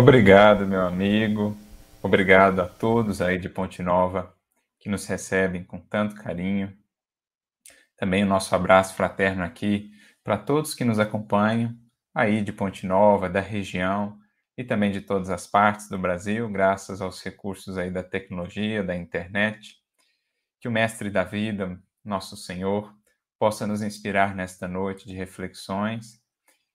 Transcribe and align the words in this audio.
Obrigado, 0.00 0.66
meu 0.66 0.80
amigo. 0.80 1.54
Obrigado 2.02 2.60
a 2.62 2.66
todos 2.66 3.20
aí 3.20 3.36
de 3.38 3.50
Ponte 3.50 3.82
Nova 3.82 4.34
que 4.78 4.88
nos 4.88 5.04
recebem 5.04 5.62
com 5.62 5.78
tanto 5.78 6.14
carinho. 6.14 6.74
Também 7.98 8.24
o 8.24 8.26
nosso 8.26 8.54
abraço 8.54 8.94
fraterno 8.94 9.42
aqui 9.44 9.90
para 10.24 10.38
todos 10.38 10.74
que 10.74 10.86
nos 10.86 10.98
acompanham 10.98 11.76
aí 12.14 12.40
de 12.40 12.50
Ponte 12.50 12.86
Nova, 12.86 13.28
da 13.28 13.40
região 13.40 14.18
e 14.56 14.64
também 14.64 14.90
de 14.90 15.02
todas 15.02 15.28
as 15.28 15.46
partes 15.46 15.86
do 15.90 15.98
Brasil, 15.98 16.48
graças 16.48 17.02
aos 17.02 17.22
recursos 17.22 17.76
aí 17.76 17.90
da 17.90 18.02
tecnologia, 18.02 18.82
da 18.82 18.96
internet. 18.96 19.76
Que 20.58 20.66
o 20.66 20.72
Mestre 20.72 21.10
da 21.10 21.24
Vida, 21.24 21.78
nosso 22.02 22.38
Senhor, 22.38 22.90
possa 23.38 23.66
nos 23.66 23.82
inspirar 23.82 24.34
nesta 24.34 24.66
noite 24.66 25.06
de 25.06 25.14
reflexões 25.14 26.19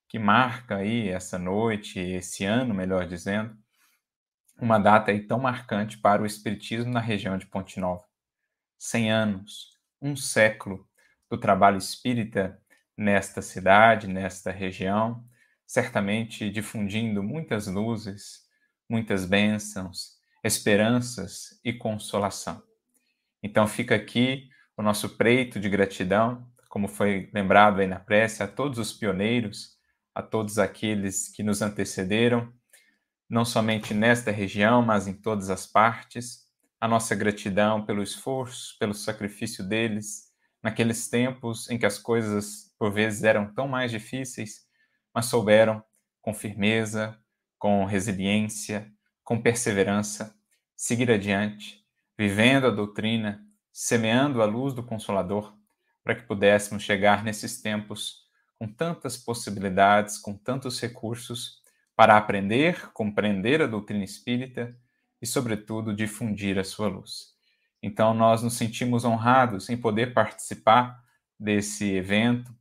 que 0.07 0.19
marca 0.19 0.77
aí 0.77 1.09
essa 1.09 1.37
noite, 1.37 1.99
esse 1.99 2.45
ano, 2.45 2.73
melhor 2.73 3.07
dizendo, 3.07 3.55
uma 4.59 4.79
data 4.79 5.11
aí 5.11 5.19
tão 5.19 5.39
marcante 5.39 5.97
para 5.97 6.21
o 6.21 6.25
Espiritismo 6.25 6.91
na 6.91 6.99
região 6.99 7.37
de 7.37 7.45
Ponte 7.45 7.79
Nova. 7.79 8.03
Cem 8.77 9.11
anos, 9.11 9.77
um 10.01 10.15
século 10.15 10.87
do 11.29 11.37
trabalho 11.37 11.77
espírita 11.77 12.61
nesta 12.97 13.41
cidade, 13.41 14.07
nesta 14.07 14.51
região, 14.51 15.23
certamente 15.65 16.49
difundindo 16.49 17.23
muitas 17.23 17.67
luzes, 17.67 18.45
muitas 18.89 19.25
bênçãos, 19.25 20.15
esperanças 20.43 21.59
e 21.63 21.73
consolação. 21.73 22.61
Então 23.41 23.67
fica 23.67 23.95
aqui 23.95 24.47
o 24.77 24.83
nosso 24.83 25.17
preito 25.17 25.59
de 25.59 25.69
gratidão, 25.69 26.47
como 26.69 26.87
foi 26.87 27.29
lembrado 27.33 27.79
aí 27.79 27.87
na 27.87 27.99
prece, 27.99 28.43
a 28.43 28.47
todos 28.47 28.77
os 28.77 28.93
pioneiros, 28.93 29.74
a 30.15 30.23
todos 30.23 30.57
aqueles 30.57 31.27
que 31.27 31.43
nos 31.43 31.61
antecederam 31.61 32.51
não 33.29 33.43
somente 33.43 33.93
nesta 33.93 34.31
região, 34.31 34.81
mas 34.81 35.07
em 35.07 35.13
todas 35.13 35.49
as 35.49 35.65
partes. 35.65 36.45
A 36.79 36.87
nossa 36.87 37.15
gratidão 37.15 37.85
pelo 37.85 38.03
esforço, 38.03 38.77
pelo 38.79 38.93
sacrifício 38.93 39.67
deles, 39.67 40.31
naqueles 40.61 41.07
tempos 41.09 41.69
em 41.69 41.77
que 41.77 41.85
as 41.85 41.97
coisas 41.97 42.73
por 42.77 42.91
vezes 42.91 43.23
eram 43.23 43.53
tão 43.53 43.67
mais 43.67 43.91
difíceis, 43.91 44.65
mas 45.13 45.25
souberam 45.25 45.83
com 46.21 46.33
firmeza, 46.33 47.17
com 47.57 47.85
resiliência, 47.85 48.91
com 49.23 49.41
perseverança, 49.41 50.35
seguir 50.75 51.09
adiante, 51.09 51.83
vivendo 52.17 52.67
a 52.67 52.71
doutrina, 52.71 53.43
semeando 53.71 54.41
a 54.41 54.45
luz 54.45 54.73
do 54.73 54.83
Consolador, 54.83 55.55
para 56.03 56.15
que 56.15 56.23
pudéssemos 56.23 56.83
chegar 56.83 57.23
nesses 57.23 57.61
tempos 57.61 58.24
com 58.57 58.67
tantas 58.67 59.17
possibilidades, 59.17 60.17
com 60.17 60.33
tantos 60.33 60.79
recursos 60.79 61.61
para 61.95 62.17
aprender, 62.17 62.91
compreender 62.91 63.61
a 63.61 63.67
doutrina 63.67 64.03
espírita 64.03 64.75
e, 65.21 65.27
sobretudo, 65.27 65.95
difundir 65.95 66.57
a 66.57 66.63
sua 66.63 66.87
luz. 66.87 67.33
Então, 67.81 68.13
nós 68.13 68.41
nos 68.41 68.53
sentimos 68.55 69.05
honrados 69.05 69.69
em 69.69 69.77
poder 69.77 70.13
participar 70.13 71.03
desse 71.39 71.91
evento 71.91 72.55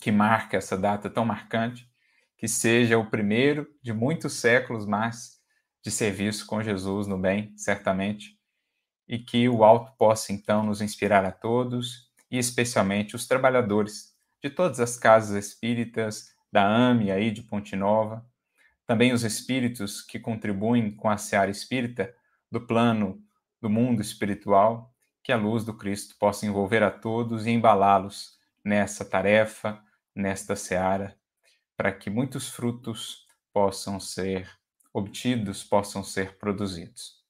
que 0.00 0.12
marca 0.12 0.56
essa 0.56 0.76
data 0.76 1.10
tão 1.10 1.24
marcante, 1.24 1.88
que 2.36 2.46
seja 2.46 2.98
o 2.98 3.10
primeiro 3.10 3.68
de 3.82 3.92
muitos 3.92 4.34
séculos 4.34 4.86
mais 4.86 5.38
de 5.82 5.90
serviço 5.90 6.46
com 6.46 6.62
Jesus 6.62 7.06
no 7.06 7.18
bem, 7.18 7.52
certamente, 7.56 8.38
e 9.08 9.18
que 9.18 9.48
o 9.48 9.64
alto 9.64 9.92
possa 9.96 10.32
então 10.32 10.62
nos 10.62 10.80
inspirar 10.80 11.24
a 11.24 11.32
todos 11.32 12.08
e 12.30 12.38
especialmente 12.38 13.16
os 13.16 13.26
trabalhadores 13.26 14.14
de 14.42 14.50
todas 14.50 14.80
as 14.80 14.96
casas 14.96 15.46
espíritas 15.46 16.34
da 16.50 16.66
AME 16.66 17.10
aí 17.10 17.30
de 17.30 17.42
Ponte 17.42 17.76
Nova, 17.76 18.26
também 18.86 19.12
os 19.12 19.22
espíritos 19.22 20.00
que 20.00 20.18
contribuem 20.18 20.90
com 20.90 21.10
a 21.10 21.18
seara 21.18 21.50
espírita 21.50 22.14
do 22.50 22.60
plano 22.60 23.22
do 23.60 23.68
mundo 23.68 24.00
espiritual, 24.00 24.94
que 25.22 25.32
a 25.32 25.36
luz 25.36 25.64
do 25.64 25.74
Cristo 25.74 26.16
possa 26.18 26.46
envolver 26.46 26.82
a 26.82 26.90
todos 26.90 27.46
e 27.46 27.50
embalá-los 27.50 28.38
nessa 28.64 29.04
tarefa, 29.04 29.82
nesta 30.14 30.56
seara, 30.56 31.16
para 31.76 31.92
que 31.92 32.08
muitos 32.08 32.48
frutos 32.48 33.26
possam 33.52 34.00
ser 34.00 34.48
obtidos, 34.92 35.62
possam 35.62 36.02
ser 36.02 36.38
produzidos. 36.38 37.22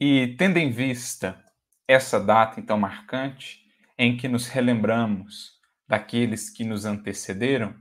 E 0.00 0.34
tendo 0.38 0.56
em 0.56 0.70
vista 0.70 1.42
essa 1.86 2.18
data 2.18 2.58
então 2.58 2.78
marcante, 2.78 3.62
em 3.96 4.16
que 4.16 4.26
nos 4.26 4.48
relembramos 4.48 5.53
daqueles 5.86 6.50
que 6.50 6.64
nos 6.64 6.84
antecederam, 6.84 7.74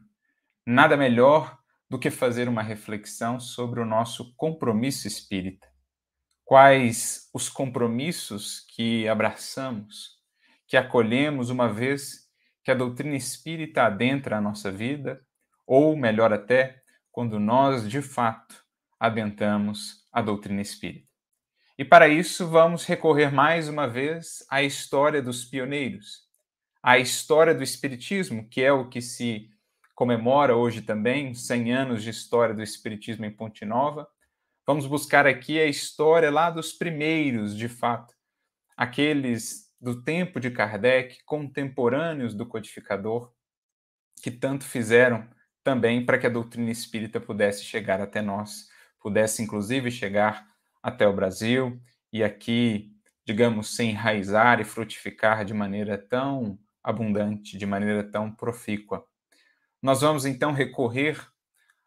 nada 0.66 0.98
melhor 0.98 1.58
do 1.90 2.00
que 2.00 2.10
fazer 2.10 2.48
uma 2.48 2.64
reflexão 2.64 3.40
sobre 3.40 3.80
o 3.80 3.86
nosso 3.86 4.36
compromisso 4.36 5.08
espírita. 5.08 5.68
Quais 6.44 7.30
os 7.34 7.50
compromissos 7.50 8.62
que 8.76 9.08
abraçamos, 9.08 10.18
que 10.68 10.76
acolhemos 10.76 11.50
uma 11.50 11.72
vez 11.72 12.24
que 12.64 12.72
a 12.72 12.76
doutrina 12.76 13.16
espírita 13.16 13.84
adentra 13.84 14.38
a 14.38 14.42
nossa 14.42 14.72
vida, 14.72 15.22
ou 15.68 15.96
melhor 15.96 16.34
até, 16.34 16.82
quando 17.12 17.40
nós 17.40 17.88
de 17.90 18.02
fato 18.02 18.64
adentramos 19.00 20.08
a 20.12 20.22
doutrina 20.22 20.62
espírita. 20.62 21.08
E 21.78 21.84
para 21.84 22.08
isso 22.08 22.48
vamos 22.48 22.86
recorrer 22.86 23.32
mais 23.32 23.68
uma 23.68 23.88
vez 23.88 24.46
à 24.50 24.62
história 24.64 25.22
dos 25.22 25.44
pioneiros, 25.44 26.23
à 26.84 27.00
história 27.00 27.56
do 27.56 27.64
espiritismo, 27.64 28.48
que 28.50 28.62
é 28.62 28.72
o 28.72 28.90
que 28.90 29.02
se 29.02 29.50
comemora 29.96 30.56
hoje 30.56 30.82
também 30.82 31.34
100 31.34 31.74
anos 31.74 32.04
de 32.04 32.10
história 32.10 32.54
do 32.54 32.62
Espiritismo 32.62 33.24
em 33.24 33.32
Ponte 33.32 33.64
Nova. 33.64 34.08
Vamos 34.68 34.86
buscar 34.86 35.26
aqui 35.26 35.60
a 35.60 35.66
história 35.66 36.30
lá 36.30 36.50
dos 36.50 36.74
primeiros, 36.74 37.56
de 37.56 37.70
fato, 37.70 38.14
aqueles 38.76 39.72
do 39.80 40.04
tempo 40.04 40.40
de 40.40 40.52
Kardec, 40.52 41.24
contemporâneos 41.26 42.34
do 42.34 42.46
codificador, 42.46 43.32
que 44.22 44.32
tanto 44.32 44.66
fizeram 44.66 45.28
também 45.64 46.06
para 46.06 46.18
que 46.18 46.28
a 46.28 46.30
doutrina 46.30 46.72
espírita 46.72 47.20
pudesse 47.20 47.64
chegar 47.64 48.02
até 48.02 48.22
nós, 48.22 48.68
pudesse 49.00 49.42
inclusive 49.42 49.90
chegar 49.90 50.48
até 50.82 51.08
o 51.08 51.14
Brasil 51.14 51.82
e 52.12 52.24
aqui, 52.24 52.92
digamos, 53.26 53.76
se 53.76 53.84
enraizar 53.84 54.60
e 54.60 54.66
frutificar 54.66 55.46
de 55.46 55.54
maneira 55.54 55.98
tão 55.98 56.58
abundante, 56.84 57.58
de 57.58 57.66
maneira 57.66 58.04
tão 58.04 58.32
profícua. 58.32 59.08
Nós 59.82 60.02
vamos 60.02 60.26
então 60.26 60.52
recorrer 60.52 61.20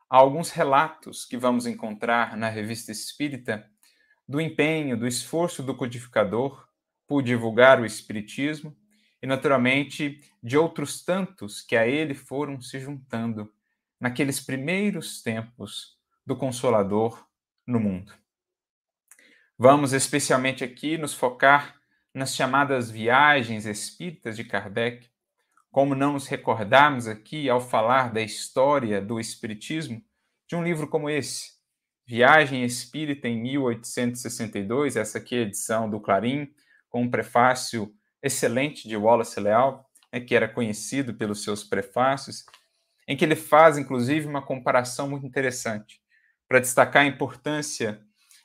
a 0.09 0.17
alguns 0.17 0.51
relatos 0.51 1.25
que 1.25 1.37
vamos 1.37 1.67
encontrar 1.67 2.37
na 2.37 2.49
Revista 2.49 2.93
Espírita 2.93 3.69
do 4.29 4.41
empenho, 4.41 4.97
do 4.97 5.07
esforço 5.07 5.63
do 5.63 5.75
codificador 5.75 6.67
por 7.07 7.23
divulgar 7.23 7.81
o 7.81 7.87
Espiritismo 7.87 8.77
e, 9.23 9.27
naturalmente, 9.27 10.21
de 10.43 10.57
outros 10.57 11.05
tantos 11.05 11.61
que 11.61 11.77
a 11.77 11.87
ele 11.87 12.15
foram 12.15 12.61
se 12.61 12.79
juntando 12.81 13.53
naqueles 14.01 14.41
primeiros 14.41 15.23
tempos 15.23 15.97
do 16.25 16.37
Consolador 16.37 17.27
no 17.67 17.81
mundo. 17.81 18.13
Vamos 19.59 19.93
especialmente 19.93 20.63
aqui 20.63 20.99
nos 20.99 21.15
focar 21.15 21.81
nas 22.17 22.35
chamadas 22.35 22.91
viagens 22.91 23.67
espíritas 23.67 24.37
de 24.37 24.43
Kardec, 24.43 25.07
como 25.71 25.95
não 25.95 26.15
nos 26.15 26.27
recordarmos 26.27 27.07
aqui, 27.07 27.47
ao 27.47 27.61
falar 27.61 28.11
da 28.11 28.23
história 28.23 29.03
do 29.03 29.21
Espiritismo, 29.21 30.03
de 30.49 30.57
um 30.57 30.65
livro 30.65 30.89
como 30.89 31.11
esse, 31.11 31.51
Viagem 32.07 32.65
Espírita 32.65 33.29
em 33.29 33.43
1862, 33.43 34.97
essa 34.97 35.19
aqui 35.19 35.35
é 35.35 35.39
a 35.41 35.43
edição 35.43 35.91
do 35.91 36.01
Clarim, 36.01 36.49
com 36.89 37.03
um 37.03 37.11
prefácio 37.11 37.93
excelente 38.23 38.89
de 38.89 38.97
Wallace 38.97 39.39
Leal, 39.39 39.87
né, 40.11 40.19
que 40.19 40.35
era 40.35 40.49
conhecido 40.49 41.13
pelos 41.13 41.45
seus 41.45 41.65
prefácios, 41.65 42.47
em 43.07 43.15
que 43.15 43.27
ele 43.27 43.37
faz, 43.37 43.77
inclusive, 43.77 44.27
uma 44.27 44.41
comparação 44.41 45.07
muito 45.07 45.27
interessante, 45.27 46.01
para 46.49 46.61
destacar 46.61 47.03
a 47.03 47.07
importância 47.07 48.01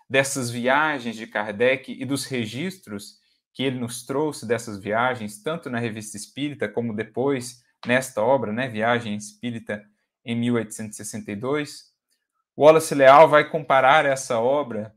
dessas 0.09 0.49
viagens 0.49 1.15
de 1.15 1.25
Kardec 1.25 1.89
e 1.89 2.03
dos 2.03 2.25
registros 2.25 3.20
que 3.53 3.63
ele 3.63 3.79
nos 3.79 4.05
trouxe 4.05 4.45
dessas 4.45 4.79
viagens, 4.79 5.41
tanto 5.41 5.69
na 5.69 5.79
Revista 5.79 6.17
Espírita 6.17 6.69
como 6.69 6.95
depois 6.95 7.63
nesta 7.85 8.21
obra, 8.21 8.53
né, 8.53 8.67
Viagem 8.67 9.15
Espírita 9.15 9.83
em 10.23 10.35
1862. 10.35 11.91
Wallace 12.57 12.93
Leal 12.93 13.27
vai 13.27 13.49
comparar 13.49 14.05
essa 14.05 14.39
obra 14.39 14.95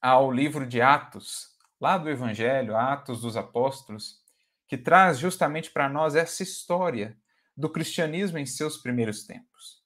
ao 0.00 0.30
livro 0.30 0.66
de 0.66 0.80
Atos, 0.80 1.48
lá 1.80 1.96
do 1.98 2.10
Evangelho, 2.10 2.76
Atos 2.76 3.20
dos 3.20 3.36
Apóstolos, 3.36 4.22
que 4.66 4.76
traz 4.76 5.18
justamente 5.18 5.70
para 5.70 5.88
nós 5.88 6.14
essa 6.14 6.42
história 6.42 7.16
do 7.56 7.68
cristianismo 7.68 8.38
em 8.38 8.46
seus 8.46 8.76
primeiros 8.76 9.24
tempos. 9.24 9.82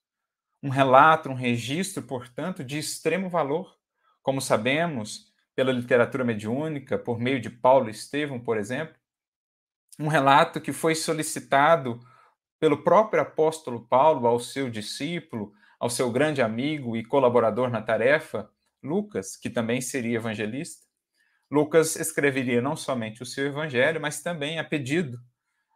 Um 0.62 0.70
relato, 0.70 1.28
um 1.28 1.34
registro, 1.34 2.02
portanto, 2.02 2.64
de 2.64 2.78
extremo 2.78 3.28
valor. 3.28 3.76
Como 4.22 4.40
sabemos, 4.40 5.27
pela 5.58 5.72
literatura 5.72 6.22
mediúnica, 6.22 6.96
por 6.96 7.18
meio 7.18 7.40
de 7.40 7.50
Paulo 7.50 7.90
Estevão, 7.90 8.38
por 8.38 8.56
exemplo, 8.56 8.94
um 9.98 10.06
relato 10.06 10.60
que 10.60 10.72
foi 10.72 10.94
solicitado 10.94 11.98
pelo 12.60 12.84
próprio 12.84 13.22
apóstolo 13.22 13.84
Paulo 13.88 14.28
ao 14.28 14.38
seu 14.38 14.70
discípulo, 14.70 15.52
ao 15.80 15.90
seu 15.90 16.12
grande 16.12 16.40
amigo 16.40 16.96
e 16.96 17.04
colaborador 17.04 17.70
na 17.70 17.82
tarefa, 17.82 18.48
Lucas, 18.80 19.36
que 19.36 19.50
também 19.50 19.80
seria 19.80 20.18
evangelista. 20.18 20.86
Lucas 21.50 21.96
escreveria 21.96 22.62
não 22.62 22.76
somente 22.76 23.24
o 23.24 23.26
seu 23.26 23.48
evangelho, 23.48 24.00
mas 24.00 24.22
também, 24.22 24.60
a 24.60 24.64
pedido 24.64 25.18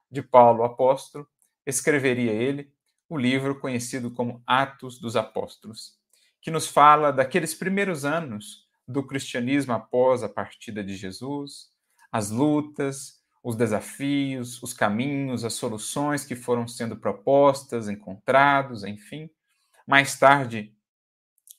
de 0.08 0.23
Paulo, 0.23 0.62
apóstolo, 0.62 1.26
escreveria 1.67 2.31
ele 2.31 2.73
o 3.08 3.19
livro 3.19 3.58
conhecido 3.58 4.12
como 4.12 4.44
Atos 4.46 5.00
dos 5.00 5.17
Apóstolos, 5.17 5.99
que 6.40 6.52
nos 6.52 6.69
fala 6.69 7.11
daqueles 7.11 7.52
primeiros 7.52 8.05
anos 8.05 8.62
do 8.87 9.06
cristianismo 9.06 9.73
após 9.73 10.23
a 10.23 10.29
partida 10.29 10.82
de 10.82 10.94
Jesus, 10.96 11.70
as 12.11 12.31
lutas, 12.31 13.23
os 13.43 13.56
desafios, 13.56 14.62
os 14.62 14.73
caminhos, 14.73 15.44
as 15.44 15.55
soluções 15.55 16.25
que 16.25 16.37
foram 16.37 16.69
sendo 16.69 16.96
propostas, 16.96 17.88
encontrados, 17.88 18.84
enfim. 18.84 19.29
Mais 19.87 20.19
tarde, 20.19 20.75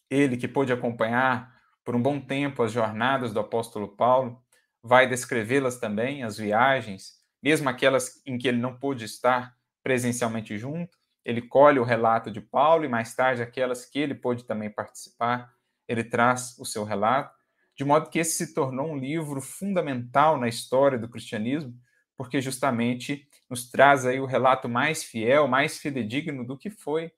ele 0.09 0.37
que 0.37 0.47
pôde 0.47 0.71
acompanhar 0.71 1.53
por 1.83 1.95
um 1.95 2.01
bom 2.01 2.19
tempo 2.19 2.63
as 2.63 2.71
jornadas 2.71 3.33
do 3.33 3.39
apóstolo 3.39 3.89
Paulo, 3.89 4.41
vai 4.81 5.07
descrevê-las 5.07 5.77
também, 5.77 6.23
as 6.23 6.37
viagens, 6.37 7.15
mesmo 7.41 7.67
aquelas 7.67 8.21
em 8.25 8.37
que 8.37 8.47
ele 8.47 8.59
não 8.59 8.77
pôde 8.77 9.03
estar 9.03 9.55
presencialmente 9.81 10.57
junto. 10.57 10.97
Ele 11.25 11.41
colhe 11.41 11.79
o 11.79 11.83
relato 11.83 12.31
de 12.31 12.41
Paulo 12.41 12.85
e 12.85 12.89
mais 12.89 13.13
tarde 13.13 13.41
aquelas 13.41 13.85
que 13.85 13.99
ele 13.99 14.15
pôde 14.15 14.45
também 14.45 14.69
participar, 14.69 15.53
ele 15.88 16.03
traz 16.03 16.57
o 16.59 16.65
seu 16.65 16.83
relato 16.83 17.44
de 17.75 17.83
modo 17.83 18.09
que 18.09 18.19
esse 18.19 18.45
se 18.45 18.53
tornou 18.53 18.91
um 18.91 18.97
livro 18.97 19.41
fundamental 19.41 20.39
na 20.39 20.47
história 20.47 20.97
do 20.97 21.09
cristianismo, 21.09 21.75
porque 22.15 22.39
justamente 22.39 23.27
nos 23.50 23.69
traz 23.69 24.06
aí 24.06 24.19
o 24.19 24.25
relato 24.25 24.69
mais 24.69 25.03
fiel, 25.03 25.47
mais 25.47 25.80
fidedigno 25.80 26.45
do 26.45 26.57
que 26.57 26.69
foi 26.69 27.12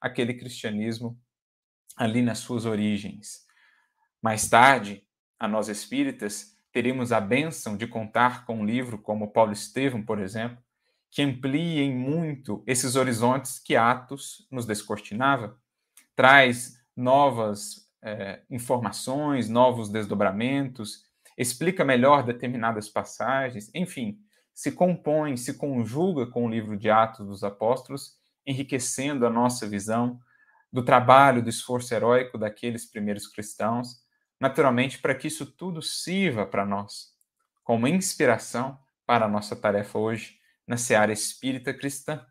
aquele 0.00 0.34
cristianismo 0.34 1.18
ali 1.96 2.20
nas 2.20 2.38
suas 2.38 2.66
origens. 2.66 3.46
Mais 4.20 4.48
tarde, 4.48 5.06
a 5.38 5.48
nós 5.48 5.68
espíritas, 5.68 6.58
teremos 6.70 7.12
a 7.12 7.20
bênção 7.20 7.76
de 7.76 7.86
contar 7.86 8.44
com 8.44 8.60
um 8.60 8.64
livro 8.64 8.98
como 8.98 9.32
Paulo 9.32 9.52
Estevam, 9.52 10.02
por 10.02 10.20
exemplo, 10.20 10.58
que 11.10 11.22
ampliem 11.22 11.94
muito 11.94 12.62
esses 12.66 12.96
horizontes 12.96 13.58
que 13.58 13.76
Atos 13.76 14.46
nos 14.50 14.64
descortinava, 14.64 15.58
traz 16.14 16.82
novas 16.96 17.81
é, 18.02 18.42
informações, 18.50 19.48
novos 19.48 19.88
desdobramentos, 19.88 21.04
explica 21.36 21.84
melhor 21.84 22.24
determinadas 22.24 22.88
passagens, 22.88 23.70
enfim, 23.74 24.18
se 24.54 24.72
compõe, 24.72 25.36
se 25.36 25.54
conjuga 25.54 26.26
com 26.26 26.46
o 26.46 26.50
livro 26.50 26.76
de 26.76 26.90
Atos 26.90 27.26
dos 27.26 27.42
Apóstolos, 27.44 28.16
enriquecendo 28.46 29.26
a 29.26 29.30
nossa 29.30 29.66
visão 29.66 30.18
do 30.72 30.84
trabalho, 30.84 31.42
do 31.42 31.48
esforço 31.48 31.94
heróico 31.94 32.36
daqueles 32.36 32.84
primeiros 32.84 33.26
cristãos, 33.26 34.02
naturalmente 34.40 34.98
para 34.98 35.14
que 35.14 35.28
isso 35.28 35.46
tudo 35.46 35.80
sirva 35.80 36.44
para 36.44 36.66
nós 36.66 37.12
como 37.62 37.86
inspiração 37.86 38.78
para 39.06 39.26
a 39.26 39.28
nossa 39.28 39.54
tarefa 39.54 39.98
hoje 39.98 40.36
na 40.66 40.76
seara 40.76 41.12
espírita 41.12 41.72
cristã, 41.72 42.24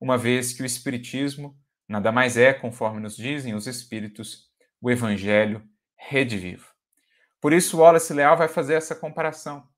uma 0.00 0.16
vez 0.16 0.52
que 0.52 0.62
o 0.62 0.66
espiritismo 0.66 1.58
nada 1.88 2.12
mais 2.12 2.36
é, 2.36 2.52
conforme 2.52 3.00
nos 3.00 3.16
dizem 3.16 3.54
os 3.54 3.66
espíritos, 3.66 4.47
o 4.80 4.90
Evangelho 4.90 5.62
redivivo. 5.96 6.66
Por 7.40 7.52
isso, 7.52 7.78
Wallace 7.78 8.12
Leal 8.12 8.36
vai 8.36 8.48
fazer 8.48 8.74
essa 8.74 8.94
comparação. 8.94 9.68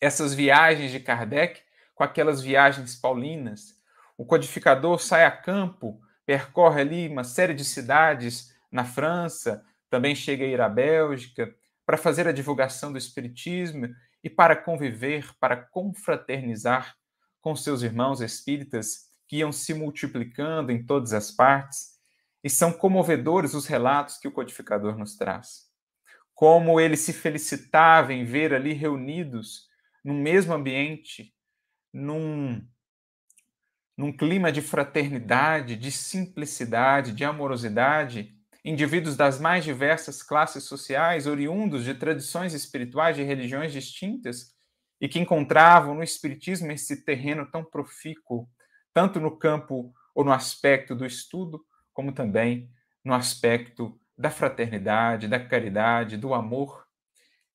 Essas 0.00 0.34
viagens 0.34 0.90
de 0.92 1.00
Kardec 1.00 1.60
com 1.94 2.04
aquelas 2.04 2.40
viagens 2.40 2.94
paulinas. 2.94 3.76
O 4.16 4.24
codificador 4.24 5.00
sai 5.00 5.24
a 5.24 5.30
campo, 5.30 6.00
percorre 6.24 6.80
ali 6.80 7.08
uma 7.08 7.24
série 7.24 7.54
de 7.54 7.64
cidades 7.64 8.54
na 8.70 8.84
França, 8.84 9.64
também 9.90 10.14
chega 10.14 10.44
a 10.44 10.48
ir 10.48 10.60
à 10.60 10.68
Bélgica, 10.68 11.52
para 11.84 11.96
fazer 11.96 12.28
a 12.28 12.32
divulgação 12.32 12.92
do 12.92 12.98
Espiritismo 12.98 13.88
e 14.22 14.28
para 14.28 14.54
conviver, 14.54 15.34
para 15.40 15.56
confraternizar 15.56 16.94
com 17.40 17.56
seus 17.56 17.82
irmãos 17.82 18.20
espíritas 18.20 19.08
que 19.26 19.38
iam 19.38 19.50
se 19.50 19.72
multiplicando 19.74 20.70
em 20.70 20.84
todas 20.84 21.12
as 21.12 21.30
partes 21.30 21.97
e 22.42 22.48
são 22.50 22.72
comovedores 22.72 23.54
os 23.54 23.66
relatos 23.66 24.18
que 24.18 24.28
o 24.28 24.32
codificador 24.32 24.96
nos 24.96 25.16
traz. 25.16 25.68
Como 26.34 26.80
ele 26.80 26.96
se 26.96 27.12
felicitava 27.12 28.12
em 28.12 28.24
ver 28.24 28.54
ali 28.54 28.72
reunidos 28.72 29.66
no 30.04 30.14
mesmo 30.14 30.54
ambiente, 30.54 31.34
num, 31.92 32.64
num 33.96 34.16
clima 34.16 34.52
de 34.52 34.62
fraternidade, 34.62 35.74
de 35.74 35.90
simplicidade, 35.90 37.12
de 37.12 37.24
amorosidade, 37.24 38.34
indivíduos 38.64 39.16
das 39.16 39.40
mais 39.40 39.64
diversas 39.64 40.22
classes 40.22 40.64
sociais, 40.64 41.26
oriundos 41.26 41.84
de 41.84 41.94
tradições 41.94 42.54
espirituais 42.54 43.16
de 43.16 43.22
religiões 43.22 43.72
distintas, 43.72 44.54
e 45.00 45.08
que 45.08 45.18
encontravam 45.18 45.94
no 45.94 46.02
Espiritismo 46.02 46.72
esse 46.72 47.04
terreno 47.04 47.48
tão 47.50 47.64
profícuo, 47.64 48.48
tanto 48.92 49.20
no 49.20 49.36
campo 49.36 49.92
ou 50.14 50.24
no 50.24 50.32
aspecto 50.32 50.94
do 50.94 51.06
estudo, 51.06 51.64
como 51.98 52.12
também 52.12 52.70
no 53.04 53.12
aspecto 53.12 54.00
da 54.16 54.30
fraternidade, 54.30 55.26
da 55.26 55.44
caridade, 55.44 56.16
do 56.16 56.32
amor. 56.32 56.86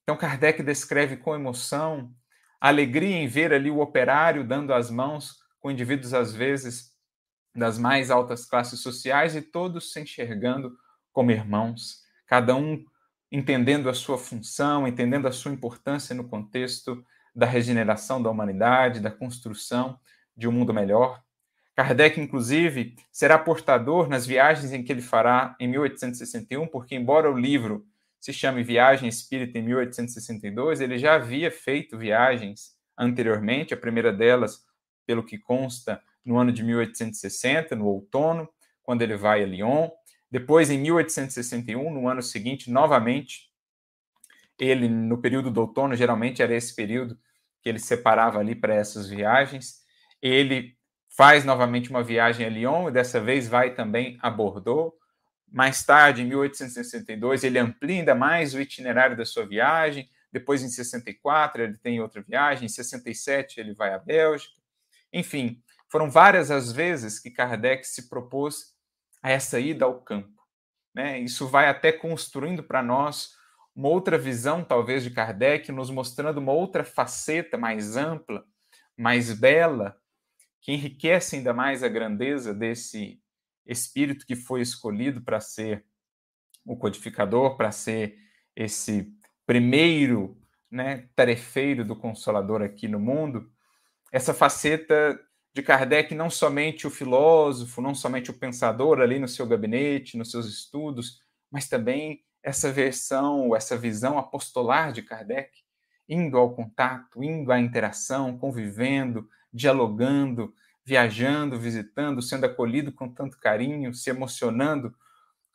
Então, 0.01 0.17
Kardec 0.17 0.61
descreve 0.61 1.15
com 1.15 1.33
emoção 1.33 2.13
a 2.59 2.67
alegria 2.67 3.15
em 3.15 3.25
ver 3.25 3.53
ali 3.53 3.71
o 3.71 3.79
operário 3.79 4.45
dando 4.45 4.73
as 4.73 4.91
mãos 4.91 5.37
com 5.61 5.71
indivíduos, 5.71 6.13
às 6.13 6.35
vezes, 6.35 6.91
das 7.55 7.77
mais 7.77 8.11
altas 8.11 8.45
classes 8.45 8.81
sociais 8.81 9.33
e 9.33 9.41
todos 9.41 9.93
se 9.93 10.01
enxergando 10.01 10.75
como 11.13 11.31
irmãos, 11.31 12.01
cada 12.27 12.53
um 12.53 12.83
entendendo 13.31 13.87
a 13.87 13.93
sua 13.93 14.17
função, 14.17 14.85
entendendo 14.85 15.25
a 15.25 15.31
sua 15.31 15.53
importância 15.53 16.13
no 16.13 16.27
contexto 16.27 17.01
da 17.33 17.45
regeneração 17.45 18.21
da 18.21 18.29
humanidade, 18.29 18.99
da 18.99 19.09
construção 19.09 19.97
de 20.35 20.49
um 20.49 20.51
mundo 20.51 20.73
melhor. 20.73 21.22
Kardec, 21.75 22.19
inclusive, 22.19 22.95
será 23.11 23.37
portador 23.39 24.07
nas 24.07 24.25
viagens 24.25 24.71
em 24.71 24.83
que 24.83 24.91
ele 24.91 25.01
fará 25.01 25.55
em 25.59 25.67
1861, 25.67 26.67
porque, 26.67 26.95
embora 26.95 27.31
o 27.31 27.37
livro 27.37 27.85
se 28.19 28.31
chame 28.31 28.63
Viagem 28.63 29.09
Espírita 29.09 29.57
em 29.57 29.63
1862, 29.63 30.81
ele 30.81 30.97
já 30.97 31.15
havia 31.15 31.51
feito 31.51 31.97
viagens 31.97 32.75
anteriormente, 32.97 33.73
a 33.73 33.77
primeira 33.77 34.13
delas, 34.13 34.63
pelo 35.05 35.25
que 35.25 35.37
consta, 35.37 36.01
no 36.23 36.37
ano 36.37 36.51
de 36.51 36.63
1860, 36.63 37.75
no 37.75 37.85
outono, 37.85 38.47
quando 38.81 39.01
ele 39.01 39.17
vai 39.17 39.43
a 39.43 39.45
Lyon. 39.45 39.89
Depois, 40.29 40.69
em 40.69 40.77
1861, 40.77 41.91
no 41.91 42.07
ano 42.07 42.21
seguinte, 42.21 42.71
novamente, 42.71 43.51
ele, 44.59 44.87
no 44.87 45.17
período 45.17 45.51
do 45.51 45.61
outono, 45.61 45.95
geralmente 45.95 46.41
era 46.41 46.55
esse 46.55 46.73
período 46.75 47.17
que 47.61 47.69
ele 47.69 47.79
separava 47.79 48.39
ali 48.39 48.55
para 48.55 48.75
essas 48.75 49.09
viagens, 49.09 49.81
ele 50.21 50.77
faz 51.15 51.45
novamente 51.45 51.89
uma 51.89 52.03
viagem 52.03 52.45
a 52.45 52.49
Lyon 52.49 52.89
e 52.89 52.91
dessa 52.91 53.19
vez 53.19 53.47
vai 53.47 53.73
também 53.73 54.17
a 54.21 54.29
Bordeaux. 54.29 54.93
Mais 55.51 55.83
tarde, 55.85 56.23
em 56.23 56.25
1862, 56.25 57.43
ele 57.43 57.59
amplia 57.59 57.99
ainda 57.99 58.15
mais 58.15 58.55
o 58.55 58.59
itinerário 58.59 59.15
da 59.15 59.23
sua 59.23 59.45
viagem. 59.45 60.09
Depois, 60.31 60.63
em 60.63 60.69
64, 60.69 61.61
ele 61.61 61.77
tem 61.77 62.01
outra 62.01 62.21
viagem. 62.21 62.65
Em 62.65 62.69
67, 62.69 63.59
ele 63.59 63.75
vai 63.75 63.93
à 63.93 63.99
Bélgica. 63.99 64.55
Enfim, 65.11 65.61
foram 65.87 66.09
várias 66.09 66.49
as 66.49 66.71
vezes 66.71 67.19
que 67.19 67.29
Kardec 67.29 67.85
se 67.87 68.09
propôs 68.09 68.73
a 69.21 69.29
essa 69.29 69.59
ida 69.59 69.85
ao 69.85 70.01
campo. 70.01 70.41
Né? 70.95 71.19
Isso 71.19 71.47
vai 71.47 71.69
até 71.69 71.91
construindo 71.91 72.63
para 72.63 72.81
nós 72.81 73.35
uma 73.75 73.89
outra 73.89 74.17
visão, 74.17 74.63
talvez, 74.63 75.03
de 75.03 75.11
Kardec, 75.11 75.71
nos 75.71 75.91
mostrando 75.91 76.39
uma 76.39 76.51
outra 76.51 76.83
faceta 76.83 77.55
mais 77.55 77.95
ampla, 77.95 78.43
mais 78.97 79.31
bela 79.31 79.95
que 80.63 80.71
enriquece 80.71 81.35
ainda 81.35 81.53
mais 81.53 81.83
a 81.83 81.89
grandeza 81.89 82.53
desse 82.53 83.21
espírito 83.65 84.25
que 84.25 84.35
foi 84.35 84.61
escolhido 84.61 85.21
para 85.21 85.41
ser 85.41 85.85
o 86.65 86.77
codificador, 86.77 87.57
para 87.57 87.69
ser 87.71 88.17
esse 88.55 89.13
primeiro 89.45 90.41
né, 90.71 91.09
tarefeiro 91.15 91.83
do 91.83 91.97
Consolador 91.97 92.61
aqui 92.61 92.87
no 92.87 92.97
mundo, 92.97 93.51
essa 94.09 94.33
faceta 94.33 95.19
de 95.53 95.61
Kardec, 95.61 96.15
não 96.15 96.29
somente 96.29 96.87
o 96.87 96.89
filósofo, 96.89 97.81
não 97.81 97.93
somente 97.93 98.31
o 98.31 98.39
pensador 98.39 99.01
ali 99.01 99.19
no 99.19 99.27
seu 99.27 99.45
gabinete, 99.45 100.17
nos 100.17 100.31
seus 100.31 100.47
estudos, 100.47 101.21
mas 101.51 101.67
também 101.67 102.23
essa 102.41 102.71
versão, 102.71 103.53
essa 103.53 103.77
visão 103.77 104.17
apostolar 104.17 104.93
de 104.93 105.01
Kardec, 105.01 105.51
indo 106.07 106.37
ao 106.37 106.55
contato, 106.55 107.21
indo 107.21 107.51
à 107.51 107.59
interação, 107.59 108.37
convivendo, 108.37 109.29
dialogando, 109.53 110.53
viajando, 110.85 111.59
visitando, 111.59 112.21
sendo 112.21 112.45
acolhido 112.45 112.91
com 112.91 113.07
tanto 113.07 113.39
carinho, 113.39 113.93
se 113.93 114.09
emocionando 114.09 114.93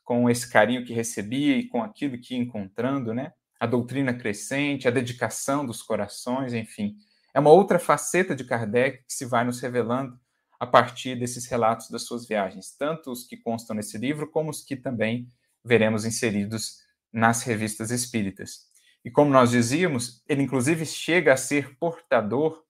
com 0.03 0.29
esse 0.29 0.49
carinho 0.49 0.83
que 0.85 0.93
recebia 0.93 1.57
e 1.57 1.67
com 1.67 1.83
aquilo 1.83 2.17
que 2.17 2.33
ia 2.33 2.39
encontrando, 2.39 3.13
né? 3.13 3.33
A 3.59 3.67
doutrina 3.67 4.13
crescente, 4.13 4.87
a 4.87 4.91
dedicação 4.91 5.65
dos 5.65 5.83
corações, 5.83 6.53
enfim. 6.53 6.95
É 7.33 7.39
uma 7.39 7.51
outra 7.51 7.77
faceta 7.77 8.35
de 8.35 8.43
Kardec 8.43 9.03
que 9.05 9.13
se 9.13 9.25
vai 9.25 9.43
nos 9.43 9.59
revelando 9.59 10.19
a 10.59 10.65
partir 10.65 11.15
desses 11.15 11.45
relatos 11.45 11.89
das 11.89 12.03
suas 12.03 12.27
viagens, 12.27 12.75
tanto 12.75 13.11
os 13.11 13.23
que 13.23 13.37
constam 13.37 13.75
nesse 13.75 13.97
livro, 13.97 14.29
como 14.29 14.49
os 14.49 14.63
que 14.63 14.75
também 14.75 15.31
veremos 15.63 16.05
inseridos 16.05 16.79
nas 17.13 17.43
revistas 17.43 17.91
espíritas. 17.91 18.67
E 19.03 19.09
como 19.09 19.31
nós 19.31 19.51
dizíamos, 19.51 20.23
ele 20.27 20.43
inclusive 20.43 20.85
chega 20.85 21.33
a 21.33 21.37
ser 21.37 21.77
portador 21.77 22.63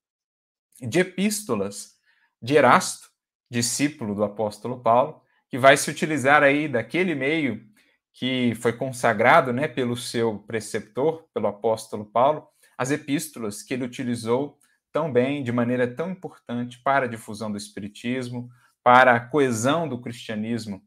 de 0.82 1.00
epístolas 1.00 1.98
de 2.42 2.56
Erasto, 2.56 3.10
discípulo 3.50 4.16
do 4.16 4.24
apóstolo 4.24 4.82
Paulo, 4.82 5.22
que 5.50 5.58
vai 5.58 5.76
se 5.76 5.90
utilizar 5.90 6.44
aí 6.44 6.68
daquele 6.68 7.16
meio 7.16 7.68
que 8.14 8.54
foi 8.56 8.74
consagrado 8.74 9.54
né, 9.54 9.68
pelo 9.68 9.96
seu 9.96 10.40
preceptor, 10.40 11.28
pelo 11.34 11.48
apóstolo 11.48 12.06
Paulo, 12.06 12.48
as 12.78 12.92
epístolas 12.92 13.64
que 13.64 13.74
ele 13.74 13.84
utilizou 13.84 14.58
tão 14.92 15.12
bem, 15.12 15.44
de 15.44 15.52
maneira 15.52 15.88
tão 15.88 16.12
importante 16.12 16.82
para 16.82 17.06
a 17.06 17.10
difusão 17.10 17.52
do 17.52 17.58
Espiritismo, 17.58 18.50
para 18.84 19.16
a 19.16 19.20
coesão 19.20 19.88
do 19.88 20.02
cristianismo 20.02 20.82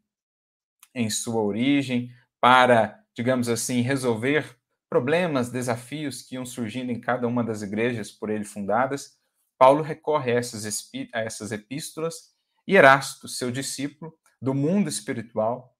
em 0.95 1.09
sua 1.09 1.41
origem, 1.43 2.11
para, 2.41 2.99
digamos 3.15 3.49
assim, 3.49 3.81
resolver 3.81 4.57
problemas, 4.91 5.51
desafios 5.51 6.23
que 6.23 6.35
iam 6.35 6.45
surgindo 6.45 6.91
em 6.91 7.01
cada 7.01 7.27
uma 7.27 7.43
das 7.43 7.63
igrejas 7.63 8.11
por 8.11 8.29
ele 8.29 8.45
fundadas. 8.45 9.17
Paulo 9.63 9.81
recorre 9.81 10.33
a 10.33 10.35
essas, 10.35 10.91
a 11.15 11.21
essas 11.21 11.53
epístolas 11.53 12.33
e 12.67 12.75
Erasto, 12.75 13.29
seu 13.29 13.49
discípulo 13.49 14.13
do 14.41 14.53
mundo 14.53 14.89
espiritual, 14.89 15.77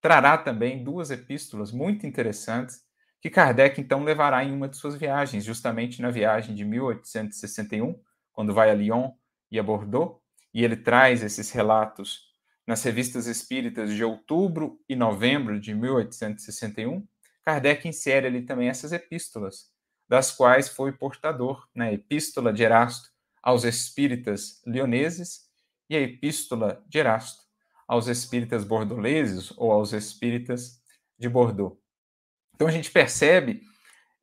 trará 0.00 0.36
também 0.36 0.82
duas 0.82 1.12
epístolas 1.12 1.70
muito 1.70 2.04
interessantes 2.04 2.80
que 3.20 3.30
Kardec 3.30 3.80
então 3.80 4.02
levará 4.02 4.42
em 4.42 4.52
uma 4.52 4.68
de 4.68 4.76
suas 4.76 4.96
viagens, 4.96 5.44
justamente 5.44 6.02
na 6.02 6.10
viagem 6.10 6.52
de 6.52 6.64
1861, 6.64 7.94
quando 8.32 8.52
vai 8.52 8.72
a 8.72 8.74
Lyon 8.74 9.12
e 9.52 9.56
a 9.56 9.62
Bordeaux, 9.62 10.20
e 10.52 10.64
ele 10.64 10.76
traz 10.76 11.22
esses 11.22 11.52
relatos 11.52 12.22
nas 12.66 12.82
revistas 12.82 13.28
espíritas 13.28 13.94
de 13.94 14.02
outubro 14.02 14.80
e 14.88 14.96
novembro 14.96 15.60
de 15.60 15.72
1861. 15.76 17.06
Kardec 17.44 17.86
insere 17.86 18.26
ali 18.26 18.42
também 18.42 18.68
essas 18.68 18.90
epístolas, 18.90 19.70
das 20.08 20.32
quais 20.32 20.68
foi 20.68 20.90
portador, 20.90 21.68
né? 21.72 21.94
Epístola 21.94 22.52
de 22.52 22.64
Erasto 22.64 23.11
aos 23.42 23.64
espíritas 23.64 24.62
lioneses 24.66 25.50
e 25.90 25.96
a 25.96 26.00
Epístola 26.00 26.82
de 26.88 26.98
Erasto 26.98 27.42
aos 27.86 28.06
espíritas 28.06 28.64
bordoleses 28.64 29.52
ou 29.58 29.70
aos 29.70 29.92
espíritas 29.92 30.80
de 31.18 31.28
Bordeaux. 31.28 31.76
Então 32.54 32.66
a 32.66 32.70
gente 32.70 32.90
percebe 32.90 33.62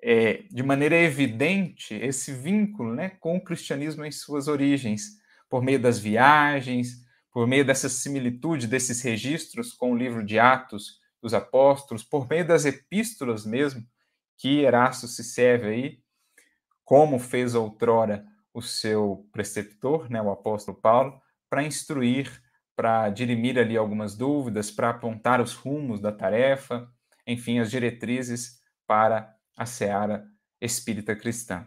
é, 0.01 0.43
de 0.49 0.63
maneira 0.63 0.95
evidente 0.95 1.93
esse 1.93 2.33
vínculo 2.33 2.95
né, 2.95 3.09
com 3.19 3.37
o 3.37 3.43
cristianismo 3.43 4.05
em 4.05 4.11
suas 4.11 4.47
origens, 4.47 5.19
por 5.49 5.61
meio 5.61 5.79
das 5.79 5.99
viagens, 5.99 7.05
por 7.31 7.45
meio 7.45 7.65
dessa 7.65 7.89
similitude 7.89 8.65
desses 8.65 9.01
registros 9.01 9.73
com 9.73 9.91
o 9.91 9.97
livro 9.97 10.25
de 10.25 10.39
Atos 10.39 10.99
dos 11.21 11.33
Apóstolos, 11.33 12.03
por 12.03 12.27
meio 12.27 12.47
das 12.47 12.65
epístolas 12.65 13.45
mesmo, 13.45 13.85
que 14.37 14.61
Erasto 14.61 15.07
se 15.07 15.23
serve 15.23 15.67
aí, 15.67 15.99
como 16.83 17.19
fez 17.19 17.53
outrora 17.53 18.25
o 18.53 18.61
seu 18.61 19.27
preceptor, 19.31 20.09
né, 20.09 20.21
o 20.21 20.31
apóstolo 20.31 20.79
Paulo, 20.79 21.21
para 21.49 21.63
instruir, 21.63 22.41
para 22.75 23.09
dirimir 23.09 23.57
ali 23.57 23.75
algumas 23.75 24.15
dúvidas, 24.15 24.71
para 24.71 24.89
apontar 24.89 25.41
os 25.41 25.53
rumos 25.53 25.99
da 25.99 26.11
tarefa, 26.11 26.89
enfim, 27.25 27.59
as 27.59 27.69
diretrizes 27.69 28.59
para 28.87 29.35
a 29.57 29.65
seara 29.65 30.25
espírita 30.61 31.15
cristã. 31.15 31.65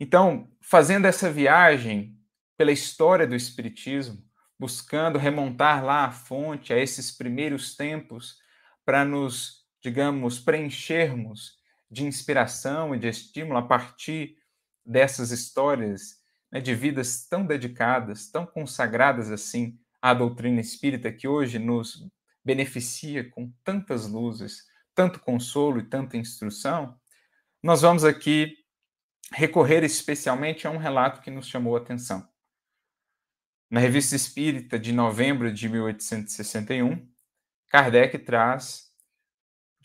Então, 0.00 0.48
fazendo 0.60 1.06
essa 1.06 1.30
viagem 1.30 2.16
pela 2.56 2.72
história 2.72 3.26
do 3.26 3.34
Espiritismo, 3.34 4.22
buscando 4.58 5.18
remontar 5.18 5.84
lá 5.84 6.04
a 6.04 6.10
fonte, 6.10 6.72
a 6.72 6.78
esses 6.78 7.10
primeiros 7.10 7.76
tempos, 7.76 8.36
para 8.84 9.04
nos, 9.04 9.64
digamos, 9.82 10.38
preenchermos 10.38 11.58
de 11.90 12.04
inspiração 12.04 12.94
e 12.94 12.98
de 12.98 13.08
estímulo 13.08 13.58
a 13.58 13.62
partir 13.62 14.36
dessas 14.88 15.30
histórias 15.30 16.16
né, 16.50 16.60
de 16.60 16.74
vidas 16.74 17.26
tão 17.28 17.44
dedicadas, 17.44 18.30
tão 18.30 18.46
consagradas 18.46 19.30
assim 19.30 19.78
à 20.00 20.14
doutrina 20.14 20.60
espírita, 20.60 21.12
que 21.12 21.28
hoje 21.28 21.58
nos 21.58 22.08
beneficia 22.42 23.28
com 23.28 23.52
tantas 23.62 24.08
luzes, 24.08 24.64
tanto 24.94 25.20
consolo 25.20 25.80
e 25.80 25.84
tanta 25.84 26.16
instrução, 26.16 26.98
nós 27.62 27.82
vamos 27.82 28.04
aqui 28.04 28.56
recorrer 29.32 29.84
especialmente 29.84 30.66
a 30.66 30.70
um 30.70 30.78
relato 30.78 31.20
que 31.20 31.30
nos 31.30 31.46
chamou 31.46 31.76
a 31.76 31.80
atenção. 31.80 32.26
Na 33.70 33.80
Revista 33.80 34.16
Espírita 34.16 34.78
de 34.78 34.92
novembro 34.92 35.52
de 35.52 35.68
1861, 35.68 37.06
Kardec 37.68 38.18
traz, 38.20 38.87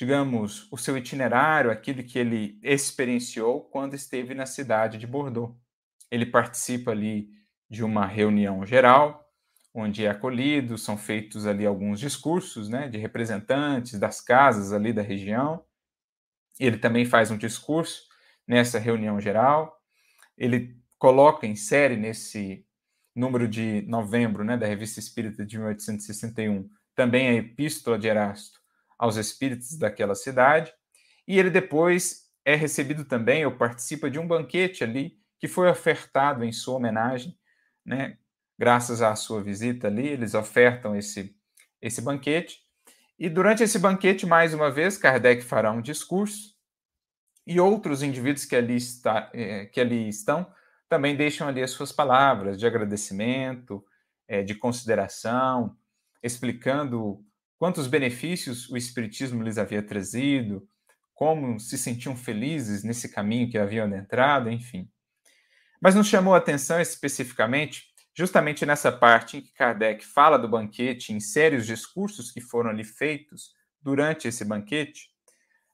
digamos, 0.03 0.67
o 0.69 0.77
seu 0.77 0.97
itinerário, 0.97 1.71
aquilo 1.71 2.03
que 2.03 2.19
ele 2.19 2.59
experienciou 2.61 3.61
quando 3.61 3.93
esteve 3.93 4.33
na 4.33 4.45
cidade 4.45 4.97
de 4.97 5.07
Bordeaux. 5.07 5.55
Ele 6.11 6.25
participa 6.25 6.91
ali 6.91 7.29
de 7.69 7.85
uma 7.85 8.05
reunião 8.05 8.65
geral, 8.65 9.25
onde 9.73 10.05
é 10.05 10.09
acolhido, 10.09 10.77
são 10.77 10.97
feitos 10.97 11.47
ali 11.47 11.65
alguns 11.65 12.01
discursos, 12.01 12.67
né, 12.67 12.89
de 12.89 12.97
representantes 12.97 13.97
das 13.97 14.19
casas 14.19 14.73
ali 14.73 14.91
da 14.91 15.01
região. 15.01 15.63
Ele 16.59 16.77
também 16.77 17.05
faz 17.05 17.31
um 17.31 17.37
discurso 17.37 18.03
nessa 18.45 18.79
reunião 18.79 19.21
geral. 19.21 19.81
Ele 20.37 20.77
coloca, 20.99 21.47
insere 21.47 21.95
nesse 21.95 22.65
número 23.15 23.47
de 23.47 23.83
novembro, 23.83 24.43
né, 24.43 24.57
da 24.57 24.67
Revista 24.67 24.99
Espírita 24.99 25.45
de 25.45 25.57
1861, 25.57 26.69
também 26.93 27.29
a 27.29 27.33
Epístola 27.35 27.97
de 27.97 28.09
Erasto 28.09 28.62
aos 28.97 29.15
espíritos 29.17 29.77
daquela 29.77 30.15
cidade. 30.15 30.73
E 31.27 31.39
ele 31.39 31.49
depois 31.49 32.23
é 32.45 32.55
recebido 32.55 33.05
também, 33.05 33.45
ou 33.45 33.57
participa 33.57 34.09
de 34.09 34.19
um 34.19 34.27
banquete 34.27 34.83
ali 34.83 35.17
que 35.39 35.47
foi 35.47 35.69
ofertado 35.69 36.43
em 36.43 36.51
sua 36.51 36.75
homenagem, 36.75 37.37
né, 37.85 38.17
graças 38.57 39.01
à 39.01 39.15
sua 39.15 39.41
visita 39.43 39.87
ali, 39.87 40.07
eles 40.07 40.33
ofertam 40.33 40.95
esse, 40.95 41.35
esse 41.81 42.01
banquete. 42.01 42.61
E 43.19 43.29
durante 43.29 43.63
esse 43.63 43.77
banquete, 43.77 44.25
mais 44.25 44.53
uma 44.53 44.71
vez, 44.71 44.97
Kardec 44.97 45.43
fará 45.43 45.71
um 45.71 45.81
discurso 45.81 46.53
e 47.45 47.59
outros 47.59 48.01
indivíduos 48.01 48.45
que 48.45 48.55
ali, 48.55 48.75
está, 48.75 49.29
eh, 49.33 49.65
que 49.65 49.81
ali 49.81 50.07
estão 50.07 50.51
também 50.87 51.15
deixam 51.15 51.47
ali 51.47 51.63
as 51.63 51.71
suas 51.71 51.91
palavras 51.91 52.59
de 52.59 52.67
agradecimento, 52.67 53.83
eh, 54.27 54.43
de 54.43 54.53
consideração, 54.53 55.75
explicando 56.21 57.25
quantos 57.63 57.87
benefícios 57.87 58.69
o 58.69 58.75
Espiritismo 58.75 59.41
lhes 59.41 59.57
havia 59.57 59.81
trazido, 59.81 60.67
como 61.13 61.57
se 61.61 61.77
sentiam 61.77 62.13
felizes 62.13 62.83
nesse 62.83 63.07
caminho 63.07 63.49
que 63.49 63.57
haviam 63.57 63.85
adentrado, 63.85 64.51
enfim. 64.51 64.91
Mas 65.81 65.95
nos 65.95 66.07
chamou 66.07 66.35
a 66.35 66.39
atenção 66.39 66.81
especificamente 66.81 67.85
justamente 68.13 68.65
nessa 68.65 68.91
parte 68.91 69.37
em 69.37 69.41
que 69.41 69.53
Kardec 69.53 70.05
fala 70.05 70.37
do 70.37 70.49
banquete, 70.49 71.13
insere 71.13 71.55
os 71.55 71.65
discursos 71.65 72.31
que 72.31 72.41
foram 72.41 72.69
ali 72.69 72.83
feitos 72.83 73.53
durante 73.81 74.27
esse 74.27 74.43
banquete, 74.43 75.07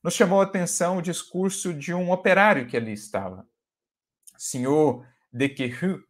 nos 0.04 0.14
chamou 0.14 0.42
a 0.42 0.44
atenção 0.44 0.98
o 0.98 1.02
discurso 1.02 1.74
de 1.74 1.92
um 1.92 2.12
operário 2.12 2.68
que 2.68 2.78
ali 2.78 2.94
estava. 2.94 3.48
Senhor 4.38 5.08
de 5.34 5.50
Querru, 5.50 6.04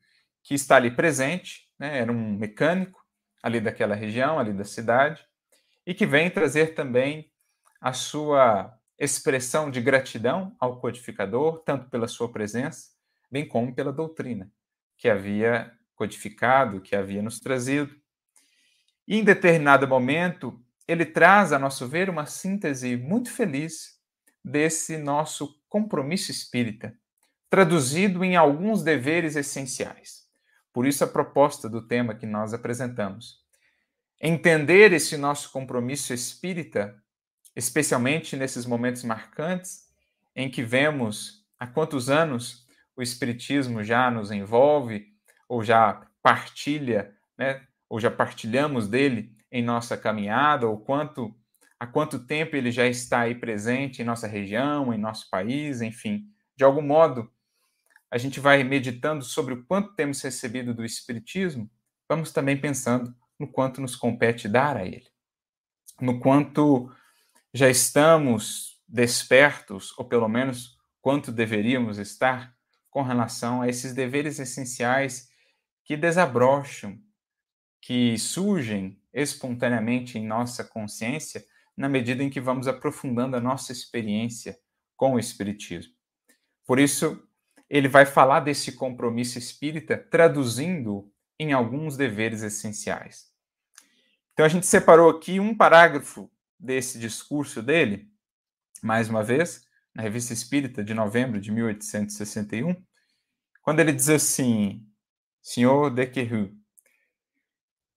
que 0.43 0.53
está 0.53 0.75
ali 0.75 0.91
presente, 0.91 1.69
né, 1.79 1.99
era 1.99 2.11
um 2.11 2.37
mecânico 2.37 3.01
ali 3.41 3.61
daquela 3.61 3.95
região, 3.95 4.37
ali 4.37 4.51
da 4.51 4.65
cidade, 4.65 5.28
e 5.89 5.93
que 5.95 6.05
vem 6.05 6.29
trazer 6.29 6.75
também 6.75 7.31
a 7.81 7.93
sua 7.93 8.77
expressão 8.95 9.71
de 9.71 9.81
gratidão 9.81 10.55
ao 10.59 10.79
codificador, 10.79 11.63
tanto 11.65 11.89
pela 11.89 12.07
sua 12.07 12.31
presença, 12.31 12.89
bem 13.31 13.47
como 13.47 13.73
pela 13.73 13.91
doutrina 13.91 14.51
que 14.95 15.09
havia 15.09 15.73
codificado 15.95 16.79
que 16.79 16.95
havia 16.95 17.23
nos 17.23 17.39
trazido. 17.39 17.91
E 19.07 19.17
em 19.17 19.23
determinado 19.23 19.87
momento, 19.87 20.63
ele 20.87 21.07
traz, 21.07 21.51
a 21.51 21.57
nosso 21.57 21.87
ver, 21.87 22.07
uma 22.07 22.27
síntese 22.27 22.95
muito 22.95 23.31
feliz 23.31 23.99
desse 24.45 24.95
nosso 24.95 25.59
compromisso 25.67 26.29
espírita, 26.29 26.93
traduzido 27.49 28.23
em 28.23 28.35
alguns 28.35 28.83
deveres 28.83 29.35
essenciais. 29.35 30.27
Por 30.71 30.85
isso, 30.85 31.03
a 31.03 31.07
proposta 31.07 31.67
do 31.67 31.87
tema 31.87 32.13
que 32.13 32.27
nós 32.27 32.53
apresentamos. 32.53 33.38
Entender 34.21 34.91
esse 34.91 35.15
nosso 35.15 35.49
compromisso 35.51 36.13
espírita, 36.13 37.01
especialmente 37.55 38.35
nesses 38.35 38.65
momentos 38.65 39.03
marcantes 39.03 39.87
em 40.35 40.49
que 40.49 40.61
vemos 40.61 41.45
há 41.57 41.65
quantos 41.65 42.09
anos 42.09 42.67
o 42.97 43.01
Espiritismo 43.01 43.81
já 43.81 44.11
nos 44.11 44.29
envolve, 44.29 45.07
ou 45.47 45.63
já 45.63 46.05
partilha, 46.21 47.15
né, 47.37 47.65
ou 47.87 47.97
já 47.97 48.11
partilhamos 48.11 48.89
dele 48.89 49.33
em 49.49 49.63
nossa 49.63 49.97
caminhada, 49.97 50.67
ou 50.67 50.77
quanto 50.77 51.33
há 51.79 51.87
quanto 51.87 52.19
tempo 52.19 52.57
ele 52.57 52.71
já 52.71 52.85
está 52.85 53.21
aí 53.21 53.33
presente 53.33 54.01
em 54.01 54.05
nossa 54.05 54.27
região, 54.27 54.93
em 54.93 54.97
nosso 54.97 55.29
país, 55.29 55.81
enfim, 55.81 56.25
de 56.57 56.65
algum 56.65 56.81
modo 56.81 57.31
a 58.11 58.17
gente 58.17 58.39
vai 58.39 58.63
meditando 58.63 59.23
sobre 59.23 59.53
o 59.53 59.63
quanto 59.63 59.95
temos 59.95 60.21
recebido 60.21 60.73
do 60.73 60.83
Espiritismo, 60.83 61.69
vamos 62.07 62.33
também 62.33 62.57
pensando 62.57 63.15
no 63.39 63.47
quanto 63.47 63.81
nos 63.81 63.95
compete 63.95 64.47
dar 64.47 64.75
a 64.75 64.85
Ele, 64.85 65.07
no 65.99 66.19
quanto 66.19 66.91
já 67.53 67.69
estamos 67.69 68.79
despertos, 68.87 69.97
ou 69.97 70.05
pelo 70.05 70.27
menos 70.27 70.77
quanto 71.01 71.31
deveríamos 71.31 71.97
estar, 71.97 72.53
com 72.89 73.01
relação 73.01 73.61
a 73.61 73.67
esses 73.67 73.93
deveres 73.93 74.39
essenciais 74.39 75.29
que 75.85 75.95
desabrocham, 75.95 76.99
que 77.81 78.17
surgem 78.17 79.01
espontaneamente 79.13 80.17
em 80.17 80.25
nossa 80.25 80.63
consciência 80.63 81.43
na 81.77 81.87
medida 81.87 82.21
em 82.23 82.29
que 82.29 82.41
vamos 82.41 82.67
aprofundando 82.67 83.37
a 83.37 83.39
nossa 83.39 83.71
experiência 83.71 84.59
com 84.97 85.13
o 85.13 85.19
Espiritismo. 85.19 85.93
Por 86.65 86.77
isso, 86.77 87.25
ele 87.69 87.87
vai 87.87 88.05
falar 88.05 88.41
desse 88.41 88.73
compromisso 88.73 89.37
espírita 89.37 89.97
traduzindo 89.97 91.09
em 91.39 91.53
alguns 91.53 91.95
deveres 91.95 92.43
essenciais. 92.43 93.28
Então, 94.39 94.45
a 94.45 94.49
gente 94.49 94.67
separou 94.67 95.09
aqui 95.09 95.37
um 95.37 95.53
parágrafo 95.53 96.31
desse 96.57 96.97
discurso 96.97 97.61
dele, 97.61 98.09
mais 98.81 99.09
uma 99.09 99.21
vez, 99.21 99.67
na 99.93 100.01
Revista 100.01 100.31
Espírita 100.31 100.81
de 100.81 100.93
novembro 100.93 101.41
de 101.41 101.51
1861, 101.51 102.81
quando 103.61 103.81
ele 103.81 103.91
diz 103.91 104.07
assim: 104.07 104.89
Senhor 105.41 105.89
de 105.89 106.07
Querru, 106.07 106.57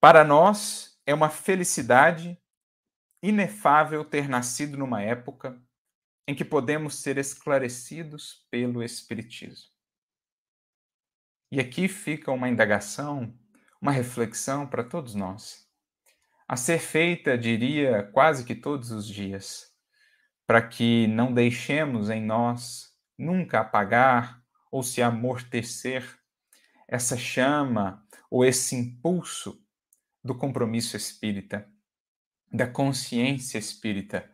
para 0.01 0.25
nós 0.25 1.01
é 1.07 1.15
uma 1.15 1.31
felicidade 1.31 2.37
inefável 3.23 4.05
ter 4.05 4.29
nascido 4.29 4.77
numa 4.77 5.01
época 5.01 5.63
em 6.27 6.35
que 6.35 6.45
podemos 6.45 6.97
ser 6.97 7.19
esclarecidos 7.19 8.45
pelo 8.51 8.83
Espiritismo. 8.83 9.71
E 11.53 11.61
aqui 11.61 11.87
fica 11.87 12.33
uma 12.33 12.49
indagação, 12.49 13.33
uma 13.81 13.93
reflexão 13.93 14.67
para 14.67 14.83
todos 14.83 15.15
nós, 15.15 15.71
a 16.53 16.57
ser 16.57 16.79
feita, 16.79 17.39
diria, 17.39 18.03
quase 18.13 18.45
que 18.45 18.55
todos 18.55 18.91
os 18.91 19.09
dias, 19.09 19.73
para 20.47 20.61
que 20.61 21.07
não 21.07 21.33
deixemos 21.33 22.11
em 22.11 22.23
nós 22.23 22.93
nunca 23.19 23.61
apagar 23.61 24.39
ou 24.71 24.83
se 24.83 25.01
amortecer 25.01 26.05
essa 26.87 27.17
chama 27.17 28.07
ou 28.31 28.45
esse 28.45 28.77
impulso 28.77 29.65
do 30.23 30.37
compromisso 30.37 30.95
espírita 30.95 31.67
da 32.53 32.67
consciência 32.67 33.57
espírita. 33.57 34.31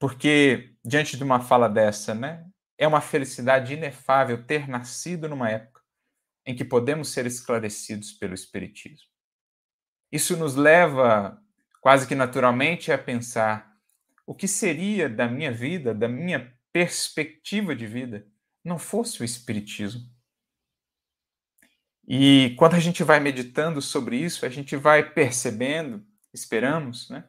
Porque, 0.00 0.74
diante 0.84 1.16
de 1.16 1.22
uma 1.22 1.38
fala 1.38 1.68
dessa, 1.68 2.12
né, 2.12 2.44
é 2.76 2.88
uma 2.88 3.00
felicidade 3.00 3.74
inefável 3.74 4.44
ter 4.44 4.66
nascido 4.66 5.28
numa 5.28 5.48
época 5.48 5.80
em 6.44 6.56
que 6.56 6.64
podemos 6.64 7.12
ser 7.12 7.24
esclarecidos 7.24 8.10
pelo 8.10 8.34
Espiritismo. 8.34 9.09
Isso 10.10 10.36
nos 10.36 10.54
leva, 10.54 11.40
quase 11.80 12.06
que 12.06 12.14
naturalmente, 12.14 12.92
a 12.92 12.98
pensar 12.98 13.70
o 14.26 14.34
que 14.34 14.46
seria 14.46 15.08
da 15.08 15.26
minha 15.26 15.52
vida, 15.52 15.94
da 15.94 16.08
minha 16.08 16.52
perspectiva 16.72 17.74
de 17.74 17.86
vida, 17.86 18.26
não 18.64 18.78
fosse 18.78 19.22
o 19.22 19.24
Espiritismo. 19.24 20.02
E 22.06 22.54
quando 22.58 22.74
a 22.74 22.80
gente 22.80 23.02
vai 23.02 23.20
meditando 23.20 23.80
sobre 23.80 24.16
isso, 24.16 24.44
a 24.44 24.48
gente 24.48 24.76
vai 24.76 25.08
percebendo 25.10 26.04
esperamos, 26.32 27.08
né? 27.10 27.24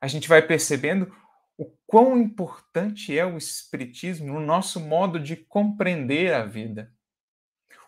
a 0.00 0.06
gente 0.06 0.28
vai 0.28 0.42
percebendo 0.42 1.12
o 1.56 1.66
quão 1.86 2.18
importante 2.18 3.16
é 3.16 3.24
o 3.24 3.36
Espiritismo 3.36 4.26
no 4.26 4.40
nosso 4.40 4.80
modo 4.80 5.18
de 5.18 5.36
compreender 5.36 6.34
a 6.34 6.44
vida. 6.44 6.92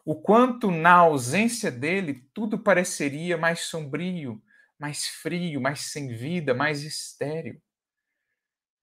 O 0.06 0.14
quanto, 0.14 0.70
na 0.70 0.92
ausência 0.92 1.68
dele, 1.68 2.30
tudo 2.32 2.56
pareceria 2.56 3.36
mais 3.36 3.62
sombrio, 3.62 4.40
mais 4.78 5.08
frio, 5.08 5.60
mais 5.60 5.90
sem 5.90 6.06
vida, 6.06 6.54
mais 6.54 6.84
estéril. 6.84 7.60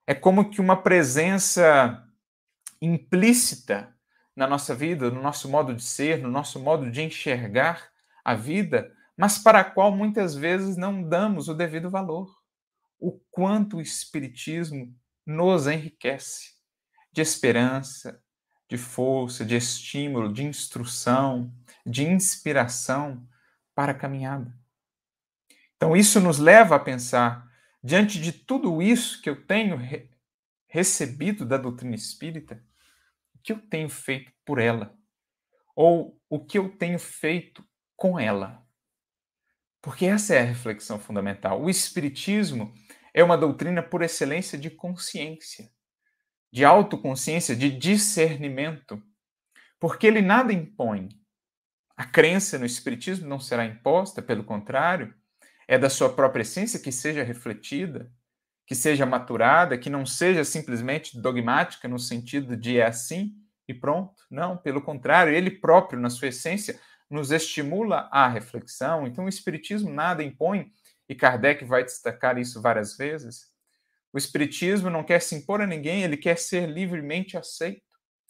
É 0.05 0.13
como 0.13 0.49
que 0.49 0.59
uma 0.59 0.83
presença 0.83 2.05
implícita 2.81 3.97
na 4.35 4.45
nossa 4.45 4.75
vida, 4.75 5.09
no 5.09 5.21
nosso 5.21 5.47
modo 5.47 5.73
de 5.73 5.81
ser, 5.81 6.17
no 6.17 6.29
nosso 6.29 6.59
modo 6.59 6.91
de 6.91 7.01
enxergar 7.01 7.89
a 8.25 8.35
vida, 8.35 8.93
mas 9.15 9.37
para 9.37 9.61
a 9.61 9.63
qual 9.63 9.95
muitas 9.95 10.35
vezes 10.35 10.75
não 10.75 11.01
damos 11.07 11.47
o 11.47 11.53
devido 11.53 11.89
valor. 11.89 12.35
O 12.99 13.17
quanto 13.31 13.77
o 13.77 13.81
Espiritismo 13.81 14.93
nos 15.25 15.67
enriquece 15.67 16.51
de 17.13 17.21
esperança, 17.21 18.21
de 18.73 18.77
força, 18.77 19.45
de 19.45 19.55
estímulo, 19.55 20.33
de 20.33 20.43
instrução, 20.43 21.53
de 21.85 22.03
inspiração 22.03 23.23
para 23.75 23.91
a 23.91 23.95
caminhada. 23.95 24.51
Então, 25.75 25.95
isso 25.95 26.19
nos 26.19 26.39
leva 26.39 26.75
a 26.75 26.79
pensar, 26.79 27.47
diante 27.83 28.19
de 28.19 28.31
tudo 28.31 28.81
isso 28.81 29.21
que 29.21 29.29
eu 29.29 29.45
tenho 29.45 29.75
re 29.77 30.09
recebido 30.67 31.45
da 31.45 31.55
doutrina 31.55 31.93
espírita, 31.93 32.63
o 33.35 33.39
que 33.43 33.51
eu 33.51 33.59
tenho 33.59 33.87
feito 33.87 34.31
por 34.43 34.57
ela? 34.57 34.97
Ou 35.75 36.19
o 36.27 36.43
que 36.43 36.57
eu 36.57 36.67
tenho 36.75 36.97
feito 36.97 37.63
com 37.95 38.19
ela? 38.19 38.65
Porque 39.83 40.07
essa 40.07 40.33
é 40.33 40.39
a 40.39 40.45
reflexão 40.45 40.97
fundamental. 40.97 41.61
O 41.61 41.69
Espiritismo 41.69 42.73
é 43.13 43.23
uma 43.23 43.37
doutrina 43.37 43.83
por 43.83 44.01
excelência 44.01 44.57
de 44.57 44.71
consciência, 44.71 45.71
de 46.53 46.63
autoconsciência, 46.63 47.55
de 47.55 47.71
discernimento, 47.71 49.01
porque 49.79 50.05
ele 50.05 50.21
nada 50.21 50.53
impõe. 50.53 51.09
A 51.97 52.05
crença 52.05 52.59
no 52.59 52.65
Espiritismo 52.65 53.27
não 53.27 53.39
será 53.39 53.65
imposta, 53.65 54.21
pelo 54.21 54.43
contrário, 54.43 55.11
é 55.67 55.79
da 55.79 55.89
sua 55.89 56.13
própria 56.13 56.43
essência 56.43 56.79
que 56.79 56.91
seja 56.91 57.23
refletida, 57.23 58.11
que 58.67 58.75
seja 58.75 59.03
maturada, 59.03 59.79
que 59.79 59.89
não 59.89 60.05
seja 60.05 60.45
simplesmente 60.45 61.19
dogmática 61.19 61.87
no 61.87 61.97
sentido 61.97 62.55
de 62.55 62.77
é 62.77 62.85
assim 62.85 63.33
e 63.67 63.73
pronto. 63.73 64.23
Não, 64.29 64.55
pelo 64.55 64.79
contrário, 64.79 65.33
ele 65.33 65.49
próprio, 65.49 65.99
na 65.99 66.11
sua 66.11 66.27
essência, 66.27 66.79
nos 67.09 67.31
estimula 67.31 68.07
à 68.11 68.27
reflexão. 68.27 69.07
Então, 69.07 69.25
o 69.25 69.29
Espiritismo 69.29 69.89
nada 69.89 70.23
impõe, 70.23 70.71
e 71.09 71.15
Kardec 71.15 71.65
vai 71.65 71.83
destacar 71.83 72.37
isso 72.37 72.61
várias 72.61 72.95
vezes. 72.95 73.52
O 74.13 74.17
Espiritismo 74.17 74.91
não 74.91 75.03
quer 75.03 75.19
se 75.21 75.35
impor 75.35 75.59
a 75.59 75.65
ninguém, 75.65 76.03
ele 76.03 76.15
quer 76.15 76.37
ser 76.37 76.69
livremente 76.69 77.35
aceito, 77.35 77.81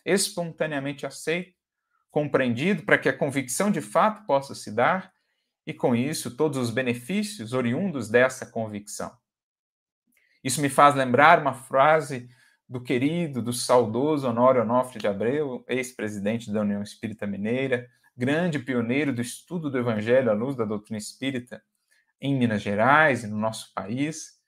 espontaneamente 0.05 1.05
aceito, 1.05 1.53
compreendido, 2.09 2.83
para 2.83 2.97
que 2.97 3.09
a 3.09 3.17
convicção 3.17 3.69
de 3.69 3.81
fato 3.81 4.25
possa 4.25 4.55
se 4.55 4.71
dar, 4.71 5.11
e 5.67 5.73
com 5.73 5.95
isso 5.95 6.35
todos 6.37 6.57
os 6.57 6.69
benefícios 6.69 7.53
oriundos 7.53 8.09
dessa 8.09 8.45
convicção. 8.45 9.11
Isso 10.43 10.61
me 10.61 10.69
faz 10.69 10.95
lembrar 10.95 11.39
uma 11.39 11.53
frase 11.53 12.29
do 12.67 12.81
querido, 12.81 13.41
do 13.41 13.53
saudoso 13.53 14.27
Honório 14.27 14.61
Onofre 14.61 14.99
de 14.99 15.07
Abreu, 15.07 15.63
ex-presidente 15.67 16.51
da 16.51 16.61
União 16.61 16.81
Espírita 16.81 17.27
Mineira, 17.27 17.89
grande 18.15 18.59
pioneiro 18.59 19.13
do 19.13 19.21
estudo 19.21 19.69
do 19.69 19.77
Evangelho 19.77 20.29
à 20.29 20.33
luz 20.33 20.55
da 20.55 20.65
doutrina 20.65 20.97
espírita 20.97 21.61
em 22.21 22.35
Minas 22.37 22.61
Gerais 22.61 23.23
e 23.23 23.27
no 23.27 23.37
nosso 23.37 23.73
país. 23.73 24.42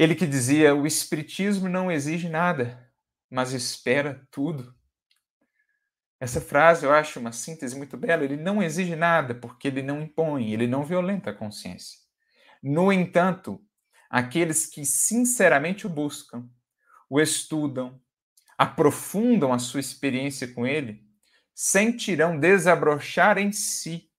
Ele 0.00 0.14
que 0.14 0.26
dizia: 0.26 0.74
o 0.74 0.86
Espiritismo 0.86 1.68
não 1.68 1.92
exige 1.92 2.26
nada, 2.26 2.90
mas 3.28 3.52
espera 3.52 4.26
tudo. 4.30 4.74
Essa 6.18 6.40
frase 6.40 6.86
eu 6.86 6.90
acho 6.90 7.20
uma 7.20 7.32
síntese 7.32 7.76
muito 7.76 7.98
bela. 7.98 8.24
Ele 8.24 8.38
não 8.38 8.62
exige 8.62 8.96
nada 8.96 9.34
porque 9.34 9.68
ele 9.68 9.82
não 9.82 10.00
impõe, 10.00 10.54
ele 10.54 10.66
não 10.66 10.86
violenta 10.86 11.28
a 11.28 11.34
consciência. 11.34 11.98
No 12.62 12.90
entanto, 12.90 13.62
aqueles 14.08 14.64
que 14.64 14.86
sinceramente 14.86 15.86
o 15.86 15.90
buscam, 15.90 16.48
o 17.10 17.20
estudam, 17.20 18.00
aprofundam 18.56 19.52
a 19.52 19.58
sua 19.58 19.80
experiência 19.80 20.48
com 20.48 20.66
ele, 20.66 21.04
sentirão 21.54 22.40
desabrochar 22.40 23.36
em 23.36 23.52
si, 23.52 24.10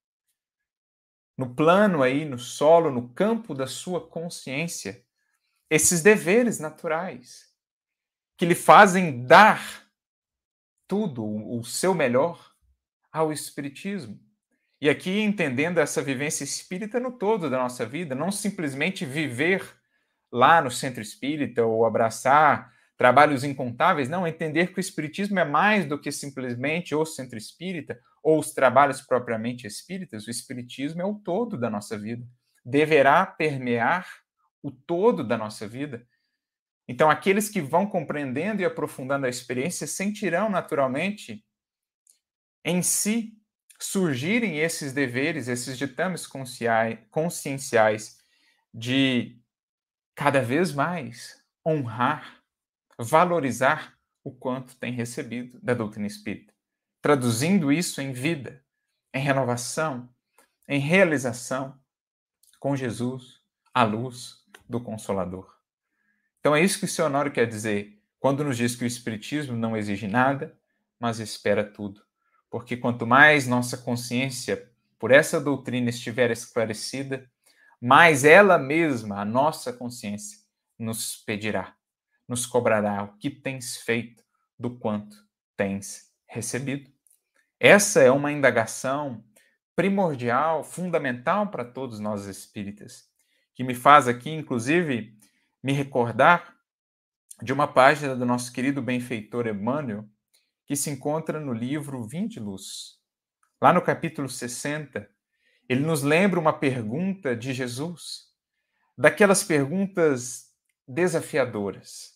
no 1.35 1.55
plano 1.55 2.03
aí, 2.03 2.23
no 2.23 2.37
solo, 2.37 2.91
no 2.91 3.09
campo 3.15 3.55
da 3.55 3.65
sua 3.65 4.07
consciência, 4.07 5.03
esses 5.71 6.01
deveres 6.01 6.59
naturais 6.59 7.45
que 8.37 8.45
lhe 8.45 8.55
fazem 8.55 9.25
dar 9.25 9.85
tudo, 10.85 11.25
o 11.25 11.63
seu 11.63 11.93
melhor, 11.93 12.51
ao 13.09 13.31
Espiritismo. 13.31 14.19
E 14.81 14.89
aqui 14.89 15.21
entendendo 15.21 15.77
essa 15.77 16.01
vivência 16.01 16.43
espírita 16.43 16.99
no 16.99 17.17
todo 17.17 17.49
da 17.49 17.57
nossa 17.57 17.85
vida, 17.85 18.13
não 18.13 18.31
simplesmente 18.31 19.05
viver 19.05 19.63
lá 20.29 20.61
no 20.61 20.69
centro 20.69 21.01
espírita 21.01 21.65
ou 21.65 21.85
abraçar 21.85 22.69
trabalhos 22.97 23.45
incontáveis, 23.45 24.09
não, 24.09 24.27
entender 24.27 24.73
que 24.73 24.79
o 24.79 24.81
espiritismo 24.81 25.39
é 25.39 25.45
mais 25.45 25.85
do 25.85 25.97
que 25.97 26.11
simplesmente 26.11 26.93
o 26.93 27.05
centro 27.05 27.37
espírita 27.37 27.97
ou 28.21 28.39
os 28.39 28.51
trabalhos 28.51 29.01
propriamente 29.01 29.65
espíritas, 29.65 30.27
o 30.27 30.31
espiritismo 30.31 31.01
é 31.01 31.05
o 31.05 31.15
todo 31.15 31.57
da 31.57 31.69
nossa 31.69 31.97
vida. 31.97 32.27
Deverá 32.65 33.25
permear 33.25 34.20
o 34.61 34.71
todo 34.71 35.23
da 35.23 35.37
nossa 35.37 35.67
vida. 35.67 36.07
Então, 36.87 37.09
aqueles 37.09 37.49
que 37.49 37.61
vão 37.61 37.87
compreendendo 37.87 38.61
e 38.61 38.65
aprofundando 38.65 39.25
a 39.25 39.29
experiência 39.29 39.87
sentirão 39.87 40.49
naturalmente 40.49 41.45
em 42.63 42.81
si 42.81 43.37
surgirem 43.79 44.59
esses 44.59 44.93
deveres, 44.93 45.47
esses 45.47 45.77
ditames 45.77 46.27
conscienciais 47.09 48.19
de 48.73 49.41
cada 50.15 50.41
vez 50.41 50.71
mais 50.71 51.43
honrar, 51.65 52.43
valorizar 52.97 53.97
o 54.23 54.31
quanto 54.31 54.75
tem 54.75 54.93
recebido 54.93 55.59
da 55.61 55.73
doutrina 55.73 56.05
espírita, 56.05 56.53
traduzindo 57.01 57.71
isso 57.71 58.01
em 58.01 58.13
vida, 58.13 58.63
em 59.13 59.23
renovação, 59.23 60.13
em 60.67 60.79
realização 60.79 61.79
com 62.59 62.75
Jesus, 62.75 63.41
a 63.73 63.83
luz 63.83 64.40
do 64.71 64.79
Consolador. 64.79 65.53
Então 66.39 66.55
é 66.55 66.63
isso 66.63 66.79
que 66.79 66.85
o 66.85 66.87
Senhor 66.87 67.29
quer 67.31 67.45
dizer 67.45 68.01
quando 68.19 68.43
nos 68.43 68.57
diz 68.57 68.75
que 68.75 68.83
o 68.83 68.87
Espiritismo 68.87 69.55
não 69.57 69.75
exige 69.75 70.07
nada, 70.07 70.57
mas 70.99 71.19
espera 71.19 71.63
tudo. 71.63 72.01
Porque 72.49 72.77
quanto 72.77 73.05
mais 73.05 73.47
nossa 73.47 73.77
consciência 73.77 74.71
por 74.97 75.11
essa 75.11 75.39
doutrina 75.39 75.89
estiver 75.89 76.29
esclarecida, 76.31 77.29
mais 77.81 78.23
ela 78.23 78.57
mesma, 78.57 79.19
a 79.21 79.25
nossa 79.25 79.73
consciência, 79.73 80.37
nos 80.77 81.17
pedirá, 81.17 81.75
nos 82.27 82.45
cobrará 82.45 83.03
o 83.03 83.17
que 83.17 83.29
tens 83.29 83.77
feito 83.77 84.23
do 84.57 84.77
quanto 84.77 85.17
tens 85.57 86.11
recebido. 86.27 86.91
Essa 87.59 88.01
é 88.01 88.11
uma 88.11 88.31
indagação 88.31 89.23
primordial, 89.75 90.63
fundamental 90.63 91.47
para 91.47 91.65
todos 91.65 91.99
nós 91.99 92.25
espíritas, 92.25 93.10
que 93.61 93.63
me 93.63 93.75
faz 93.75 94.07
aqui, 94.07 94.31
inclusive, 94.31 95.15
me 95.61 95.71
recordar 95.71 96.55
de 97.43 97.53
uma 97.53 97.67
página 97.67 98.15
do 98.15 98.25
nosso 98.25 98.51
querido 98.51 98.81
benfeitor 98.81 99.45
Emmanuel, 99.45 100.03
que 100.65 100.75
se 100.75 100.89
encontra 100.89 101.39
no 101.39 101.53
livro 101.53 102.03
Vinde 102.03 102.39
Luz. 102.39 102.97
Lá 103.61 103.71
no 103.71 103.79
capítulo 103.79 104.27
60, 104.27 105.07
ele 105.69 105.81
nos 105.81 106.01
lembra 106.01 106.39
uma 106.39 106.53
pergunta 106.53 107.35
de 107.35 107.53
Jesus, 107.53 108.31
daquelas 108.97 109.43
perguntas 109.43 110.47
desafiadoras. 110.87 112.13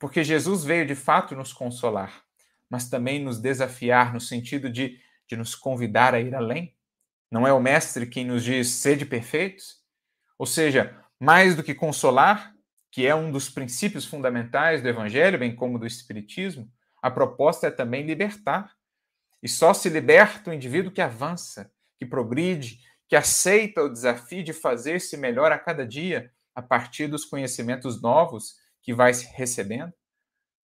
Porque 0.00 0.24
Jesus 0.24 0.64
veio 0.64 0.84
de 0.84 0.96
fato 0.96 1.36
nos 1.36 1.52
consolar, 1.52 2.24
mas 2.68 2.88
também 2.88 3.22
nos 3.22 3.38
desafiar 3.38 4.12
no 4.12 4.20
sentido 4.20 4.68
de, 4.68 4.98
de 5.28 5.36
nos 5.36 5.54
convidar 5.54 6.12
a 6.12 6.20
ir 6.20 6.34
além. 6.34 6.76
Não 7.30 7.46
é 7.46 7.52
o 7.52 7.60
Mestre 7.60 8.04
quem 8.04 8.24
nos 8.24 8.42
diz 8.42 8.68
sede 8.68 9.06
perfeitos? 9.06 9.81
Ou 10.42 10.46
seja, 10.46 10.92
mais 11.20 11.54
do 11.54 11.62
que 11.62 11.72
consolar, 11.72 12.52
que 12.90 13.06
é 13.06 13.14
um 13.14 13.30
dos 13.30 13.48
princípios 13.48 14.04
fundamentais 14.04 14.82
do 14.82 14.88
Evangelho, 14.88 15.38
bem 15.38 15.54
como 15.54 15.78
do 15.78 15.86
Espiritismo, 15.86 16.68
a 17.00 17.08
proposta 17.08 17.68
é 17.68 17.70
também 17.70 18.04
libertar. 18.04 18.74
E 19.40 19.48
só 19.48 19.72
se 19.72 19.88
liberta 19.88 20.50
o 20.50 20.52
indivíduo 20.52 20.90
que 20.90 21.00
avança, 21.00 21.70
que 21.96 22.04
progride, 22.04 22.80
que 23.06 23.14
aceita 23.14 23.84
o 23.84 23.88
desafio 23.88 24.42
de 24.42 24.52
fazer-se 24.52 25.16
melhor 25.16 25.52
a 25.52 25.58
cada 25.60 25.86
dia 25.86 26.32
a 26.56 26.60
partir 26.60 27.06
dos 27.06 27.24
conhecimentos 27.24 28.02
novos 28.02 28.56
que 28.82 28.92
vai 28.92 29.12
recebendo. 29.12 29.92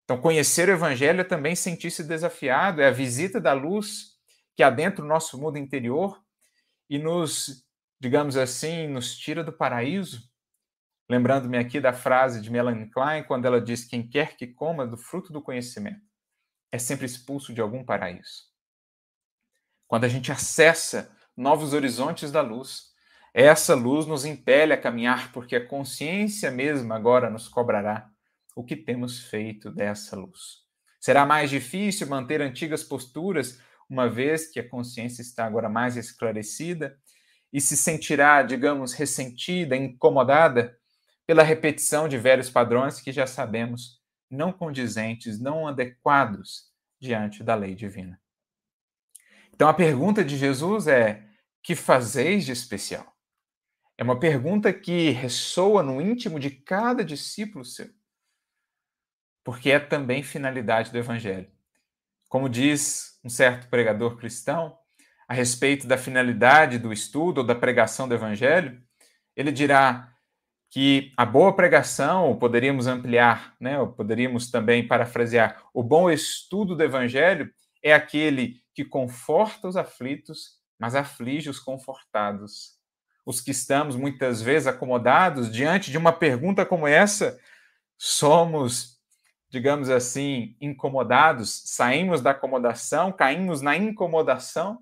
Então, 0.03 0.19
conhecer 0.19 0.67
o 0.67 0.73
Evangelho 0.73 1.21
é 1.21 1.23
também 1.23 1.55
sentir-se 1.55 2.03
desafiado, 2.03 2.81
é 2.81 2.89
a 2.89 2.91
visita 2.91 3.39
da 3.39 3.53
luz 3.53 4.17
que 4.57 4.61
adentra 4.61 5.05
o 5.05 5.07
nosso 5.07 5.39
mundo 5.39 5.57
interior 5.57 6.21
e 6.89 6.99
nos, 6.99 7.68
digamos 7.99 8.37
assim, 8.37 8.87
nos 8.87 9.17
tira 9.17 9.43
do 9.43 9.51
paraíso 9.51 10.29
Lembrando-me 11.09 11.57
aqui 11.57 11.79
da 11.79 11.91
frase 11.91 12.39
de 12.39 12.51
Melanie 12.51 12.87
Klein, 12.91 13.23
quando 13.23 13.45
ela 13.45 13.59
diz: 13.59 13.83
Quem 13.83 14.07
quer 14.07 14.37
que 14.37 14.45
coma 14.45 14.85
do 14.85 14.95
fruto 14.95 15.33
do 15.33 15.41
conhecimento 15.41 16.07
é 16.71 16.77
sempre 16.77 17.07
expulso 17.07 17.51
de 17.51 17.59
algum 17.59 17.83
paraíso. 17.83 18.43
Quando 19.87 20.03
a 20.03 20.07
gente 20.07 20.31
acessa 20.31 21.11
novos 21.35 21.73
horizontes 21.73 22.31
da 22.31 22.41
luz, 22.41 22.89
essa 23.33 23.73
luz 23.73 24.05
nos 24.05 24.23
impele 24.23 24.71
a 24.71 24.79
caminhar, 24.79 25.31
porque 25.31 25.55
a 25.55 25.65
consciência 25.65 26.51
mesma 26.51 26.95
agora 26.95 27.27
nos 27.27 27.47
cobrará 27.47 28.07
o 28.55 28.63
que 28.63 28.75
temos 28.75 29.19
feito 29.19 29.71
dessa 29.71 30.15
luz. 30.15 30.59
Será 30.99 31.25
mais 31.25 31.49
difícil 31.49 32.05
manter 32.05 32.39
antigas 32.39 32.83
posturas, 32.83 33.59
uma 33.89 34.07
vez 34.07 34.51
que 34.51 34.59
a 34.59 34.69
consciência 34.69 35.23
está 35.23 35.45
agora 35.45 35.69
mais 35.69 35.97
esclarecida 35.97 36.95
e 37.51 37.59
se 37.59 37.75
sentirá, 37.75 38.41
digamos, 38.43 38.93
ressentida, 38.93 39.75
incomodada 39.75 40.77
pela 41.25 41.43
repetição 41.43 42.07
de 42.07 42.17
velhos 42.17 42.49
padrões 42.49 42.99
que 42.99 43.11
já 43.11 43.27
sabemos 43.27 43.99
não 44.29 44.51
condizentes, 44.51 45.39
não 45.39 45.67
adequados 45.67 46.71
diante 46.99 47.43
da 47.43 47.55
lei 47.55 47.75
divina. 47.75 48.19
Então 49.53 49.67
a 49.67 49.73
pergunta 49.73 50.23
de 50.23 50.37
Jesus 50.37 50.87
é: 50.87 51.27
que 51.61 51.75
fazeis 51.75 52.45
de 52.45 52.51
especial? 52.51 53.15
É 53.97 54.03
uma 54.03 54.17
pergunta 54.17 54.71
que 54.71 55.09
ressoa 55.09 55.83
no 55.83 56.01
íntimo 56.01 56.39
de 56.39 56.49
cada 56.49 57.03
discípulo 57.03 57.65
seu, 57.65 57.89
porque 59.43 59.71
é 59.71 59.79
também 59.79 60.23
finalidade 60.23 60.89
do 60.89 60.97
evangelho. 60.97 61.51
Como 62.29 62.47
diz 62.47 63.19
um 63.23 63.29
certo 63.29 63.67
pregador 63.69 64.15
cristão 64.15 64.78
a 65.29 65.33
respeito 65.35 65.87
da 65.87 65.97
finalidade 65.97 66.79
do 66.79 66.91
estudo 66.91 67.37
ou 67.37 67.43
da 67.47 67.53
pregação 67.53 68.07
do 68.07 68.15
evangelho, 68.15 68.81
ele 69.35 69.51
dirá: 69.51 70.11
que 70.71 71.11
a 71.17 71.25
boa 71.25 71.55
pregação, 71.55 72.35
poderíamos 72.37 72.87
ampliar, 72.87 73.55
né, 73.59 73.79
ou 73.79 73.87
poderíamos 73.87 74.51
também 74.51 74.87
parafrasear, 74.87 75.63
o 75.73 75.83
bom 75.83 76.09
estudo 76.09 76.75
do 76.75 76.83
evangelho 76.83 77.51
é 77.81 77.93
aquele 77.93 78.61
que 78.73 78.85
conforta 78.85 79.67
os 79.67 79.75
aflitos, 79.75 80.59
mas 80.77 80.95
aflige 80.95 81.49
os 81.49 81.59
confortados. 81.59 82.77
Os 83.25 83.41
que 83.41 83.51
estamos 83.51 83.95
muitas 83.95 84.41
vezes 84.41 84.67
acomodados 84.67 85.51
diante 85.51 85.91
de 85.91 85.97
uma 85.97 86.11
pergunta 86.11 86.65
como 86.65 86.87
essa, 86.87 87.39
somos, 87.97 88.99
digamos 89.49 89.89
assim, 89.89 90.55
incomodados, 90.61 91.63
saímos 91.65 92.21
da 92.21 92.31
acomodação, 92.31 93.11
caímos 93.11 93.61
na 93.61 93.75
incomodação, 93.75 94.79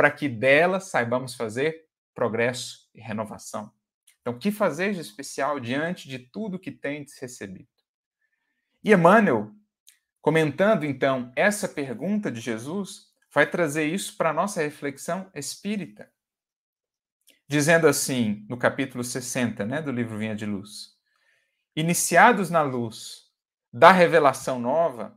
para 0.00 0.10
que 0.10 0.30
dela 0.30 0.80
saibamos 0.80 1.34
fazer 1.34 1.84
progresso 2.14 2.88
e 2.94 3.02
renovação. 3.02 3.70
Então, 4.22 4.38
que 4.38 4.50
fazer 4.50 4.94
de 4.94 5.00
especial 5.00 5.60
diante 5.60 6.08
de 6.08 6.18
tudo 6.18 6.58
que 6.58 6.72
tendes 6.72 7.18
recebido? 7.18 7.68
E 8.82 8.94
Emmanuel, 8.94 9.52
comentando 10.22 10.86
então 10.86 11.30
essa 11.36 11.68
pergunta 11.68 12.32
de 12.32 12.40
Jesus, 12.40 13.08
vai 13.30 13.46
trazer 13.46 13.84
isso 13.92 14.16
para 14.16 14.30
a 14.30 14.32
nossa 14.32 14.62
reflexão 14.62 15.30
espírita. 15.34 16.10
Dizendo 17.46 17.86
assim, 17.86 18.46
no 18.48 18.56
capítulo 18.56 19.04
60 19.04 19.66
né, 19.66 19.82
do 19.82 19.92
livro 19.92 20.16
Vinha 20.16 20.34
de 20.34 20.46
Luz: 20.46 20.96
Iniciados 21.76 22.48
na 22.48 22.62
luz 22.62 23.30
da 23.70 23.92
revelação 23.92 24.58
nova, 24.58 25.14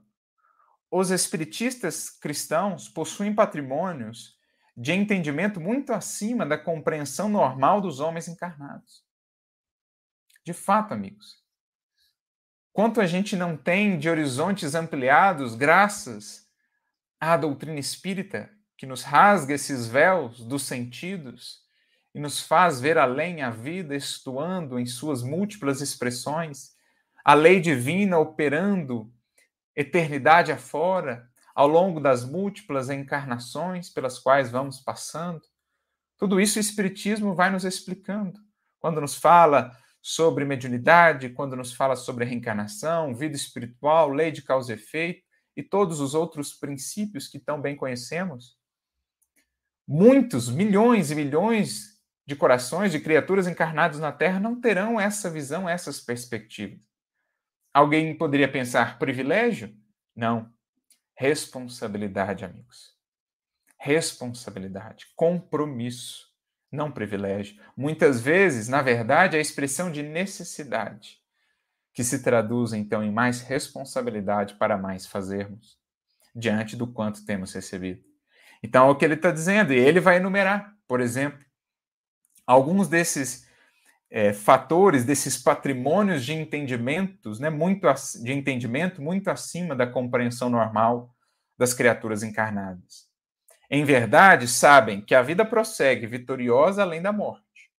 os 0.91 1.09
espiritistas 1.09 2.09
cristãos 2.09 2.89
possuem 2.89 3.33
patrimônios 3.33 4.32
de 4.75 4.91
entendimento 4.91 5.59
muito 5.59 5.93
acima 5.93 6.45
da 6.45 6.57
compreensão 6.57 7.29
normal 7.29 7.79
dos 7.79 7.99
homens 7.99 8.27
encarnados. 8.27 9.03
De 10.43 10.53
fato, 10.53 10.93
amigos, 10.93 11.37
quanto 12.71 12.99
a 12.99 13.05
gente 13.05 13.35
não 13.35 13.55
tem 13.55 13.97
de 13.97 14.09
horizontes 14.09 14.75
ampliados 14.75 15.55
graças 15.55 16.49
à 17.19 17.37
doutrina 17.37 17.79
espírita 17.79 18.49
que 18.77 18.85
nos 18.85 19.03
rasga 19.03 19.53
esses 19.53 19.87
véus 19.87 20.43
dos 20.43 20.63
sentidos 20.63 21.61
e 22.13 22.19
nos 22.19 22.41
faz 22.41 22.81
ver 22.81 22.97
além 22.97 23.41
a 23.41 23.49
vida 23.49 23.95
estuando 23.95 24.77
em 24.77 24.85
suas 24.85 25.23
múltiplas 25.23 25.81
expressões, 25.81 26.73
a 27.23 27.33
lei 27.33 27.61
divina 27.61 28.19
operando 28.19 29.11
eternidade 29.75 30.51
afora, 30.51 31.31
ao 31.53 31.67
longo 31.67 31.99
das 31.99 32.25
múltiplas 32.25 32.89
encarnações 32.89 33.89
pelas 33.89 34.17
quais 34.19 34.49
vamos 34.49 34.79
passando. 34.79 35.41
Tudo 36.17 36.39
isso 36.39 36.57
o 36.57 36.61
Espiritismo 36.61 37.35
vai 37.35 37.49
nos 37.49 37.65
explicando. 37.65 38.39
Quando 38.79 38.99
nos 38.99 39.15
fala 39.15 39.71
sobre 40.01 40.43
mediunidade, 40.43 41.29
quando 41.29 41.55
nos 41.55 41.73
fala 41.73 41.95
sobre 41.95 42.25
reencarnação, 42.25 43.15
vida 43.15 43.35
espiritual, 43.35 44.09
lei 44.09 44.31
de 44.31 44.41
causa 44.41 44.73
e 44.73 44.75
efeito 44.75 45.23
e 45.55 45.63
todos 45.63 45.99
os 45.99 46.13
outros 46.13 46.53
princípios 46.53 47.27
que 47.27 47.39
tão 47.39 47.61
bem 47.61 47.75
conhecemos. 47.75 48.57
Muitos, 49.87 50.49
milhões 50.49 51.11
e 51.11 51.15
milhões 51.15 52.01
de 52.25 52.35
corações 52.35 52.91
de 52.91 52.99
criaturas 52.99 53.47
encarnadas 53.47 53.99
na 53.99 54.11
Terra 54.11 54.39
não 54.39 54.59
terão 54.59 54.99
essa 54.99 55.29
visão, 55.29 55.67
essas 55.67 55.99
perspectivas. 55.99 56.79
Alguém 57.73 58.17
poderia 58.17 58.51
pensar 58.51 58.99
privilégio? 58.99 59.75
Não. 60.15 60.52
Responsabilidade, 61.15 62.43
amigos. 62.43 62.91
Responsabilidade, 63.77 65.07
compromisso, 65.15 66.27
não 66.71 66.91
privilégio. 66.91 67.61
Muitas 67.77 68.21
vezes, 68.21 68.67
na 68.67 68.81
verdade, 68.81 69.35
é 69.35 69.39
a 69.39 69.41
expressão 69.41 69.91
de 69.91 70.01
necessidade, 70.01 71.21
que 71.93 72.03
se 72.03 72.23
traduz 72.23 72.73
então 72.73 73.03
em 73.03 73.11
mais 73.11 73.41
responsabilidade 73.41 74.55
para 74.55 74.77
mais 74.77 75.05
fazermos, 75.05 75.77
diante 76.35 76.75
do 76.75 76.87
quanto 76.87 77.25
temos 77.25 77.53
recebido. 77.53 78.03
Então, 78.63 78.87
é 78.87 78.91
o 78.91 78.95
que 78.95 79.05
ele 79.05 79.13
está 79.13 79.29
dizendo, 79.31 79.73
e 79.73 79.77
ele 79.77 79.99
vai 79.99 80.17
enumerar, 80.17 80.75
por 80.87 80.99
exemplo, 80.99 81.45
alguns 82.47 82.87
desses 82.87 83.47
é, 84.15 84.31
fatores, 84.31 85.03
desses 85.03 85.35
patrimônios 85.35 86.23
de 86.23 86.33
entendimentos, 86.33 87.39
né, 87.39 87.49
muito 87.49 87.87
de 88.21 88.31
entendimento 88.31 89.01
muito 89.01 89.27
acima 89.27 89.75
da 89.75 89.87
compreensão 89.87 90.51
normal 90.51 91.15
das 91.57 91.73
criaturas 91.73 92.21
encarnadas. 92.21 93.09
Em 93.71 93.83
verdade, 93.83 94.47
sabem 94.47 95.01
que 95.01 95.15
a 95.15 95.23
vida 95.23 95.43
prossegue 95.43 96.05
vitoriosa 96.05 96.83
além 96.83 97.01
da 97.01 97.11
morte. 97.11 97.71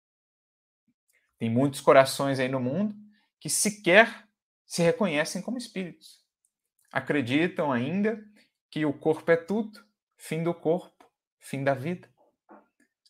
Tem 1.38 1.48
muitos 1.48 1.80
corações 1.80 2.40
aí 2.40 2.48
no 2.48 2.58
mundo 2.58 2.96
que 3.38 3.48
sequer 3.48 4.26
se 4.66 4.82
reconhecem 4.82 5.40
como 5.40 5.56
espíritos. 5.56 6.20
Acreditam 6.90 7.70
ainda 7.70 8.20
que 8.72 8.84
o 8.84 8.92
corpo 8.92 9.30
é 9.30 9.36
tudo, 9.36 9.78
fim 10.16 10.42
do 10.42 10.52
corpo, 10.52 11.08
fim 11.38 11.62
da 11.62 11.74
vida. 11.74 12.08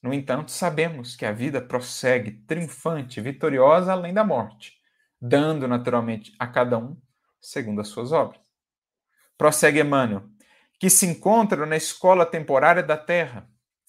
No 0.04 0.12
entanto, 0.12 0.50
sabemos 0.50 1.16
que 1.16 1.24
a 1.24 1.32
vida 1.32 1.62
prossegue 1.62 2.32
triunfante, 2.46 3.22
vitoriosa 3.22 3.90
além 3.90 4.12
da 4.12 4.22
morte, 4.22 4.78
dando 5.18 5.66
naturalmente 5.66 6.30
a 6.38 6.46
cada 6.46 6.76
um 6.76 7.00
segundo 7.40 7.80
as 7.80 7.88
suas 7.88 8.12
obras. 8.12 8.38
Prossegue 9.38 9.80
Emmanuel, 9.80 10.28
que 10.78 10.90
se 10.90 11.06
encontram 11.06 11.64
na 11.64 11.78
escola 11.78 12.26
temporária 12.26 12.82
da 12.82 12.98
Terra, 12.98 13.48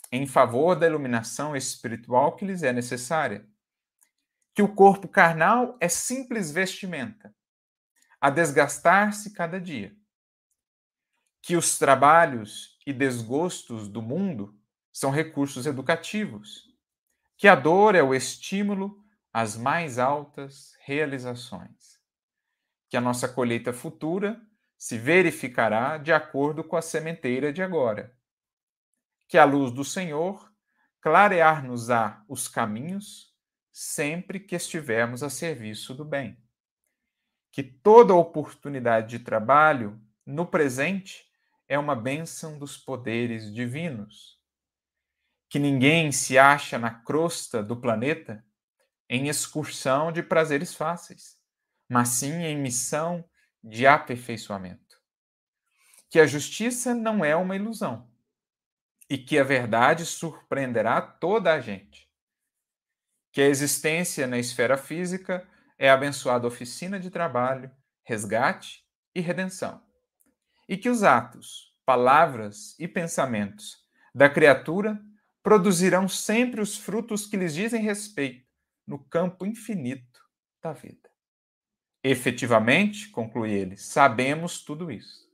em 0.10 0.26
favor 0.26 0.74
da 0.74 0.88
iluminação 0.88 1.54
espiritual 1.54 2.38
que 2.38 2.46
lhes 2.46 2.64
é 2.64 2.72
necessária. 2.72 3.46
Que 4.54 4.62
o 4.62 4.74
corpo 4.74 5.10
carnal 5.10 5.76
é 5.82 5.90
simples 5.90 6.50
vestimenta, 6.50 7.36
a 8.22 8.30
desgastar-se 8.30 9.34
cada 9.34 9.60
dia. 9.60 9.94
Que 11.42 11.58
os 11.58 11.78
trabalhos 11.78 12.80
e 12.88 12.94
desgostos 12.94 13.90
do 13.90 14.02
mundo 14.02 14.58
são 14.96 15.12
recursos 15.12 15.66
educativos, 15.66 16.74
que 17.36 17.50
a 17.50 17.56
dor 17.56 17.96
é 17.96 18.02
o 18.02 18.16
estímulo 18.16 18.98
às 19.34 19.58
mais 19.58 20.00
altas 20.00 20.72
realizações, 20.86 22.00
que 22.90 22.96
a 22.96 23.02
nossa 23.02 23.28
colheita 23.28 23.74
futura 23.74 24.42
se 24.78 24.98
verificará 24.98 25.98
de 25.98 26.14
acordo 26.14 26.64
com 26.64 26.78
a 26.78 26.82
sementeira 26.82 27.52
de 27.52 27.62
agora, 27.62 28.18
que 29.28 29.38
a 29.38 29.44
luz 29.44 29.70
do 29.70 29.84
Senhor 29.84 30.50
clarear-nos-á 31.02 32.24
os 32.30 32.48
caminhos 32.48 33.36
sempre 33.74 34.40
que 34.40 34.56
estivermos 34.56 35.24
a 35.24 35.30
serviço 35.30 35.94
do 35.94 36.06
bem, 36.06 36.42
que 37.52 37.62
toda 37.62 38.14
oportunidade 38.14 39.10
de 39.10 39.26
trabalho 39.26 40.02
no 40.26 40.46
presente 40.46 41.26
é 41.68 41.78
uma 41.78 41.98
bênção 41.98 42.58
dos 42.58 42.78
poderes 42.78 43.54
divinos 43.54 44.35
que 45.50 45.60
ninguém 45.60 46.12
se 46.12 46.38
acha 46.38 46.78
na 46.78 46.92
crosta 46.92 47.64
do 47.64 47.76
planeta 47.76 48.44
em 49.10 49.28
excursão 49.28 50.12
de 50.12 50.24
prazeres 50.24 50.74
fáceis, 50.74 51.38
mas 51.88 52.10
sim 52.10 52.34
em 52.44 52.58
missão 52.58 53.24
de 53.64 53.86
aperfeiçoamento. 53.86 54.96
Que 56.10 56.20
a 56.20 56.28
justiça 56.28 56.94
não 56.94 57.24
é 57.24 57.36
uma 57.36 57.56
ilusão 57.56 58.10
e 59.10 59.18
que 59.18 59.38
a 59.38 59.44
verdade 59.44 60.06
surpreenderá 60.06 61.02
toda 61.02 61.54
a 61.54 61.60
gente. 61.60 62.10
Que 63.32 63.42
a 63.42 63.48
existência 63.48 64.26
na 64.26 64.38
esfera 64.38 64.78
física 64.78 65.48
é 65.78 65.90
abençoada 65.90 66.48
oficina 66.48 67.00
de 67.00 67.10
trabalho, 67.10 67.72
resgate 68.04 68.84
e 69.14 69.20
redenção. 69.20 69.84
E 70.68 70.78
que 70.78 70.90
os 70.90 71.04
atos, 71.04 71.76
palavras 71.86 72.76
e 72.80 72.88
pensamentos 72.88 73.78
da 74.14 74.30
criatura 74.30 75.00
produzirão 75.46 76.08
sempre 76.08 76.60
os 76.60 76.76
frutos 76.76 77.28
que 77.28 77.38
lhes 77.38 77.54
dizem 77.54 77.80
respeito 77.80 78.50
no 78.88 78.98
campo 78.98 79.46
infinito 79.46 80.20
da 80.60 80.74
vida. 80.74 81.08
Efetivamente, 82.04 83.10
conclui 83.10 83.52
ele, 83.52 83.78
sabemos 83.78 84.64
tudo 84.64 84.92
isso. 84.92 85.30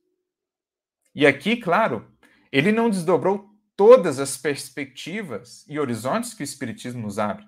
E 1.16 1.26
aqui, 1.26 1.56
claro, 1.56 2.14
ele 2.52 2.74
não 2.74 2.90
desdobrou 2.90 3.56
todas 3.74 4.20
as 4.20 4.36
perspectivas 4.36 5.66
e 5.66 5.80
horizontes 5.80 6.34
que 6.34 6.44
o 6.44 6.50
Espiritismo 6.52 7.04
nos 7.04 7.18
abre. 7.18 7.48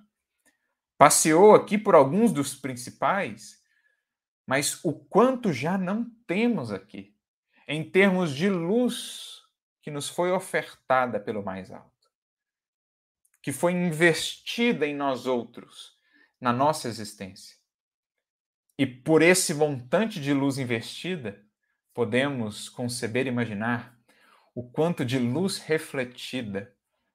Passeou 0.98 1.54
aqui 1.54 1.78
por 1.78 1.96
alguns 1.96 2.32
dos 2.32 2.56
principais, 2.56 3.62
mas 4.48 4.80
o 4.86 4.94
quanto 4.94 5.52
já 5.52 5.78
não 5.78 6.10
temos 6.26 6.72
aqui, 6.72 7.14
em 7.68 7.84
termos 7.84 8.34
de 8.34 8.50
luz 8.50 9.42
que 9.82 9.92
nos 9.92 10.08
foi 10.08 10.32
ofertada 10.32 11.20
pelo 11.20 11.44
mais 11.44 11.70
alto 11.70 11.93
que 13.44 13.52
foi 13.52 13.74
investida 13.74 14.88
em 14.88 14.96
nós 14.96 15.28
outros, 15.28 15.98
na 16.40 16.54
nossa 16.54 16.88
existência. 16.88 17.58
E 18.80 18.88
por 18.88 19.22
esse 19.22 19.54
montante 19.54 20.20
de 20.20 20.34
luz 20.34 20.58
investida, 20.58 21.46
podemos 21.94 22.70
conceber 22.70 23.28
e 23.28 23.30
imaginar 23.30 24.00
o 24.56 24.64
quanto 24.64 25.04
de 25.04 25.20
luz 25.20 25.58
refletida 25.58 26.74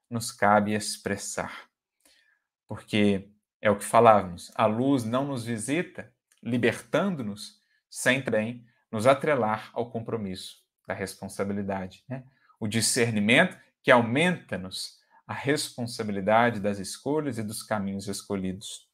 nos 0.08 0.30
cabe 0.30 0.74
expressar. 0.74 1.68
Porque 2.66 3.30
é 3.60 3.70
o 3.70 3.78
que 3.78 3.84
falávamos, 3.84 4.52
a 4.54 4.66
luz 4.66 5.04
não 5.04 5.26
nos 5.26 5.44
visita, 5.44 6.12
libertando-nos, 6.42 7.58
sem 7.88 8.22
também 8.22 8.66
nos 8.92 9.06
atrelar 9.06 9.70
ao 9.72 9.90
compromisso 9.90 10.62
da 10.86 10.92
responsabilidade. 10.92 12.04
Né? 12.06 12.22
O 12.60 12.68
discernimento 12.68 13.58
que 13.82 13.90
aumenta-nos 13.90 14.97
a 15.28 15.34
responsabilidade 15.34 16.58
das 16.58 16.78
escolhas 16.78 17.36
e 17.36 17.42
dos 17.42 17.62
caminhos 17.62 18.08
escolhidos. 18.08 18.88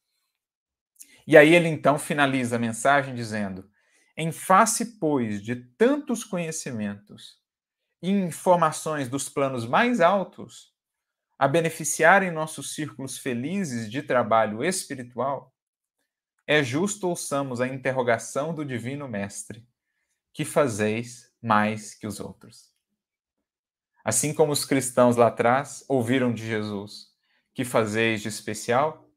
E 1.25 1.37
aí 1.37 1.55
ele 1.55 1.69
então 1.69 1.97
finaliza 1.97 2.57
a 2.57 2.59
mensagem 2.59 3.15
dizendo: 3.15 3.71
Em 4.17 4.33
face, 4.33 4.99
pois, 4.99 5.41
de 5.41 5.55
tantos 5.55 6.25
conhecimentos 6.25 7.39
e 8.03 8.11
informações 8.11 9.09
dos 9.09 9.29
planos 9.29 9.65
mais 9.65 10.01
altos, 10.01 10.75
a 11.39 11.47
beneficiarem 11.47 12.33
nossos 12.33 12.75
círculos 12.75 13.17
felizes 13.17 13.89
de 13.89 14.03
trabalho 14.03 14.65
espiritual, 14.65 15.55
é 16.47 16.63
justo 16.65 17.09
ouçamos 17.09 17.61
a 17.61 17.69
interrogação 17.69 18.53
do 18.53 18.65
Divino 18.65 19.07
Mestre: 19.07 19.65
Que 20.33 20.45
fazeis 20.45 21.33
mais 21.41 21.95
que 21.95 22.09
os 22.09 22.19
outros? 22.19 22.74
Assim 24.05 24.35
como 24.35 24.53
os 24.53 24.67
cristãos 24.67 25.17
lá 25.17 25.29
atrás 25.29 25.83
ouviram 25.89 26.31
de 26.31 26.47
Jesus, 26.47 27.07
que 27.55 27.65
fazeis 27.65 28.21
de 28.21 28.29
especial? 28.29 29.09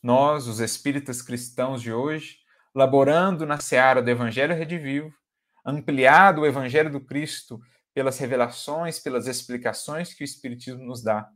Nós, 0.00 0.46
os 0.46 0.60
espíritas 0.60 1.20
cristãos 1.20 1.82
de 1.82 1.92
hoje, 1.92 2.36
laborando 2.72 3.44
na 3.44 3.58
seara 3.58 4.00
do 4.00 4.08
Evangelho 4.08 4.54
Redivivo, 4.54 5.12
ampliado 5.66 6.42
o 6.42 6.46
Evangelho 6.46 6.90
do 6.90 7.00
Cristo 7.00 7.58
pelas 7.92 8.16
revelações, 8.18 9.00
pelas 9.00 9.26
explicações 9.26 10.14
que 10.14 10.22
o 10.22 10.24
Espiritismo 10.24 10.84
nos 10.84 11.02
dá, 11.02 11.28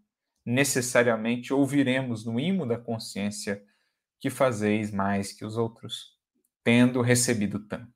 necessariamente 0.46 1.52
ouviremos 1.52 2.24
no 2.24 2.38
imo 2.38 2.64
da 2.64 2.78
consciência 2.78 3.60
que 4.20 4.30
fazeis 4.30 4.92
mais 4.92 5.32
que 5.32 5.44
os 5.44 5.56
outros, 5.56 6.16
tendo 6.62 7.00
recebido 7.00 7.58
tanto. 7.66 7.90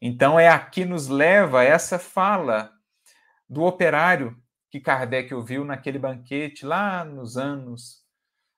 Então 0.00 0.40
é 0.40 0.48
aqui 0.48 0.86
nos 0.86 1.08
leva 1.08 1.62
essa 1.62 1.98
fala 1.98 2.75
do 3.48 3.62
operário 3.62 4.36
que 4.70 4.80
Kardec 4.80 5.32
ouviu 5.32 5.64
naquele 5.64 5.98
banquete 5.98 6.66
lá 6.66 7.04
nos 7.04 7.36
anos 7.36 8.04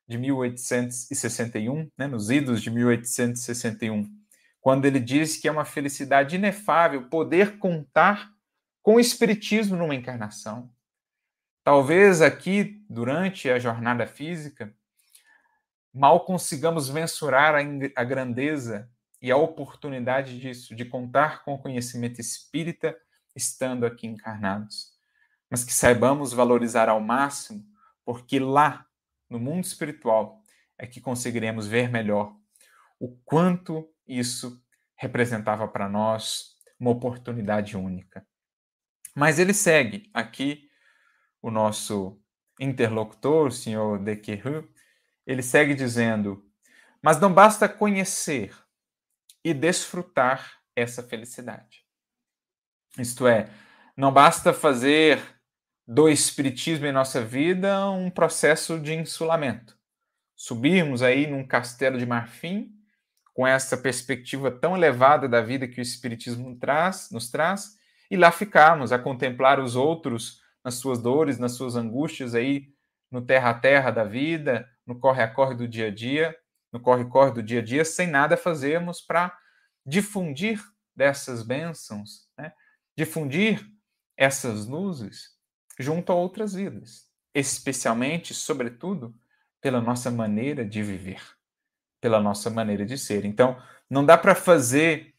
de 0.07 0.17
1861, 0.17 1.91
né, 1.97 2.07
nos 2.07 2.31
idos 2.31 2.63
de 2.63 2.71
1861, 2.71 4.11
quando 4.61 4.87
ele 4.87 4.99
diz 4.99 5.37
que 5.37 5.47
é 5.47 5.53
uma 5.53 5.67
felicidade 5.67 6.37
inefável 6.37 7.09
poder 7.09 7.59
contar 7.59 8.31
com 8.83 8.95
o 8.95 9.01
Espiritismo 9.01 9.77
numa 9.77 9.95
encarnação. 9.95 10.71
Talvez 11.63 12.23
aqui, 12.23 12.83
durante 12.89 13.51
a 13.51 13.59
jornada 13.59 14.07
física, 14.07 14.75
mal 15.93 16.25
consigamos 16.25 16.89
mensurar 16.89 17.55
a, 17.95 18.05
grandeza 18.05 18.91
e 19.21 19.31
a 19.31 19.37
oportunidade 19.37 20.41
disso, 20.41 20.75
de 20.75 20.87
contar 20.87 21.45
com 21.45 21.53
o 21.53 21.59
conhecimento 21.59 22.21
espírita 22.21 22.97
estando 23.39 23.87
aqui 23.87 24.07
encarnados, 24.07 24.93
mas 25.51 25.65
que 25.65 25.73
saibamos 25.73 26.33
valorizar 26.33 26.89
ao 26.89 27.01
máximo, 27.01 27.65
porque 28.05 28.39
lá, 28.39 28.87
no 29.31 29.39
mundo 29.39 29.65
espiritual, 29.65 30.43
é 30.77 30.87
que 30.87 31.01
conseguiremos 31.01 31.67
ver 31.67 31.89
melhor 31.89 32.37
o 33.01 33.17
quanto 33.25 33.89
isso 34.07 34.63
representava 34.97 35.67
para 35.67 35.89
nós 35.89 36.57
uma 36.79 36.91
oportunidade 36.91 37.77
única. 37.77 38.27
Mas 39.15 39.39
ele 39.39 39.55
segue 39.55 40.11
aqui 40.13 40.69
o 41.41 41.51
nosso 41.51 42.21
interlocutor, 42.61 43.49
o 43.49 43.53
senhor 43.53 43.99
de 43.99 44.17
ele 45.27 45.43
segue 45.43 45.75
dizendo: 45.75 46.45
Mas 47.03 47.21
não 47.21 47.33
basta 47.33 47.69
conhecer 47.69 48.55
e 49.45 49.55
desfrutar 49.55 50.61
essa 50.75 51.03
felicidade. 51.03 51.88
Isto 52.97 53.27
é, 53.27 53.49
não 53.97 54.13
basta 54.13 54.53
fazer 54.53 55.21
do 55.87 56.09
espiritismo 56.09 56.87
em 56.87 56.93
nossa 56.93 57.21
vida 57.21 57.91
um 57.91 58.11
processo 58.11 58.79
de 58.79 58.95
insulamento. 58.95 59.77
Subirmos 60.37 61.03
aí 61.03 61.27
num 61.27 61.47
castelo 61.47 61.99
de 61.99 62.07
marfim, 62.07 62.71
com 63.35 63.47
essa 63.47 63.77
perspectiva 63.77 64.51
tão 64.51 64.77
elevada 64.77 65.29
da 65.29 65.41
vida 65.41 65.67
que 65.67 65.81
o 65.81 65.83
espiritismo 65.83 66.57
traz, 66.59 67.09
nos 67.11 67.31
traz, 67.31 67.77
e 68.11 68.17
lá 68.17 68.31
ficarmos 68.31 68.93
a 68.93 68.99
contemplar 68.99 69.61
os 69.61 69.77
outros 69.77 70.41
nas 70.65 70.75
suas 70.75 71.01
dores, 71.01 71.39
nas 71.39 71.53
suas 71.53 71.77
angústias 71.77 72.35
aí 72.35 72.69
no 73.11 73.23
terra 73.23 73.51
a 73.51 73.55
terra 73.55 73.91
da 73.91 74.05
vida, 74.05 74.69
no 74.87 74.99
corre 74.99 75.23
a 75.23 75.29
corre 75.29 75.55
do 75.55 75.67
dia 75.67 75.87
a 75.87 75.91
dia, 75.91 76.37
no 76.73 76.81
corre 76.81 77.05
corre 77.07 77.33
do 77.33 77.43
dia 77.43 77.61
a 77.61 77.63
dia, 77.63 77.85
sem 77.85 78.07
nada 78.07 78.37
fazermos 78.37 79.01
para 79.01 79.37
difundir 79.85 80.63
dessas 80.95 81.43
bênçãos, 81.43 82.29
né? 82.37 82.53
Difundir 82.99 83.65
essas 84.17 84.67
luzes 84.67 85.37
junto 85.79 86.11
a 86.11 86.17
outras 86.17 86.55
vidas, 86.55 87.07
especialmente, 87.33 88.35
sobretudo, 88.35 89.15
pela 89.61 89.81
nossa 89.81 90.11
maneira 90.11 90.65
de 90.65 90.83
viver, 90.83 91.23
pela 92.01 92.21
nossa 92.21 92.51
maneira 92.51 92.85
de 92.85 92.99
ser. 92.99 93.25
Então, 93.25 93.57
não 93.89 94.05
dá 94.05 94.19
para 94.19 94.35
fazer 94.35 95.15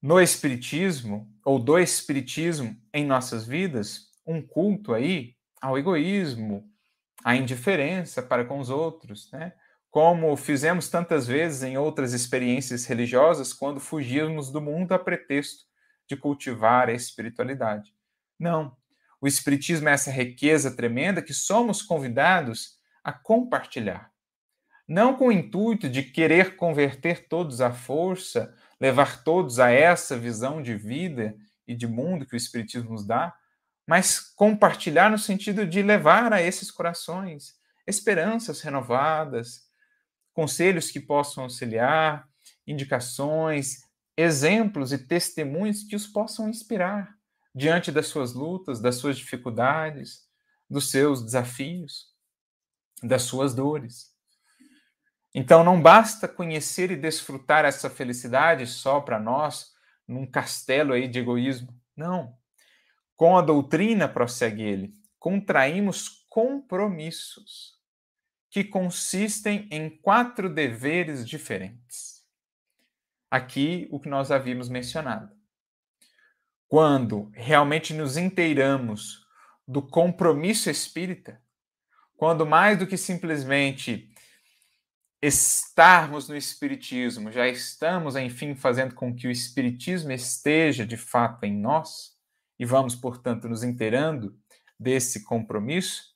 no 0.00 0.20
espiritismo 0.20 1.28
ou 1.44 1.58
do 1.58 1.76
espiritismo 1.76 2.80
em 2.94 3.04
nossas 3.04 3.44
vidas 3.44 4.12
um 4.24 4.40
culto 4.40 4.94
aí 4.94 5.34
ao 5.60 5.76
egoísmo, 5.76 6.70
à 7.24 7.34
indiferença 7.34 8.22
para 8.22 8.44
com 8.44 8.60
os 8.60 8.70
outros, 8.70 9.28
né? 9.32 9.54
Como 9.90 10.36
fizemos 10.36 10.88
tantas 10.88 11.26
vezes 11.26 11.64
em 11.64 11.76
outras 11.76 12.12
experiências 12.12 12.86
religiosas 12.86 13.52
quando 13.52 13.80
fugíamos 13.80 14.52
do 14.52 14.60
mundo 14.60 14.92
a 14.92 14.98
pretexto 15.00 15.68
de 16.10 16.16
cultivar 16.16 16.88
a 16.88 16.92
espiritualidade. 16.92 17.94
Não. 18.36 18.76
O 19.20 19.28
espiritismo 19.28 19.88
é 19.88 19.92
essa 19.92 20.10
riqueza 20.10 20.74
tremenda 20.74 21.22
que 21.22 21.32
somos 21.32 21.82
convidados 21.82 22.80
a 23.04 23.12
compartilhar. 23.12 24.10
Não 24.88 25.16
com 25.16 25.28
o 25.28 25.32
intuito 25.32 25.88
de 25.88 26.02
querer 26.02 26.56
converter 26.56 27.28
todos 27.28 27.60
à 27.60 27.70
força, 27.70 28.52
levar 28.80 29.22
todos 29.22 29.60
a 29.60 29.70
essa 29.70 30.18
visão 30.18 30.60
de 30.60 30.74
vida 30.74 31.36
e 31.64 31.76
de 31.76 31.86
mundo 31.86 32.26
que 32.26 32.34
o 32.34 32.36
espiritismo 32.36 32.90
nos 32.90 33.06
dá, 33.06 33.32
mas 33.86 34.18
compartilhar 34.18 35.08
no 35.10 35.18
sentido 35.18 35.64
de 35.64 35.80
levar 35.80 36.32
a 36.32 36.42
esses 36.42 36.72
corações 36.72 37.54
esperanças 37.86 38.60
renovadas, 38.62 39.68
conselhos 40.32 40.90
que 40.90 40.98
possam 40.98 41.44
auxiliar, 41.44 42.28
indicações, 42.66 43.88
exemplos 44.20 44.92
e 44.92 44.98
testemunhos 44.98 45.82
que 45.82 45.96
os 45.96 46.06
possam 46.06 46.48
inspirar 46.48 47.16
diante 47.54 47.90
das 47.90 48.06
suas 48.06 48.32
lutas, 48.32 48.80
das 48.80 48.96
suas 48.96 49.16
dificuldades, 49.16 50.28
dos 50.68 50.90
seus 50.90 51.22
desafios, 51.22 52.06
das 53.02 53.22
suas 53.22 53.54
dores. 53.54 54.10
Então 55.34 55.62
não 55.62 55.80
basta 55.80 56.28
conhecer 56.28 56.90
e 56.90 56.96
desfrutar 56.96 57.64
essa 57.64 57.88
felicidade 57.88 58.66
só 58.66 59.00
para 59.00 59.18
nós 59.18 59.72
num 60.06 60.26
castelo 60.26 60.92
aí 60.92 61.08
de 61.08 61.20
egoísmo. 61.20 61.74
Não. 61.96 62.36
Com 63.16 63.36
a 63.36 63.42
doutrina, 63.42 64.08
prossegue 64.08 64.62
ele, 64.62 64.94
contraímos 65.18 66.26
compromissos 66.28 67.78
que 68.50 68.64
consistem 68.64 69.68
em 69.70 69.88
quatro 69.88 70.52
deveres 70.52 71.28
diferentes. 71.28 72.19
Aqui 73.30 73.88
o 73.90 74.00
que 74.00 74.08
nós 74.08 74.30
havíamos 74.30 74.68
mencionado. 74.68 75.30
Quando 76.66 77.30
realmente 77.32 77.94
nos 77.94 78.16
inteiramos 78.16 79.26
do 79.66 79.80
compromisso 79.80 80.68
espírita, 80.68 81.40
quando 82.16 82.44
mais 82.44 82.78
do 82.78 82.86
que 82.86 82.96
simplesmente 82.96 84.12
estarmos 85.22 86.28
no 86.28 86.36
Espiritismo, 86.36 87.30
já 87.30 87.46
estamos, 87.46 88.16
enfim, 88.16 88.54
fazendo 88.54 88.94
com 88.94 89.14
que 89.14 89.26
o 89.28 89.30
Espiritismo 89.30 90.12
esteja 90.12 90.86
de 90.86 90.96
fato 90.96 91.44
em 91.44 91.56
nós, 91.56 92.16
e 92.58 92.64
vamos, 92.64 92.94
portanto, 92.94 93.48
nos 93.48 93.62
inteirando 93.62 94.38
desse 94.78 95.24
compromisso, 95.24 96.14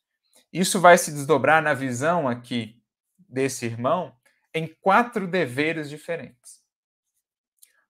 isso 0.53 0.81
vai 0.81 0.97
se 0.97 1.11
desdobrar 1.11 1.63
na 1.63 1.75
visão 1.75 2.29
aqui 2.29 2.83
desse 3.19 3.67
irmão 3.67 4.15
em 4.55 4.67
quatro 4.81 5.27
deveres 5.27 5.89
diferentes. 5.91 6.64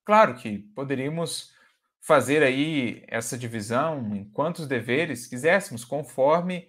Claro 0.05 0.35
que 0.35 0.59
poderíamos 0.75 1.53
fazer 1.99 2.43
aí 2.43 3.03
essa 3.07 3.35
divisão 3.35 4.15
em 4.15 4.23
quantos 4.25 4.67
deveres 4.67 5.25
quiséssemos, 5.25 5.83
conforme 5.83 6.67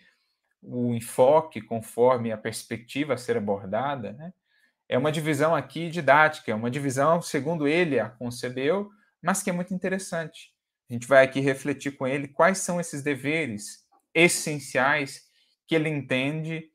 o 0.62 0.94
enfoque, 0.94 1.61
conforme 1.61 2.33
a 2.33 2.38
perspectiva 2.38 3.12
a 3.12 3.18
ser 3.18 3.37
abordada. 3.37 4.12
Né? 4.14 4.33
É 4.88 4.96
uma 4.96 5.12
divisão 5.12 5.55
aqui 5.55 5.90
didática, 5.90 6.51
é 6.51 6.55
uma 6.55 6.70
divisão, 6.70 7.20
segundo 7.20 7.68
ele 7.68 8.01
a 8.01 8.09
concebeu, 8.09 8.90
mas 9.20 9.42
que 9.42 9.51
é 9.51 9.53
muito 9.53 9.75
interessante. 9.75 10.55
A 10.88 10.92
gente 10.94 11.07
vai 11.07 11.22
aqui 11.22 11.40
refletir 11.40 11.92
com 11.96 12.07
ele 12.07 12.29
quais 12.29 12.59
são 12.59 12.81
esses 12.81 13.03
deveres 13.03 13.87
essenciais 14.14 15.29
que 15.66 15.75
ele 15.75 15.90
entende 15.90 16.70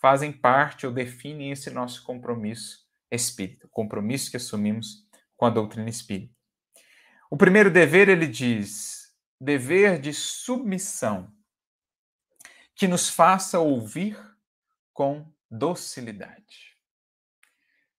fazem 0.00 0.32
parte 0.32 0.86
ou 0.86 0.92
definem 0.92 1.50
esse 1.50 1.68
nosso 1.68 2.02
compromisso 2.04 2.86
espírita, 3.10 3.68
compromisso 3.70 4.30
que 4.30 4.36
assumimos 4.36 5.05
com 5.36 5.46
a 5.46 5.50
doutrina 5.50 5.88
espírita. 5.88 6.34
O 7.30 7.36
primeiro 7.36 7.70
dever, 7.70 8.08
ele 8.08 8.26
diz, 8.26 9.14
dever 9.40 10.00
de 10.00 10.12
submissão, 10.12 11.32
que 12.74 12.86
nos 12.86 13.08
faça 13.08 13.58
ouvir 13.58 14.18
com 14.92 15.30
docilidade. 15.50 16.76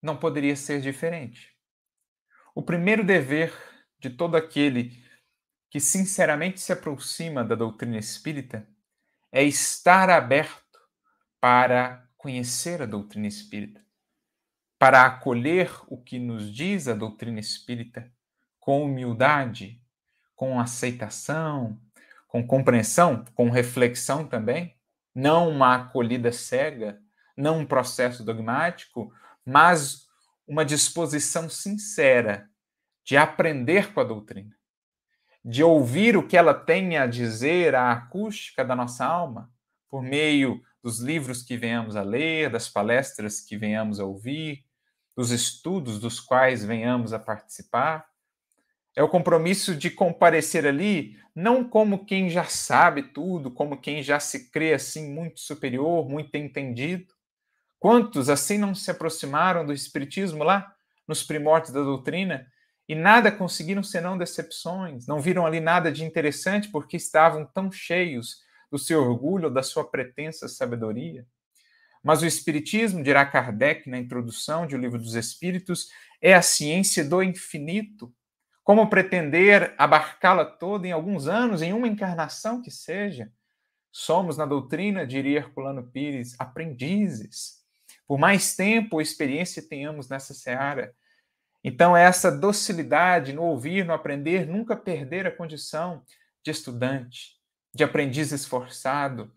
Não 0.02 0.18
poderia 0.18 0.56
ser 0.56 0.82
diferente. 0.82 1.56
O 2.56 2.64
primeiro 2.64 3.04
dever 3.04 3.54
de 4.00 4.10
todo 4.10 4.36
aquele 4.36 5.04
que 5.70 5.80
sinceramente 5.80 6.62
se 6.62 6.72
aproxima 6.72 7.44
da 7.44 7.56
doutrina 7.56 7.98
espírita 7.98 8.68
é 9.32 9.44
estar 9.44 10.10
aberto 10.10 10.80
para 11.40 12.10
conhecer 12.16 12.82
a 12.82 12.86
doutrina 12.86 13.28
espírita, 13.28 13.86
para 14.80 15.06
acolher 15.06 15.72
o 15.88 15.98
que 15.98 16.20
nos 16.20 16.54
diz 16.54 16.88
a 16.88 16.94
doutrina 16.94 17.40
espírita 17.40 18.12
com 18.60 18.84
humildade, 18.84 19.82
com 20.36 20.60
aceitação, 20.60 21.80
com 22.28 22.46
compreensão, 22.46 23.24
com 23.34 23.50
reflexão 23.50 24.28
também, 24.28 24.76
não 25.16 25.50
uma 25.50 25.76
acolhida 25.76 26.32
cega, 26.32 27.00
não 27.36 27.60
um 27.60 27.66
processo 27.66 28.24
dogmático, 28.24 29.12
mas 29.46 30.06
uma 30.48 30.64
disposição 30.64 31.50
sincera 31.50 32.50
de 33.04 33.18
aprender 33.18 33.94
com 33.94 34.02
a 34.02 34.04
doutrina 34.04 34.58
de 35.48 35.64
ouvir 35.64 36.18
o 36.18 36.28
que 36.28 36.36
ela 36.36 36.54
tem 36.54 36.98
a 36.98 37.08
dizer 37.08 37.74
à 37.74 37.94
acústica 37.94 38.66
da 38.66 38.76
nossa 38.76 39.06
alma, 39.06 39.50
por 39.88 40.04
meio 40.04 40.62
dos 40.84 41.00
livros 41.00 41.42
que 41.42 41.56
venhamos 41.56 41.96
a 41.96 42.02
ler, 42.02 42.50
das 42.50 42.68
palestras 42.68 43.40
que 43.40 43.58
venhamos 43.58 43.98
a 44.02 44.04
ouvir, 44.04 44.66
dos 45.18 45.32
estudos 45.32 46.00
dos 46.00 46.20
quais 46.20 46.64
venhamos 46.64 47.12
a 47.12 47.18
participar. 47.18 48.06
É 48.96 49.02
o 49.02 49.10
compromisso 49.10 49.76
de 49.76 49.90
comparecer 49.90 50.68
ali, 50.68 51.18
não 51.36 51.68
como 51.68 52.06
quem 52.06 52.30
já 52.30 52.44
sabe 52.44 53.02
tudo, 53.02 53.50
como 53.50 53.82
quem 53.82 54.04
já 54.04 54.20
se 54.20 54.52
crê 54.52 54.76
assim 54.76 55.12
muito 55.12 55.40
superior, 55.40 56.08
muito 56.08 56.36
entendido. 56.36 57.12
Quantos 57.80 58.30
assim 58.30 58.60
não 58.60 58.76
se 58.76 58.92
aproximaram 58.92 59.66
do 59.66 59.74
Espiritismo 59.74 60.44
lá, 60.44 60.72
nos 61.08 61.24
primórdios 61.24 61.74
da 61.74 61.82
doutrina, 61.82 62.46
e 62.88 62.94
nada 62.94 63.32
conseguiram 63.32 63.82
senão 63.82 64.18
decepções, 64.18 65.08
não 65.08 65.20
viram 65.20 65.46
ali 65.48 65.60
nada 65.60 65.92
de 65.92 66.06
interessante 66.06 66.70
porque 66.70 66.96
estavam 66.96 67.44
tão 67.44 67.72
cheios 67.72 68.38
do 68.72 68.78
seu 68.78 69.02
orgulho, 69.02 69.50
da 69.50 69.64
sua 69.64 69.84
pretensa 69.90 70.48
sabedoria. 70.48 71.26
Mas 72.08 72.22
o 72.22 72.26
Espiritismo, 72.26 73.04
dirá 73.04 73.26
Kardec 73.26 73.90
na 73.90 73.98
introdução 73.98 74.66
de 74.66 74.74
O 74.74 74.80
Livro 74.80 74.98
dos 74.98 75.14
Espíritos, 75.14 75.90
é 76.22 76.34
a 76.34 76.42
ciência 76.42 77.04
do 77.04 77.22
infinito. 77.22 78.16
Como 78.64 78.90
pretender 78.90 79.76
abarcá-la 79.78 80.46
toda 80.46 80.88
em 80.88 80.94
alguns 80.94 81.28
anos, 81.28 81.62
em 81.62 81.74
uma 81.74 81.86
encarnação 81.86 82.62
que 82.62 82.72
seja? 82.72 83.30
Somos, 83.92 84.38
na 84.38 84.46
doutrina, 84.46 85.06
diria 85.06 85.40
Herculano 85.40 85.84
Pires, 85.92 86.34
aprendizes. 86.40 87.58
Por 88.08 88.18
mais 88.18 88.56
tempo 88.56 88.96
ou 88.96 89.02
experiência 89.02 89.62
tenhamos 89.68 90.08
nessa 90.08 90.34
seara, 90.34 90.96
então, 91.62 91.98
essa 91.98 92.32
docilidade 92.32 93.34
no 93.34 93.44
ouvir, 93.44 93.84
no 93.84 93.92
aprender, 93.92 94.48
nunca 94.48 94.78
perder 94.78 95.28
a 95.28 95.36
condição 95.36 96.02
de 96.42 96.52
estudante, 96.52 97.36
de 97.76 97.84
aprendiz 97.84 98.32
esforçado, 98.32 99.30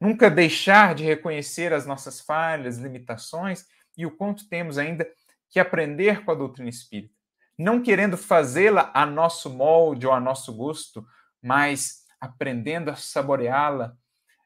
nunca 0.00 0.30
deixar 0.30 0.94
de 0.94 1.04
reconhecer 1.04 1.72
as 1.72 1.86
nossas 1.86 2.20
falhas, 2.20 2.78
limitações 2.78 3.64
e 3.96 4.04
o 4.06 4.10
quanto 4.10 4.48
temos 4.48 4.78
ainda 4.78 5.06
que 5.48 5.58
aprender 5.58 6.24
com 6.24 6.30
a 6.30 6.34
doutrina 6.34 6.68
espírita. 6.68 7.14
Não 7.58 7.82
querendo 7.82 8.16
fazê-la 8.16 8.90
a 8.92 9.06
nosso 9.06 9.48
molde 9.48 10.06
ou 10.06 10.12
a 10.12 10.20
nosso 10.20 10.54
gosto, 10.54 11.06
mas 11.42 12.04
aprendendo 12.20 12.90
a 12.90 12.96
saboreá-la, 12.96 13.96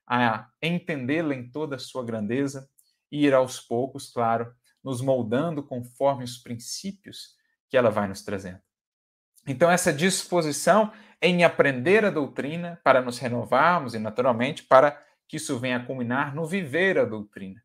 a 0.06 0.48
entendê-la 0.62 1.34
em 1.34 1.50
toda 1.50 1.76
a 1.76 1.78
sua 1.78 2.04
grandeza 2.04 2.68
e 3.10 3.26
ir 3.26 3.34
aos 3.34 3.58
poucos, 3.60 4.12
claro, 4.12 4.52
nos 4.82 5.00
moldando 5.00 5.62
conforme 5.62 6.24
os 6.24 6.38
princípios 6.38 7.34
que 7.68 7.76
ela 7.76 7.90
vai 7.90 8.08
nos 8.08 8.22
trazendo. 8.22 8.60
Então, 9.46 9.70
essa 9.70 9.92
disposição 9.92 10.92
em 11.20 11.44
aprender 11.44 12.04
a 12.04 12.10
doutrina 12.10 12.80
para 12.84 13.00
nos 13.00 13.18
renovarmos 13.18 13.94
e, 13.94 13.98
naturalmente, 13.98 14.64
para 14.64 15.02
que 15.30 15.36
isso 15.36 15.56
venha 15.60 15.76
a 15.76 15.86
culminar 15.86 16.34
no 16.34 16.44
viver 16.44 16.98
a 16.98 17.04
doutrina. 17.04 17.62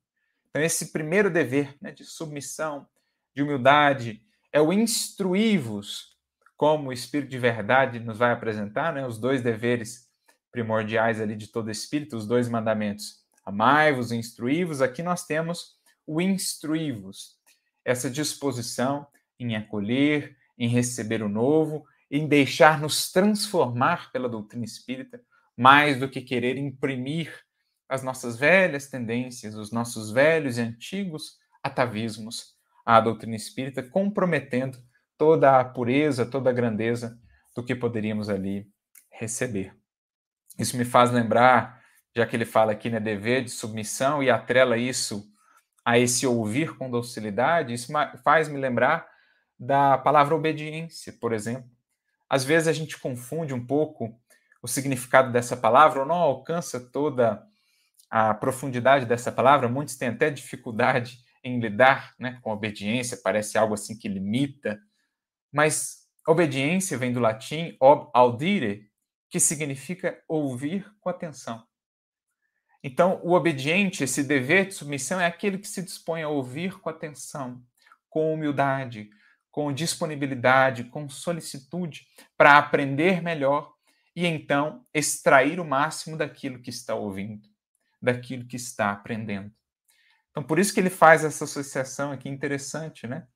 Então, 0.52 0.62
esse 0.62 0.92
primeiro 0.92 1.32
dever 1.32 1.76
né, 1.82 1.92
de 1.92 2.04
submissão, 2.04 2.88
de 3.34 3.42
humildade, 3.42 4.22
é 4.54 4.62
o 4.62 4.72
instruí-vos, 4.72 6.16
como 6.56 6.90
o 6.90 6.94
Espírito 6.94 7.32
de 7.32 7.40
Verdade 7.40 8.00
nos 8.00 8.20
vai 8.20 8.32
apresentar, 8.32 8.94
né, 8.94 9.06
os 9.08 9.18
dois 9.18 9.42
deveres 9.42 10.08
primordiais 10.52 11.20
ali 11.20 11.36
de 11.36 11.48
todo 11.48 11.72
Espírito, 11.72 12.16
os 12.16 12.28
dois 12.28 12.48
mandamentos. 12.48 13.26
Amai-vos, 13.44 14.12
instruí-vos. 14.12 14.80
Aqui 14.80 15.02
nós 15.02 15.26
temos 15.26 15.76
o 16.06 16.22
instruí-vos, 16.22 17.36
essa 17.84 18.12
disposição 18.12 19.08
em 19.40 19.56
acolher, 19.56 20.38
em 20.56 20.68
receber 20.68 21.24
o 21.24 21.28
novo, 21.28 21.84
em 22.12 22.28
deixar-nos 22.28 23.12
transformar 23.12 24.12
pela 24.12 24.30
doutrina 24.30 24.64
espírita, 24.64 25.20
mais 25.58 26.00
do 26.00 26.08
que 26.08 26.22
querer 26.22 26.58
imprimir 26.58 27.45
as 27.88 28.04
nossas 28.04 28.38
velhas 28.38 28.88
tendências, 28.88 29.56
os 29.56 29.72
nossos 29.72 30.12
velhos 30.12 30.58
e 30.58 30.62
antigos 30.62 31.38
atavismos 31.64 32.56
à 32.86 33.00
doutrina 33.00 33.36
espírita, 33.36 33.82
comprometendo 33.82 34.78
toda 35.18 35.60
a 35.60 35.66
pureza, 35.66 36.26
toda 36.26 36.50
a 36.50 36.54
grandeza 36.54 37.20
do 37.56 37.64
que 37.64 37.76
poderíamos 37.76 38.30
ali 38.30 38.68
receber. 39.12 39.76
Isso 40.58 40.78
me 40.78 40.86
faz 40.86 41.12
lembrar, 41.12 41.82
já 42.16 42.26
que 42.26 42.36
ele 42.36 42.46
fala 42.46 42.72
aqui, 42.72 42.90
né, 42.90 43.00
dever 43.00 43.44
de 43.44 43.50
submissão 43.50 44.22
e 44.22 44.30
atrela 44.30 44.78
isso 44.78 45.26
a 45.84 46.00
esse 46.00 46.26
ouvir 46.26 46.76
com 46.78 46.90
docilidade, 46.90 47.74
isso 47.74 47.92
faz 48.24 48.50
me 48.50 48.58
lembrar 48.58 49.08
da 49.58 49.98
palavra 49.98 50.36
obediência, 50.36 51.14
por 51.14 51.32
exemplo. 51.32 51.70
Às 52.30 52.44
vezes 52.44 52.68
a 52.68 52.74
gente 52.74 52.98
confunde 52.98 53.54
um 53.54 53.66
pouco 53.66 54.20
o 54.62 54.68
significado 54.68 55.32
dessa 55.32 55.56
palavra 55.56 56.02
ou 56.02 56.06
não 56.06 56.16
alcança 56.16 56.80
toda 56.80 57.46
a 58.18 58.34
profundidade 58.34 59.06
dessa 59.06 59.30
palavra. 59.30 59.68
Muitos 59.68 59.98
têm 59.98 60.08
até 60.08 60.30
dificuldade 60.30 61.20
em 61.44 61.60
lidar 61.60 62.16
né, 62.18 62.40
com 62.42 62.50
obediência, 62.50 63.20
parece 63.22 63.58
algo 63.58 63.74
assim 63.74 64.00
que 64.00 64.08
limita. 64.08 64.80
Mas 65.52 66.08
obediência 66.26 66.98
vem 66.98 67.12
do 67.12 67.20
latim 67.20 67.76
ob 67.78 68.10
audire, 68.14 68.90
que 69.30 69.38
significa 69.38 70.18
ouvir 70.30 70.90
com 71.02 71.10
atenção. 71.10 71.62
Então, 72.82 73.20
o 73.22 73.34
obediente, 73.34 74.06
esse 74.06 74.24
dever 74.24 74.68
de 74.68 74.76
submissão, 74.76 75.20
é 75.20 75.26
aquele 75.26 75.58
que 75.58 75.68
se 75.68 75.84
dispõe 75.84 76.24
a 76.24 76.30
ouvir 76.30 76.80
com 76.80 76.90
atenção, 76.90 77.62
com 78.10 78.34
humildade, 78.34 79.10
com 79.52 79.74
disponibilidade, 79.74 80.86
com 80.86 81.10
solicitude 81.10 82.08
para 82.38 82.58
aprender 82.58 83.22
melhor 83.22 83.74
e 84.16 84.26
então 84.26 84.86
extrair 84.94 85.60
o 85.60 85.66
máximo 85.66 86.16
daquilo 86.16 86.62
que 86.62 86.70
está 86.70 86.96
ouvindo, 86.96 87.46
daquilo 88.06 88.48
que 88.48 88.56
está 88.56 88.92
aprendendo. 88.92 89.52
Então, 90.32 90.44
por 90.44 90.60
isso 90.60 90.74
que 90.74 90.80
ele 90.80 90.90
faz 90.90 91.24
essa 91.24 91.46
associação 91.46 92.12
aqui 92.12 92.30
interessante, 92.30 93.08
né? 93.08 93.28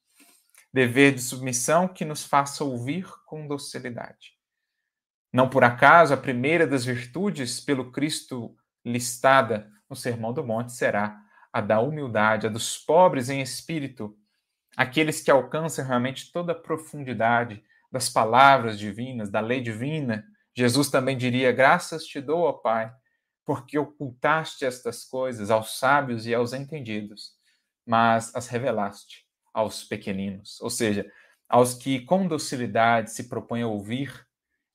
Dever 0.73 1.13
de 1.13 1.21
submissão 1.21 1.87
que 1.87 2.05
nos 2.05 2.23
faça 2.23 2.63
ouvir 2.63 3.07
com 3.25 3.47
docilidade. 3.47 4.33
Não 5.31 5.49
por 5.49 5.63
acaso, 5.63 6.13
a 6.13 6.17
primeira 6.17 6.67
das 6.67 6.85
virtudes 6.85 7.59
pelo 7.59 7.91
Cristo 7.91 8.55
listada 8.83 9.71
no 9.89 9.95
Sermão 9.95 10.33
do 10.33 10.43
Monte 10.43 10.73
será 10.73 11.19
a 11.51 11.61
da 11.61 11.79
humildade, 11.79 12.47
a 12.47 12.49
dos 12.49 12.77
pobres 12.77 13.29
em 13.29 13.41
espírito, 13.41 14.15
aqueles 14.75 15.21
que 15.21 15.31
alcançam 15.31 15.85
realmente 15.85 16.31
toda 16.31 16.51
a 16.51 16.59
profundidade 16.59 17.63
das 17.91 18.09
palavras 18.09 18.77
divinas, 18.77 19.29
da 19.29 19.39
lei 19.39 19.61
divina. 19.61 20.25
Jesus 20.55 20.89
também 20.89 21.17
diria: 21.17 21.51
Graças 21.51 22.05
te 22.05 22.21
dou, 22.21 22.41
ó 22.41 22.53
Pai, 22.53 22.91
porque 23.49 23.79
ocultaste 23.79 24.63
estas 24.63 25.03
coisas 25.03 25.49
aos 25.49 25.79
sábios 25.79 26.27
e 26.27 26.35
aos 26.35 26.53
entendidos, 26.53 27.31
mas 27.83 28.31
as 28.35 28.45
revelaste 28.45 29.25
aos 29.51 29.83
pequeninos. 29.83 30.61
Ou 30.61 30.69
seja, 30.69 31.11
aos 31.49 31.73
que 31.73 32.01
com 32.01 32.27
docilidade 32.27 33.11
se 33.11 33.27
propõem 33.27 33.63
a 33.63 33.67
ouvir, 33.67 34.23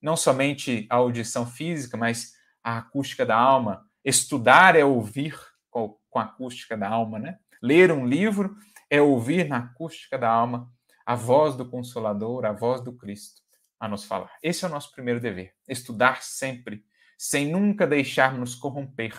não 0.02 0.16
somente 0.16 0.88
a 0.90 0.96
audição 0.96 1.46
física, 1.46 1.96
mas 1.96 2.32
a 2.64 2.78
acústica 2.78 3.24
da 3.24 3.36
alma. 3.36 3.88
Estudar 4.04 4.74
é 4.74 4.84
ouvir 4.84 5.38
com 5.70 5.96
a 6.16 6.22
acústica 6.22 6.76
da 6.76 6.88
alma, 6.88 7.20
né? 7.20 7.38
Ler 7.62 7.92
um 7.92 8.04
livro 8.04 8.56
é 8.90 9.00
ouvir 9.00 9.48
na 9.48 9.58
acústica 9.58 10.18
da 10.18 10.28
alma 10.28 10.68
a 11.06 11.14
voz 11.14 11.54
do 11.54 11.70
Consolador, 11.70 12.44
a 12.44 12.50
voz 12.50 12.80
do 12.80 12.92
Cristo 12.92 13.40
a 13.78 13.86
nos 13.86 14.04
falar. 14.04 14.32
Esse 14.42 14.64
é 14.64 14.68
o 14.68 14.70
nosso 14.72 14.90
primeiro 14.90 15.20
dever: 15.20 15.54
estudar 15.68 16.24
sempre, 16.24 16.84
sem 17.18 17.50
nunca 17.50 17.86
deixarmos 17.86 18.54
corromper 18.54 19.14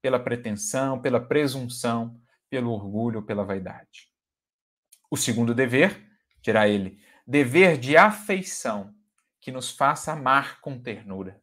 pela 0.00 0.18
pretensão, 0.18 1.00
pela 1.00 1.20
presunção, 1.20 2.20
pelo 2.50 2.70
orgulho, 2.70 3.22
pela 3.22 3.44
vaidade. 3.44 4.08
O 5.10 5.16
segundo 5.16 5.54
dever, 5.54 6.10
dirá 6.42 6.68
ele, 6.68 7.00
dever 7.26 7.78
de 7.78 7.96
afeição, 7.96 8.94
que 9.40 9.52
nos 9.52 9.70
faça 9.70 10.12
amar 10.12 10.60
com 10.60 10.80
ternura. 10.80 11.40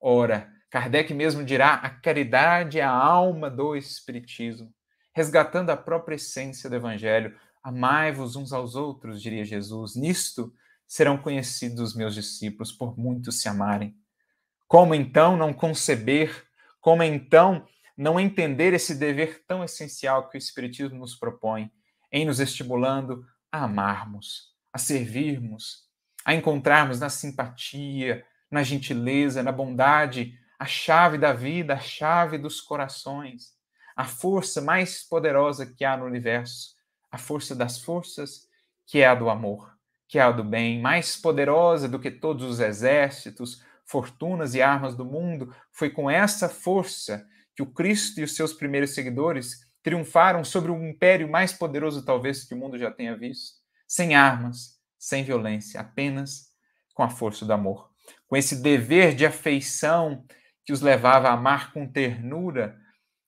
Ora, 0.00 0.52
Kardec 0.70 1.12
mesmo 1.14 1.44
dirá: 1.44 1.74
a 1.74 1.90
caridade 1.90 2.78
é 2.78 2.82
a 2.82 2.90
alma 2.90 3.50
do 3.50 3.76
Espiritismo 3.76 4.72
resgatando 5.12 5.70
a 5.70 5.76
própria 5.76 6.16
essência 6.16 6.68
do 6.68 6.76
Evangelho. 6.76 7.36
Amai-vos 7.62 8.36
uns 8.36 8.52
aos 8.52 8.74
outros, 8.74 9.20
diria 9.20 9.44
Jesus. 9.44 9.94
Nisto 9.94 10.52
serão 10.86 11.18
conhecidos 11.18 11.80
os 11.80 11.94
meus 11.94 12.14
discípulos, 12.14 12.72
por 12.72 12.98
muitos 12.98 13.40
se 13.40 13.48
amarem. 13.48 13.96
Como 14.70 14.94
então 14.94 15.36
não 15.36 15.52
conceber, 15.52 16.46
como 16.80 17.02
então 17.02 17.66
não 17.96 18.20
entender 18.20 18.72
esse 18.72 18.94
dever 18.94 19.42
tão 19.44 19.64
essencial 19.64 20.28
que 20.28 20.36
o 20.36 20.38
Espiritismo 20.38 21.00
nos 21.00 21.16
propõe, 21.16 21.72
em 22.12 22.24
nos 22.24 22.38
estimulando 22.38 23.26
a 23.50 23.64
amarmos, 23.64 24.54
a 24.72 24.78
servirmos, 24.78 25.88
a 26.24 26.34
encontrarmos 26.34 27.00
na 27.00 27.08
simpatia, 27.08 28.24
na 28.48 28.62
gentileza, 28.62 29.42
na 29.42 29.50
bondade, 29.50 30.38
a 30.56 30.66
chave 30.66 31.18
da 31.18 31.32
vida, 31.32 31.74
a 31.74 31.80
chave 31.80 32.38
dos 32.38 32.60
corações 32.60 33.58
a 34.00 34.04
força 34.06 34.62
mais 34.62 35.02
poderosa 35.02 35.66
que 35.66 35.84
há 35.84 35.94
no 35.94 36.06
universo, 36.06 36.74
a 37.12 37.18
força 37.18 37.54
das 37.54 37.78
forças, 37.78 38.48
que 38.86 39.00
é 39.00 39.06
a 39.06 39.14
do 39.14 39.28
amor, 39.28 39.76
que 40.08 40.18
é 40.18 40.22
a 40.22 40.32
do 40.32 40.42
bem, 40.42 40.80
mais 40.80 41.18
poderosa 41.18 41.86
do 41.86 41.98
que 41.98 42.10
todos 42.10 42.42
os 42.44 42.60
exércitos, 42.60 43.62
fortunas 43.90 44.54
e 44.54 44.62
armas 44.62 44.94
do 44.94 45.04
mundo. 45.04 45.54
Foi 45.72 45.90
com 45.90 46.10
essa 46.10 46.48
força 46.48 47.26
que 47.54 47.62
o 47.62 47.72
Cristo 47.72 48.20
e 48.20 48.24
os 48.24 48.34
seus 48.34 48.52
primeiros 48.52 48.94
seguidores 48.94 49.68
triunfaram 49.82 50.44
sobre 50.44 50.70
o 50.70 50.82
império 50.82 51.28
mais 51.28 51.52
poderoso, 51.52 52.04
talvez, 52.04 52.44
que 52.44 52.54
o 52.54 52.56
mundo 52.56 52.78
já 52.78 52.90
tenha 52.90 53.16
visto, 53.16 53.58
sem 53.88 54.14
armas, 54.14 54.78
sem 54.98 55.24
violência, 55.24 55.80
apenas 55.80 56.50
com 56.94 57.02
a 57.02 57.08
força 57.08 57.44
do 57.44 57.52
amor. 57.52 57.90
Com 58.28 58.36
esse 58.36 58.62
dever 58.62 59.14
de 59.14 59.26
afeição 59.26 60.24
que 60.64 60.72
os 60.72 60.80
levava 60.80 61.28
a 61.28 61.32
amar 61.32 61.72
com 61.72 61.86
ternura 61.86 62.78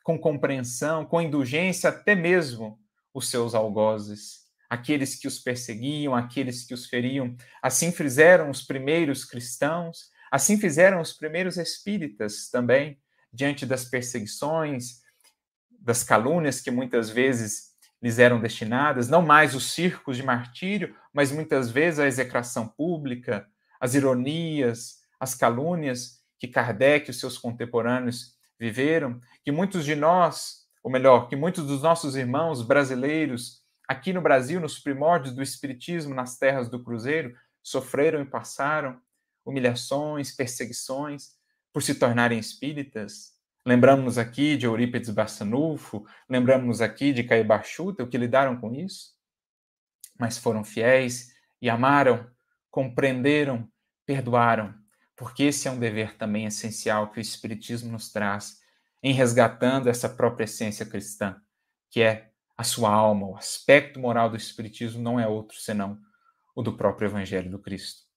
com 0.02 0.18
compreensão, 0.18 1.04
com 1.04 1.20
indulgência, 1.20 1.90
até 1.90 2.14
mesmo 2.14 2.78
os 3.14 3.30
seus 3.30 3.54
algozes, 3.54 4.42
aqueles 4.68 5.14
que 5.14 5.28
os 5.28 5.38
perseguiam, 5.38 6.14
aqueles 6.14 6.64
que 6.64 6.74
os 6.74 6.86
feriam. 6.86 7.36
Assim 7.62 7.92
fizeram 7.92 8.50
os 8.50 8.62
primeiros 8.62 9.24
cristãos, 9.24 10.10
assim 10.32 10.58
fizeram 10.58 10.98
os 10.98 11.12
primeiros 11.12 11.58
espíritas 11.58 12.48
também, 12.48 12.98
diante 13.30 13.66
das 13.66 13.84
perseguições, 13.84 15.02
das 15.70 16.02
calúnias 16.02 16.58
que 16.58 16.70
muitas 16.70 17.10
vezes 17.10 17.72
lhes 18.02 18.18
eram 18.18 18.40
destinadas, 18.40 19.10
não 19.10 19.20
mais 19.20 19.54
os 19.54 19.72
circos 19.72 20.16
de 20.16 20.22
martírio, 20.22 20.96
mas 21.12 21.30
muitas 21.30 21.70
vezes 21.70 22.00
a 22.00 22.06
execração 22.06 22.66
pública, 22.66 23.46
as 23.78 23.94
ironias, 23.94 25.00
as 25.20 25.34
calúnias 25.34 26.22
que 26.38 26.48
Kardec 26.48 27.08
e 27.08 27.10
os 27.10 27.20
seus 27.20 27.36
contemporâneos 27.36 28.32
viveram, 28.58 29.20
que 29.44 29.52
muitos 29.52 29.84
de 29.84 29.94
nós, 29.94 30.62
ou 30.82 30.90
melhor, 30.90 31.28
que 31.28 31.36
muitos 31.36 31.66
dos 31.66 31.82
nossos 31.82 32.16
irmãos 32.16 32.62
brasileiros, 32.62 33.60
aqui 33.86 34.14
no 34.14 34.22
Brasil, 34.22 34.58
nos 34.58 34.78
primórdios 34.78 35.34
do 35.34 35.42
Espiritismo, 35.42 36.14
nas 36.14 36.38
terras 36.38 36.70
do 36.70 36.82
Cruzeiro, 36.82 37.34
sofreram 37.62 38.22
e 38.22 38.24
passaram 38.24 38.98
humilhações, 39.44 40.32
perseguições 40.32 41.32
por 41.72 41.82
se 41.82 41.94
tornarem 41.94 42.38
espíritas. 42.38 43.32
Lembramos-nos 43.64 44.18
aqui 44.18 44.56
de 44.56 44.66
Eurípides 44.66 45.10
Bassanufo, 45.10 46.04
lembramos-nos 46.28 46.80
aqui 46.80 47.12
de 47.12 47.24
Caibachuta, 47.24 48.02
o 48.02 48.08
que 48.08 48.18
lidaram 48.18 48.56
com 48.60 48.74
isso. 48.74 49.12
Mas 50.18 50.36
foram 50.36 50.64
fiéis 50.64 51.32
e 51.60 51.70
amaram, 51.70 52.28
compreenderam, 52.70 53.68
perdoaram, 54.04 54.74
porque 55.16 55.44
esse 55.44 55.68
é 55.68 55.70
um 55.70 55.78
dever 55.78 56.16
também 56.16 56.46
essencial 56.46 57.10
que 57.10 57.18
o 57.18 57.20
Espiritismo 57.20 57.92
nos 57.92 58.10
traz 58.10 58.60
em 59.02 59.12
resgatando 59.12 59.88
essa 59.88 60.08
própria 60.08 60.44
essência 60.44 60.86
cristã, 60.86 61.40
que 61.90 62.02
é 62.02 62.30
a 62.56 62.64
sua 62.64 62.90
alma, 62.90 63.26
o 63.26 63.36
aspecto 63.36 63.98
moral 63.98 64.30
do 64.30 64.36
Espiritismo 64.36 65.02
não 65.02 65.18
é 65.18 65.26
outro 65.26 65.58
senão 65.58 65.98
o 66.54 66.62
do 66.62 66.76
próprio 66.76 67.06
Evangelho 67.06 67.50
do 67.50 67.58
Cristo. 67.58 68.11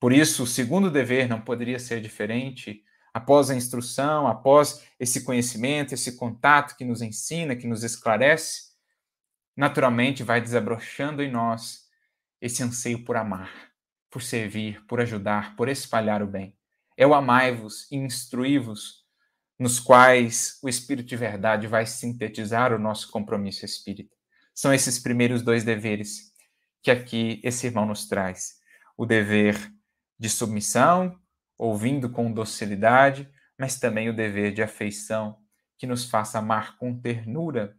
Por 0.00 0.14
isso, 0.14 0.44
o 0.44 0.46
segundo 0.46 0.90
dever 0.90 1.28
não 1.28 1.40
poderia 1.40 1.78
ser 1.78 2.00
diferente 2.00 2.82
após 3.12 3.50
a 3.50 3.54
instrução, 3.54 4.26
após 4.26 4.82
esse 4.98 5.24
conhecimento, 5.24 5.92
esse 5.92 6.16
contato 6.16 6.74
que 6.74 6.84
nos 6.84 7.02
ensina, 7.02 7.54
que 7.54 7.66
nos 7.66 7.84
esclarece, 7.84 8.70
naturalmente 9.54 10.22
vai 10.22 10.40
desabrochando 10.40 11.22
em 11.22 11.30
nós 11.30 11.88
esse 12.40 12.62
anseio 12.62 13.04
por 13.04 13.16
amar, 13.16 13.52
por 14.10 14.22
servir, 14.22 14.82
por 14.86 15.00
ajudar, 15.00 15.54
por 15.54 15.68
espalhar 15.68 16.22
o 16.22 16.26
bem. 16.26 16.56
É 16.96 17.06
o 17.06 17.12
amai-vos 17.12 17.86
e 17.90 17.96
instruí-vos, 17.96 19.04
nos 19.58 19.78
quais 19.78 20.58
o 20.62 20.68
Espírito 20.68 21.08
de 21.08 21.16
verdade 21.16 21.66
vai 21.66 21.84
sintetizar 21.84 22.72
o 22.72 22.78
nosso 22.78 23.10
compromisso 23.10 23.66
espírita. 23.66 24.16
São 24.54 24.72
esses 24.72 24.98
primeiros 24.98 25.42
dois 25.42 25.62
deveres 25.62 26.32
que 26.82 26.90
aqui 26.90 27.38
esse 27.44 27.66
irmão 27.66 27.84
nos 27.84 28.06
traz: 28.06 28.54
o 28.96 29.04
dever 29.04 29.70
de 30.20 30.28
submissão, 30.28 31.18
ouvindo 31.58 32.10
com 32.10 32.30
docilidade, 32.30 33.26
mas 33.58 33.80
também 33.80 34.10
o 34.10 34.14
dever 34.14 34.52
de 34.52 34.62
afeição, 34.62 35.38
que 35.78 35.86
nos 35.86 36.04
faça 36.04 36.38
amar 36.38 36.76
com 36.76 36.94
ternura, 37.00 37.74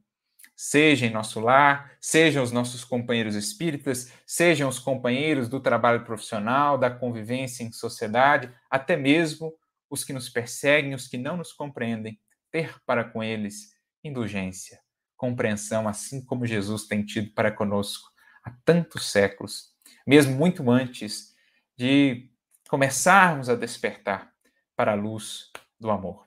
seja 0.56 1.06
em 1.06 1.12
nosso 1.12 1.40
lar, 1.40 1.92
sejam 2.02 2.44
os 2.44 2.52
nossos 2.52 2.84
companheiros 2.84 3.36
espíritas, 3.36 4.12
sejam 4.26 4.68
os 4.68 4.80
companheiros 4.80 5.48
do 5.48 5.60
trabalho 5.60 6.04
profissional, 6.04 6.80
da 6.80 6.90
convivência 6.90 7.64
em 7.64 7.72
sociedade, 7.72 8.52
até 8.70 8.98
mesmo 8.98 9.54
os 9.88 10.04
que 10.04 10.14
nos 10.14 10.28
perseguem, 10.28 10.96
os 10.96 11.08
que 11.08 11.18
não 11.18 11.38
nos 11.38 11.54
compreendem, 11.54 12.20
ter 12.52 12.76
para 12.86 13.04
com 13.04 13.24
eles 13.24 13.74
indulgência, 14.04 14.80
compreensão, 15.16 15.88
assim 15.88 16.26
como 16.26 16.46
Jesus 16.46 16.88
tem 16.88 17.06
tido 17.06 17.32
para 17.34 17.52
conosco 17.52 18.10
há 18.44 18.52
tantos 18.66 19.12
séculos, 19.12 19.70
mesmo 20.08 20.36
muito 20.36 20.70
antes 20.72 21.36
de 21.78 22.31
começarmos 22.72 23.50
a 23.50 23.56
despertar 23.56 24.34
para 24.78 24.94
a 24.94 24.96
luz 24.96 25.52
do 25.78 25.92
amor. 25.92 26.26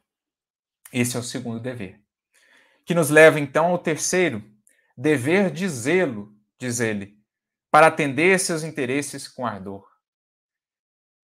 Esse 0.92 1.16
é 1.16 1.18
o 1.20 1.22
segundo 1.22 1.58
dever. 1.58 1.98
Que 2.84 2.92
nos 2.92 3.08
leva 3.08 3.40
então 3.40 3.68
ao 3.68 3.78
terceiro, 3.78 4.44
dever 4.94 5.50
de 5.50 5.66
zelo, 5.66 6.36
diz 6.58 6.80
ele, 6.80 7.18
para 7.70 7.86
atender 7.86 8.38
seus 8.38 8.62
interesses 8.62 9.26
com 9.26 9.46
ardor. 9.46 9.88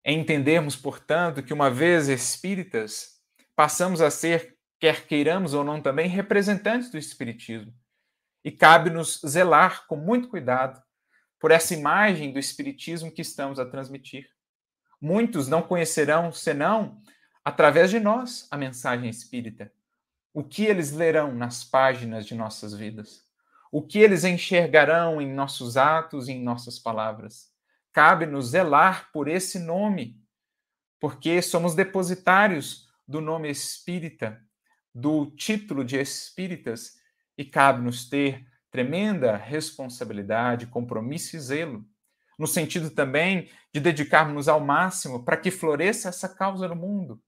É 0.03 0.11
entendermos, 0.11 0.75
portanto, 0.75 1.43
que 1.43 1.53
uma 1.53 1.69
vez 1.69 2.09
espíritas, 2.09 3.21
passamos 3.55 4.01
a 4.01 4.09
ser, 4.09 4.57
quer 4.79 5.05
queiramos 5.05 5.53
ou 5.53 5.63
não 5.63 5.83
também, 5.83 6.09
representantes 6.09 6.89
do 6.89 6.97
espiritismo. 6.97 7.71
E 8.43 8.49
cabe-nos 8.49 9.21
zelar 9.23 9.85
com 9.85 9.97
muito 9.97 10.29
cuidado 10.29 10.81
por 11.39 11.51
essa 11.51 11.75
imagem 11.75 12.33
do 12.33 12.39
espiritismo 12.39 13.11
que 13.11 13.21
estamos 13.21 13.59
a 13.59 13.65
transmitir 13.67 14.27
Muitos 15.01 15.47
não 15.47 15.63
conhecerão, 15.63 16.31
senão 16.31 17.01
através 17.43 17.89
de 17.89 17.99
nós, 17.99 18.47
a 18.51 18.57
mensagem 18.57 19.09
espírita. 19.09 19.73
O 20.31 20.43
que 20.43 20.63
eles 20.63 20.91
lerão 20.91 21.33
nas 21.33 21.63
páginas 21.63 22.25
de 22.25 22.35
nossas 22.35 22.73
vidas? 22.73 23.25
O 23.71 23.81
que 23.81 23.97
eles 23.97 24.23
enxergarão 24.23 25.19
em 25.19 25.33
nossos 25.33 25.75
atos 25.75 26.27
e 26.27 26.33
em 26.33 26.43
nossas 26.43 26.77
palavras? 26.77 27.49
Cabe-nos 27.91 28.49
zelar 28.49 29.11
por 29.11 29.27
esse 29.27 29.57
nome, 29.57 30.21
porque 30.99 31.41
somos 31.41 31.73
depositários 31.73 32.87
do 33.07 33.19
nome 33.19 33.49
espírita, 33.49 34.39
do 34.93 35.25
título 35.31 35.83
de 35.83 35.99
espíritas, 35.99 37.01
e 37.37 37.43
cabe-nos 37.43 38.07
ter 38.07 38.45
tremenda 38.69 39.35
responsabilidade, 39.35 40.67
compromisso 40.67 41.35
e 41.35 41.39
zelo 41.39 41.85
no 42.41 42.47
sentido 42.47 42.89
também 42.89 43.49
de 43.71 43.79
dedicarmos 43.79 44.47
ao 44.47 44.59
máximo 44.59 45.23
para 45.23 45.37
que 45.37 45.51
floresça 45.51 46.09
essa 46.09 46.27
causa 46.27 46.67
no 46.67 46.75
mundo. 46.75 47.21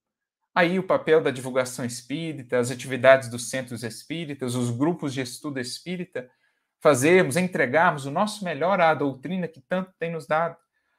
Aí 0.52 0.76
o 0.76 0.82
papel 0.82 1.22
da 1.22 1.30
divulgação 1.30 1.84
espírita, 1.84 2.58
as 2.58 2.68
atividades 2.68 3.28
dos 3.28 3.48
centros 3.48 3.84
espíritas, 3.84 4.56
os 4.56 4.72
grupos 4.72 5.14
de 5.14 5.20
estudo 5.20 5.60
espírita, 5.60 6.28
fazermos, 6.80 7.36
entregarmos 7.36 8.06
o 8.06 8.10
nosso 8.10 8.44
melhor 8.44 8.80
à 8.80 8.92
doutrina 8.92 9.46
que 9.46 9.60
tanto 9.60 9.92
tem 10.00 10.10
nos 10.10 10.26
dado, 10.26 10.56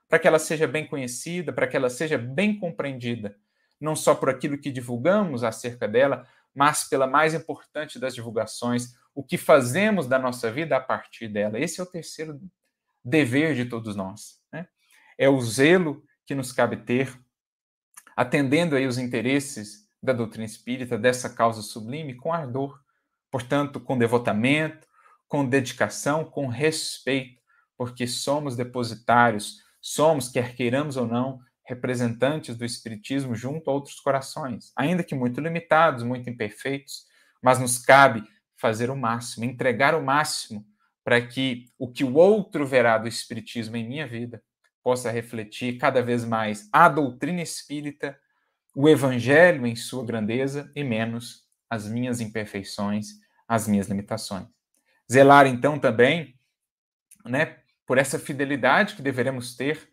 para 0.07 0.17
que 0.17 0.29
ela 0.29 0.39
seja 0.39 0.65
bem 0.65 0.87
conhecida, 0.87 1.51
para 1.51 1.67
que 1.67 1.75
ela 1.75 1.89
seja 1.89 2.17
bem 2.17 2.57
compreendida, 2.57 3.35
não 3.81 3.97
só 3.97 4.15
por 4.15 4.29
aquilo 4.29 4.57
que 4.57 4.71
divulgamos 4.71 5.43
acerca 5.43 5.89
dela, 5.89 6.25
mas 6.53 6.85
pela 6.85 7.05
mais 7.05 7.33
importante 7.33 7.99
das 7.99 8.15
divulgações, 8.15 8.95
o 9.13 9.21
que 9.21 9.37
fazemos 9.37 10.07
da 10.07 10.17
nossa 10.17 10.49
vida 10.49 10.77
a 10.77 10.79
partir 10.79 11.27
dela. 11.27 11.59
Esse 11.59 11.81
é 11.81 11.83
o 11.83 11.85
terceiro 11.85 12.39
dever 13.05 13.53
de 13.53 13.65
todos 13.65 13.95
nós. 13.95 14.39
Né? 14.51 14.67
É 15.17 15.29
o 15.29 15.39
zelo 15.39 16.03
que 16.25 16.33
nos 16.33 16.51
cabe 16.51 16.77
ter, 16.77 17.15
atendendo 18.17 18.75
aí 18.75 18.87
os 18.87 18.97
interesses 18.97 19.87
da 20.01 20.11
doutrina 20.11 20.45
espírita, 20.45 20.97
dessa 20.97 21.29
causa 21.29 21.61
sublime, 21.61 22.15
com 22.15 22.33
ardor, 22.33 22.79
portanto, 23.31 23.79
com 23.79 23.97
devotamento, 23.97 24.87
com 25.27 25.47
dedicação, 25.47 26.25
com 26.25 26.47
respeito, 26.47 27.41
porque 27.77 28.07
somos 28.07 28.55
depositários, 28.55 29.57
somos, 29.81 30.29
quer 30.29 30.55
queiramos 30.55 30.97
ou 30.97 31.05
não, 31.05 31.39
representantes 31.65 32.55
do 32.55 32.63
Espiritismo 32.63 33.35
junto 33.35 33.69
a 33.69 33.73
outros 33.73 33.99
corações, 33.99 34.71
ainda 34.75 35.03
que 35.03 35.15
muito 35.15 35.41
limitados, 35.41 36.03
muito 36.03 36.29
imperfeitos, 36.29 37.05
mas 37.41 37.59
nos 37.59 37.79
cabe 37.79 38.23
fazer 38.55 38.89
o 38.89 38.95
máximo, 38.95 39.45
entregar 39.45 39.95
o 39.95 40.03
máximo 40.03 40.65
para 41.05 41.21
que 41.21 41.69
o 41.77 41.87
que 41.87 42.03
o 42.03 42.15
outro 42.15 42.65
verá 42.65 42.97
do 42.97 43.07
Espiritismo 43.07 43.77
em 43.77 43.87
minha 43.87 44.07
vida 44.07 44.43
possa 44.83 45.11
refletir 45.11 45.77
cada 45.77 46.01
vez 46.01 46.25
mais 46.25 46.67
a 46.73 46.89
doutrina 46.89 47.43
espírita, 47.43 48.19
o 48.75 48.89
Evangelho 48.89 49.67
em 49.67 49.75
sua 49.75 50.03
grandeza 50.03 50.71
e 50.75 50.83
menos 50.83 51.45
as 51.69 51.87
minhas 51.87 52.19
imperfeições, 52.19 53.19
as 53.47 53.67
minhas 53.67 53.87
limitações. 53.87 54.47
Zelar, 55.11 55.45
então, 55.45 55.77
também 55.77 56.35
né, 57.23 57.59
por 57.85 57.99
essa 57.99 58.17
fidelidade 58.17 58.95
que 58.95 59.01
deveremos 59.03 59.55
ter 59.55 59.87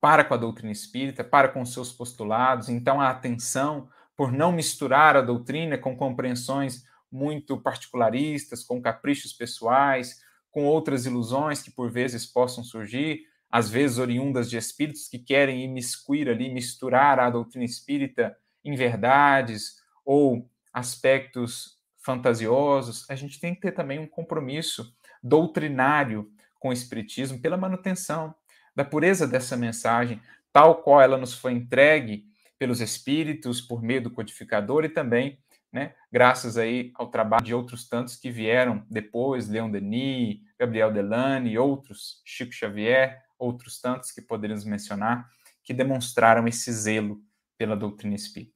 para 0.00 0.24
com 0.24 0.34
a 0.34 0.38
doutrina 0.38 0.72
espírita, 0.72 1.22
para 1.22 1.48
com 1.48 1.64
seus 1.64 1.92
postulados, 1.92 2.68
então 2.68 3.00
a 3.00 3.10
atenção 3.10 3.88
por 4.16 4.32
não 4.32 4.50
misturar 4.50 5.16
a 5.16 5.20
doutrina 5.20 5.78
com 5.78 5.96
compreensões 5.96 6.84
muito 7.10 7.56
particularistas, 7.60 8.64
com 8.64 8.82
caprichos 8.82 9.32
pessoais, 9.32 10.20
com 10.58 10.64
outras 10.64 11.06
ilusões 11.06 11.62
que 11.62 11.70
por 11.70 11.88
vezes 11.88 12.26
possam 12.26 12.64
surgir, 12.64 13.20
às 13.48 13.70
vezes 13.70 13.96
oriundas 13.96 14.50
de 14.50 14.56
espíritos 14.56 15.06
que 15.06 15.16
querem 15.16 15.62
imiscuir 15.62 16.28
ali, 16.28 16.52
misturar 16.52 17.20
a 17.20 17.30
doutrina 17.30 17.64
espírita 17.64 18.36
em 18.64 18.74
verdades 18.74 19.76
ou 20.04 20.50
aspectos 20.72 21.78
fantasiosos, 21.98 23.08
a 23.08 23.14
gente 23.14 23.38
tem 23.38 23.54
que 23.54 23.60
ter 23.60 23.70
também 23.70 24.00
um 24.00 24.06
compromisso 24.08 24.92
doutrinário 25.22 26.28
com 26.58 26.70
o 26.70 26.72
espiritismo 26.72 27.38
pela 27.38 27.56
manutenção 27.56 28.34
da 28.74 28.84
pureza 28.84 29.28
dessa 29.28 29.56
mensagem, 29.56 30.20
tal 30.52 30.82
qual 30.82 31.00
ela 31.00 31.16
nos 31.16 31.34
foi 31.34 31.52
entregue 31.52 32.24
pelos 32.58 32.80
espíritos 32.80 33.60
por 33.60 33.80
meio 33.80 34.02
do 34.02 34.10
codificador 34.10 34.84
e 34.84 34.88
também 34.88 35.38
né? 35.72 35.94
Graças 36.10 36.56
aí 36.56 36.92
ao 36.94 37.08
trabalho 37.08 37.44
de 37.44 37.54
outros 37.54 37.88
tantos 37.88 38.16
que 38.16 38.30
vieram 38.30 38.84
depois, 38.90 39.48
Leon 39.48 39.70
Denis, 39.70 40.40
Gabriel 40.58 40.92
Delane 40.92 41.58
outros, 41.58 42.22
Chico 42.24 42.52
Xavier, 42.52 43.22
outros 43.38 43.80
tantos 43.80 44.10
que 44.10 44.22
poderíamos 44.22 44.64
mencionar, 44.64 45.28
que 45.62 45.74
demonstraram 45.74 46.48
esse 46.48 46.72
zelo 46.72 47.20
pela 47.56 47.76
doutrina 47.76 48.14
espírita. 48.14 48.54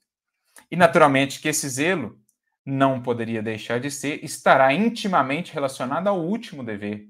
E 0.71 0.77
naturalmente 0.77 1.41
que 1.41 1.49
esse 1.49 1.69
zelo 1.69 2.19
não 2.65 3.03
poderia 3.03 3.43
deixar 3.43 3.81
de 3.81 3.91
ser, 3.91 4.25
estará 4.25 4.73
intimamente 4.73 5.53
relacionado 5.53 6.09
ao 6.09 6.21
último 6.21 6.65
dever, 6.65 7.09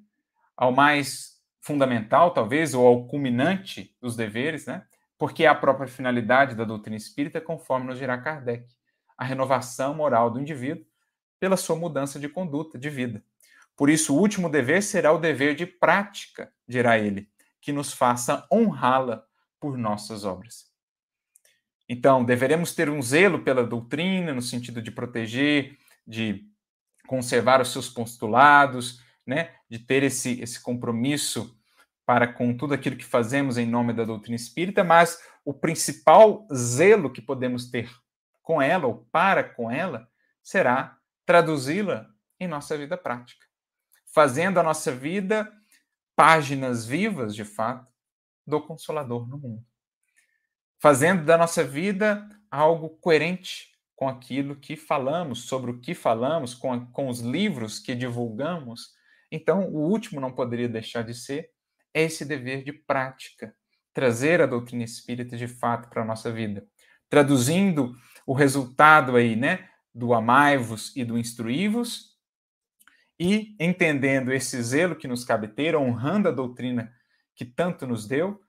ao 0.56 0.72
mais 0.72 1.32
fundamental, 1.60 2.32
talvez, 2.32 2.74
ou 2.74 2.86
ao 2.86 3.06
culminante 3.06 3.94
dos 4.00 4.16
deveres, 4.16 4.66
né? 4.66 4.84
Porque 5.18 5.44
é 5.44 5.46
a 5.46 5.54
própria 5.54 5.86
finalidade 5.86 6.56
da 6.56 6.64
doutrina 6.64 6.96
espírita, 6.96 7.40
conforme 7.40 7.86
nos 7.86 7.98
dirá 7.98 8.18
Kardec 8.18 8.66
a 9.22 9.24
renovação 9.24 9.94
moral 9.94 10.30
do 10.30 10.40
indivíduo 10.40 10.84
pela 11.38 11.56
sua 11.56 11.76
mudança 11.76 12.18
de 12.18 12.28
conduta, 12.28 12.76
de 12.76 12.90
vida. 12.90 13.24
Por 13.76 13.88
isso, 13.88 14.14
o 14.14 14.18
último 14.18 14.50
dever 14.50 14.82
será 14.82 15.12
o 15.12 15.18
dever 15.18 15.54
de 15.54 15.64
prática, 15.64 16.52
dirá 16.66 16.98
ele, 16.98 17.28
que 17.60 17.72
nos 17.72 17.92
faça 17.92 18.46
honrá-la 18.52 19.24
por 19.60 19.78
nossas 19.78 20.24
obras. 20.24 20.66
Então, 21.88 22.24
deveremos 22.24 22.74
ter 22.74 22.90
um 22.90 23.00
zelo 23.00 23.44
pela 23.44 23.64
doutrina, 23.64 24.34
no 24.34 24.42
sentido 24.42 24.82
de 24.82 24.90
proteger, 24.90 25.78
de 26.04 26.44
conservar 27.06 27.60
os 27.60 27.72
seus 27.72 27.88
postulados, 27.88 29.00
né, 29.24 29.54
de 29.70 29.78
ter 29.78 30.02
esse, 30.02 30.40
esse 30.40 30.60
compromisso 30.60 31.56
para 32.04 32.26
com 32.26 32.56
tudo 32.56 32.74
aquilo 32.74 32.96
que 32.96 33.04
fazemos 33.04 33.56
em 33.56 33.66
nome 33.66 33.92
da 33.92 34.04
doutrina 34.04 34.34
espírita, 34.34 34.82
mas 34.82 35.18
o 35.44 35.54
principal 35.54 36.46
zelo 36.52 37.12
que 37.12 37.22
podemos 37.22 37.70
ter 37.70 37.88
com 38.42 38.60
ela 38.60 38.86
ou 38.86 39.06
para 39.10 39.44
com 39.44 39.70
ela 39.70 40.08
será 40.42 40.98
traduzi-la 41.24 42.10
em 42.38 42.48
nossa 42.48 42.76
vida 42.76 42.96
prática, 42.96 43.46
fazendo 44.12 44.58
a 44.58 44.62
nossa 44.62 44.92
vida 44.92 45.50
páginas 46.16 46.84
vivas, 46.84 47.34
de 47.34 47.44
fato, 47.44 47.90
do 48.46 48.60
Consolador 48.60 49.26
no 49.28 49.38
mundo. 49.38 49.64
Fazendo 50.78 51.24
da 51.24 51.38
nossa 51.38 51.62
vida 51.62 52.28
algo 52.50 52.90
coerente 52.90 53.72
com 53.94 54.08
aquilo 54.08 54.56
que 54.56 54.76
falamos, 54.76 55.44
sobre 55.44 55.70
o 55.70 55.80
que 55.80 55.94
falamos, 55.94 56.54
com, 56.54 56.72
a, 56.72 56.86
com 56.86 57.08
os 57.08 57.20
livros 57.20 57.78
que 57.78 57.94
divulgamos. 57.94 58.90
Então, 59.30 59.68
o 59.68 59.88
último 59.88 60.20
não 60.20 60.32
poderia 60.32 60.68
deixar 60.68 61.02
de 61.02 61.14
ser 61.14 61.50
esse 61.94 62.24
dever 62.24 62.64
de 62.64 62.72
prática, 62.72 63.54
trazer 63.94 64.42
a 64.42 64.46
doutrina 64.46 64.82
espírita 64.82 65.36
de 65.36 65.46
fato 65.46 65.88
para 65.88 66.02
a 66.02 66.04
nossa 66.04 66.32
vida, 66.32 66.66
traduzindo 67.08 67.94
o 68.26 68.32
resultado 68.32 69.16
aí, 69.16 69.36
né, 69.36 69.68
do 69.94 70.14
amai-vos 70.14 70.94
e 70.96 71.04
do 71.04 71.18
instruí-vos, 71.18 72.12
e 73.18 73.54
entendendo 73.60 74.32
esse 74.32 74.60
zelo 74.62 74.96
que 74.96 75.06
nos 75.06 75.24
cabe 75.24 75.48
ter, 75.48 75.76
honrando 75.76 76.28
a 76.28 76.32
doutrina 76.32 76.92
que 77.34 77.44
tanto 77.44 77.86
nos 77.86 78.06
deu, 78.06 78.40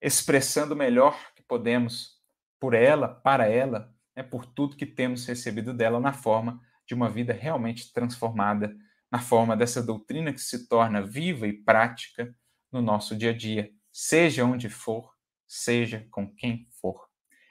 expressando 0.00 0.74
o 0.74 0.76
melhor 0.76 1.16
que 1.34 1.42
podemos 1.42 2.16
por 2.58 2.74
ela, 2.74 3.08
para 3.08 3.46
ela, 3.46 3.94
né, 4.14 4.22
por 4.22 4.46
tudo 4.46 4.76
que 4.76 4.86
temos 4.86 5.26
recebido 5.26 5.72
dela 5.72 6.00
na 6.00 6.12
forma 6.12 6.60
de 6.86 6.94
uma 6.94 7.08
vida 7.08 7.32
realmente 7.32 7.92
transformada, 7.92 8.74
na 9.10 9.20
forma 9.20 9.56
dessa 9.56 9.82
doutrina 9.82 10.32
que 10.32 10.40
se 10.40 10.68
torna 10.68 11.02
viva 11.02 11.46
e 11.46 11.52
prática 11.52 12.34
no 12.72 12.80
nosso 12.80 13.16
dia 13.16 13.30
a 13.30 13.36
dia, 13.36 13.70
seja 13.92 14.44
onde 14.44 14.68
for, 14.68 15.12
seja 15.46 16.06
com 16.10 16.28
quem. 16.34 16.68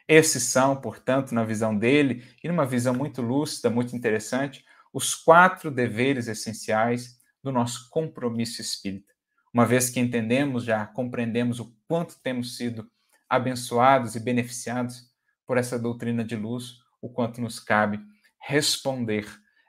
Esses 0.07 0.43
são, 0.43 0.75
portanto, 0.79 1.33
na 1.33 1.43
visão 1.43 1.75
dele, 1.75 2.23
e 2.43 2.47
numa 2.47 2.65
visão 2.65 2.93
muito 2.93 3.21
lúcida, 3.21 3.69
muito 3.69 3.95
interessante, 3.95 4.63
os 4.93 5.15
quatro 5.15 5.71
deveres 5.71 6.27
essenciais 6.27 7.17
do 7.43 7.51
nosso 7.51 7.89
compromisso 7.89 8.61
espírita. 8.61 9.13
Uma 9.53 9.65
vez 9.65 9.89
que 9.89 9.99
entendemos, 9.99 10.63
já 10.63 10.85
compreendemos 10.85 11.59
o 11.59 11.75
quanto 11.87 12.21
temos 12.21 12.55
sido 12.55 12.89
abençoados 13.27 14.15
e 14.15 14.19
beneficiados 14.19 15.09
por 15.45 15.57
essa 15.57 15.79
doutrina 15.79 16.23
de 16.23 16.35
luz, 16.35 16.75
o 17.01 17.09
quanto 17.09 17.41
nos 17.41 17.59
cabe 17.59 17.99
responder 18.39 19.27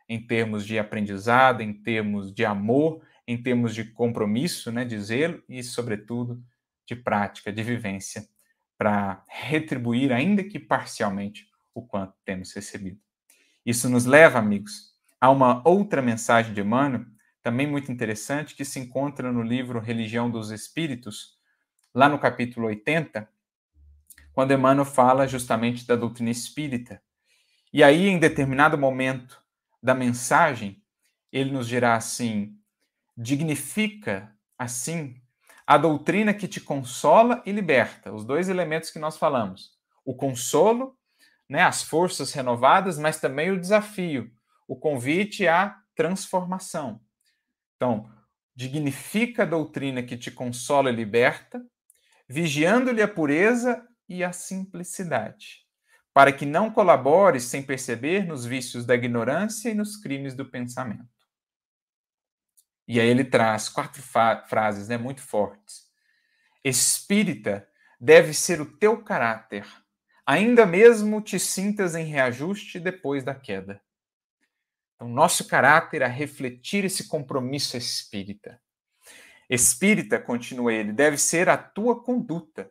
em 0.08 0.24
termos 0.24 0.66
de 0.66 0.78
aprendizado, 0.78 1.62
em 1.62 1.72
termos 1.72 2.32
de 2.32 2.44
amor, 2.44 3.02
em 3.26 3.42
termos 3.42 3.74
de 3.74 3.84
compromisso, 3.84 4.70
né, 4.70 4.84
de 4.84 4.98
zelo 5.00 5.42
e, 5.48 5.62
sobretudo, 5.62 6.42
de 6.86 6.94
prática, 6.94 7.52
de 7.52 7.62
vivência 7.62 8.28
para 8.76 9.24
retribuir, 9.28 10.12
ainda 10.12 10.44
que 10.44 10.58
parcialmente, 10.58 11.48
o 11.74 11.82
quanto 11.82 12.14
temos 12.24 12.52
recebido. 12.52 12.98
Isso 13.64 13.88
nos 13.88 14.04
leva, 14.04 14.38
amigos, 14.38 14.94
a 15.20 15.30
uma 15.30 15.66
outra 15.66 16.00
mensagem 16.00 16.54
de 16.54 16.60
Emmanuel, 16.60 17.04
também 17.42 17.66
muito 17.66 17.90
interessante, 17.92 18.54
que 18.54 18.64
se 18.64 18.78
encontra 18.78 19.32
no 19.32 19.42
livro 19.42 19.80
Religião 19.80 20.30
dos 20.30 20.50
Espíritos, 20.50 21.36
lá 21.94 22.08
no 22.08 22.18
capítulo 22.18 22.66
80, 22.66 23.28
quando 24.32 24.52
Emmanuel 24.52 24.84
fala 24.84 25.26
justamente 25.26 25.86
da 25.86 25.96
doutrina 25.96 26.30
espírita. 26.30 27.00
E 27.72 27.82
aí, 27.82 28.06
em 28.08 28.18
determinado 28.18 28.76
momento 28.76 29.42
da 29.82 29.94
mensagem, 29.94 30.82
ele 31.32 31.50
nos 31.50 31.66
dirá 31.66 31.96
assim: 31.96 32.58
dignifica 33.16 34.34
assim 34.58 35.22
a 35.66 35.76
doutrina 35.76 36.32
que 36.32 36.46
te 36.46 36.60
consola 36.60 37.42
e 37.44 37.50
liberta, 37.50 38.12
os 38.12 38.24
dois 38.24 38.48
elementos 38.48 38.90
que 38.90 39.00
nós 39.00 39.16
falamos. 39.16 39.72
O 40.04 40.14
consolo, 40.14 40.96
né, 41.48 41.62
as 41.62 41.82
forças 41.82 42.32
renovadas, 42.32 42.98
mas 42.98 43.18
também 43.18 43.50
o 43.50 43.60
desafio, 43.60 44.30
o 44.68 44.76
convite 44.76 45.48
à 45.48 45.76
transformação. 45.96 47.00
Então, 47.74 48.08
dignifica 48.54 49.42
a 49.42 49.46
doutrina 49.46 50.02
que 50.02 50.16
te 50.16 50.30
consola 50.30 50.88
e 50.88 50.94
liberta, 50.94 51.60
vigiando-lhe 52.28 53.02
a 53.02 53.08
pureza 53.08 53.84
e 54.08 54.22
a 54.22 54.32
simplicidade, 54.32 55.64
para 56.14 56.32
que 56.32 56.46
não 56.46 56.70
colabores 56.70 57.44
sem 57.44 57.62
perceber 57.62 58.24
nos 58.24 58.46
vícios 58.46 58.86
da 58.86 58.94
ignorância 58.94 59.68
e 59.68 59.74
nos 59.74 59.96
crimes 59.96 60.34
do 60.34 60.48
pensamento. 60.48 61.15
E 62.86 63.00
aí 63.00 63.08
ele 63.08 63.24
traz 63.24 63.68
quatro 63.68 64.02
frases 64.02 64.88
né, 64.88 64.96
muito 64.96 65.20
fortes. 65.20 65.86
Espírita 66.62 67.68
deve 68.00 68.32
ser 68.32 68.60
o 68.60 68.66
teu 68.66 69.02
caráter, 69.02 69.66
ainda 70.24 70.66
mesmo 70.66 71.20
te 71.20 71.38
sintas 71.38 71.94
em 71.94 72.04
reajuste 72.04 72.78
depois 72.78 73.24
da 73.24 73.34
queda. 73.34 73.80
Então, 74.94 75.08
nosso 75.08 75.46
caráter 75.46 76.02
a 76.02 76.08
refletir 76.08 76.84
esse 76.84 77.06
compromisso 77.06 77.76
espírita. 77.76 78.60
Espírita, 79.48 80.18
continua 80.18 80.72
ele, 80.72 80.92
deve 80.92 81.18
ser 81.18 81.48
a 81.48 81.56
tua 81.56 82.02
conduta, 82.02 82.70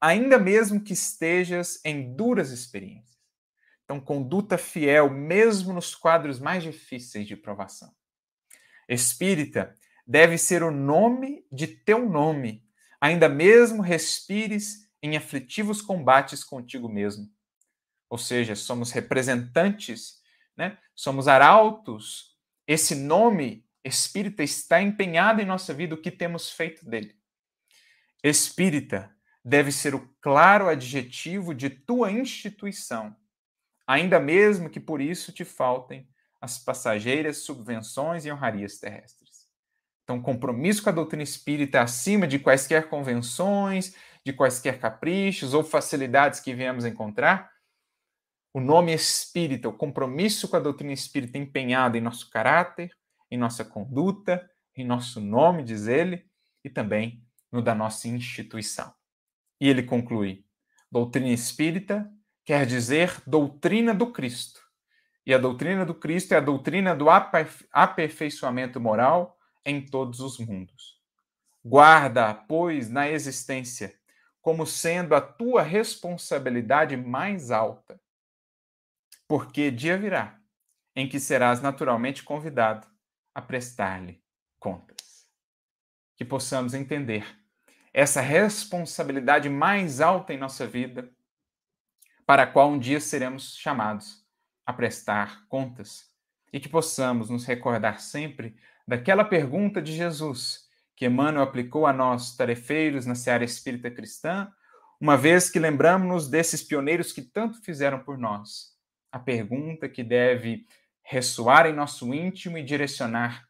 ainda 0.00 0.38
mesmo 0.38 0.80
que 0.80 0.92
estejas 0.92 1.80
em 1.84 2.14
duras 2.14 2.50
experiências. 2.50 3.18
Então, 3.84 4.00
conduta 4.00 4.56
fiel, 4.56 5.10
mesmo 5.10 5.72
nos 5.72 5.94
quadros 5.94 6.38
mais 6.38 6.62
difíceis 6.62 7.26
de 7.26 7.36
provação. 7.36 7.92
Espírita 8.90 9.72
deve 10.04 10.36
ser 10.36 10.64
o 10.64 10.70
nome 10.72 11.46
de 11.52 11.68
teu 11.68 12.10
nome, 12.10 12.66
ainda 13.00 13.28
mesmo 13.28 13.80
respires 13.80 14.90
em 15.00 15.16
aflitivos 15.16 15.80
combates 15.80 16.42
contigo 16.42 16.88
mesmo. 16.88 17.30
Ou 18.08 18.18
seja, 18.18 18.56
somos 18.56 18.90
representantes, 18.90 20.20
né? 20.56 20.76
somos 20.92 21.28
arautos. 21.28 22.36
Esse 22.66 22.96
nome 22.96 23.64
espírita 23.84 24.42
está 24.42 24.82
empenhado 24.82 25.40
em 25.40 25.46
nossa 25.46 25.72
vida, 25.72 25.94
o 25.94 26.02
que 26.02 26.10
temos 26.10 26.50
feito 26.50 26.84
dele. 26.84 27.16
Espírita 28.24 29.14
deve 29.44 29.70
ser 29.70 29.94
o 29.94 30.12
claro 30.20 30.68
adjetivo 30.68 31.54
de 31.54 31.70
tua 31.70 32.10
instituição, 32.10 33.16
ainda 33.86 34.18
mesmo 34.18 34.68
que 34.68 34.80
por 34.80 35.00
isso 35.00 35.32
te 35.32 35.44
faltem 35.44 36.08
as 36.40 36.58
passageiras 36.58 37.38
subvenções 37.38 38.24
e 38.24 38.32
honrarias 38.32 38.78
terrestres. 38.78 39.48
Então, 40.04 40.20
compromisso 40.20 40.82
com 40.82 40.90
a 40.90 40.92
doutrina 40.92 41.22
espírita 41.22 41.82
acima 41.82 42.26
de 42.26 42.38
quaisquer 42.38 42.88
convenções, 42.88 43.94
de 44.24 44.32
quaisquer 44.32 44.80
caprichos 44.80 45.54
ou 45.54 45.62
facilidades 45.62 46.40
que 46.40 46.54
viemos 46.54 46.84
encontrar. 46.84 47.50
O 48.52 48.60
nome 48.60 48.92
espírita, 48.92 49.68
o 49.68 49.72
compromisso 49.72 50.48
com 50.48 50.56
a 50.56 50.60
doutrina 50.60 50.92
espírita 50.92 51.38
empenhado 51.38 51.96
em 51.96 52.00
nosso 52.00 52.28
caráter, 52.28 52.90
em 53.30 53.38
nossa 53.38 53.64
conduta, 53.64 54.50
em 54.74 54.84
nosso 54.84 55.20
nome, 55.20 55.62
diz 55.62 55.86
ele, 55.86 56.28
e 56.64 56.68
também 56.68 57.24
no 57.52 57.62
da 57.62 57.74
nossa 57.74 58.08
instituição. 58.08 58.92
E 59.60 59.68
ele 59.68 59.82
conclui: 59.82 60.44
doutrina 60.90 61.28
espírita 61.28 62.10
quer 62.44 62.66
dizer 62.66 63.22
doutrina 63.26 63.94
do 63.94 64.10
Cristo, 64.10 64.59
e 65.26 65.34
a 65.34 65.38
doutrina 65.38 65.84
do 65.84 65.94
Cristo 65.94 66.32
é 66.32 66.38
a 66.38 66.40
doutrina 66.40 66.94
do 66.94 67.06
aperfeiçoamento 67.72 68.80
moral 68.80 69.38
em 69.64 69.84
todos 69.84 70.20
os 70.20 70.38
mundos. 70.38 70.98
Guarda, 71.64 72.32
pois, 72.32 72.88
na 72.88 73.08
existência, 73.08 73.94
como 74.40 74.66
sendo 74.66 75.14
a 75.14 75.20
tua 75.20 75.62
responsabilidade 75.62 76.96
mais 76.96 77.50
alta. 77.50 78.00
Porque 79.28 79.70
dia 79.70 79.98
virá 79.98 80.40
em 80.96 81.08
que 81.08 81.20
serás 81.20 81.60
naturalmente 81.60 82.22
convidado 82.22 82.88
a 83.34 83.42
prestar-lhe 83.42 84.22
contas. 84.58 85.28
Que 86.16 86.24
possamos 86.24 86.72
entender 86.74 87.38
essa 87.92 88.20
responsabilidade 88.20 89.48
mais 89.48 90.00
alta 90.00 90.32
em 90.32 90.38
nossa 90.38 90.66
vida, 90.66 91.10
para 92.24 92.44
a 92.44 92.46
qual 92.46 92.70
um 92.70 92.78
dia 92.78 93.00
seremos 93.00 93.56
chamados 93.56 94.19
a 94.70 94.72
prestar 94.72 95.46
contas 95.48 96.08
e 96.52 96.58
que 96.58 96.68
possamos 96.68 97.28
nos 97.28 97.44
recordar 97.44 98.00
sempre 98.00 98.56
daquela 98.86 99.24
pergunta 99.24 99.80
de 99.80 99.92
Jesus 99.92 100.68
que 100.96 101.06
Emmanuel 101.06 101.44
aplicou 101.44 101.86
a 101.86 101.92
nós, 101.92 102.36
tarefeiros 102.36 103.06
na 103.06 103.14
seara 103.14 103.44
espírita 103.44 103.90
cristã, 103.90 104.52
uma 105.00 105.16
vez 105.16 105.48
que 105.48 105.58
lembramos-nos 105.58 106.28
desses 106.28 106.62
pioneiros 106.62 107.10
que 107.10 107.22
tanto 107.22 107.62
fizeram 107.62 108.00
por 108.00 108.18
nós. 108.18 108.76
A 109.10 109.18
pergunta 109.18 109.88
que 109.88 110.04
deve 110.04 110.66
ressoar 111.02 111.66
em 111.66 111.72
nosso 111.72 112.12
íntimo 112.12 112.58
e 112.58 112.62
direcionar 112.62 113.48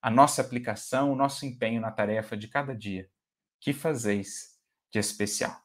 a 0.00 0.08
nossa 0.08 0.40
aplicação, 0.40 1.10
o 1.10 1.16
nosso 1.16 1.44
empenho 1.44 1.80
na 1.80 1.90
tarefa 1.90 2.36
de 2.36 2.46
cada 2.46 2.76
dia. 2.76 3.08
Que 3.60 3.72
fazeis 3.72 4.56
de 4.92 5.00
especial? 5.00 5.60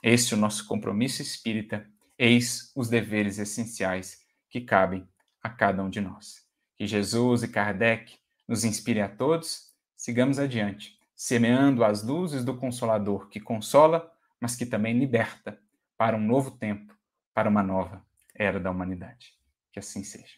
Esse 0.00 0.32
é 0.32 0.36
o 0.36 0.40
nosso 0.40 0.64
compromisso 0.68 1.22
espírita, 1.22 1.90
eis 2.16 2.70
os 2.76 2.88
deveres 2.88 3.38
essenciais 3.38 4.27
que 4.48 4.60
cabem 4.60 5.08
a 5.42 5.48
cada 5.48 5.82
um 5.82 5.90
de 5.90 6.00
nós. 6.00 6.46
Que 6.76 6.86
Jesus 6.86 7.42
e 7.42 7.48
Kardec 7.48 8.18
nos 8.46 8.64
inspirem 8.64 9.02
a 9.02 9.08
todos. 9.08 9.72
Sigamos 9.96 10.38
adiante, 10.38 10.98
semeando 11.14 11.84
as 11.84 12.02
luzes 12.02 12.44
do 12.44 12.56
Consolador 12.56 13.28
que 13.28 13.40
consola, 13.40 14.12
mas 14.40 14.54
que 14.54 14.64
também 14.64 14.98
liberta 14.98 15.60
para 15.96 16.16
um 16.16 16.24
novo 16.24 16.52
tempo, 16.52 16.96
para 17.34 17.48
uma 17.48 17.62
nova 17.62 18.04
era 18.34 18.60
da 18.60 18.70
humanidade. 18.70 19.34
Que 19.72 19.80
assim 19.80 20.04
seja. 20.04 20.36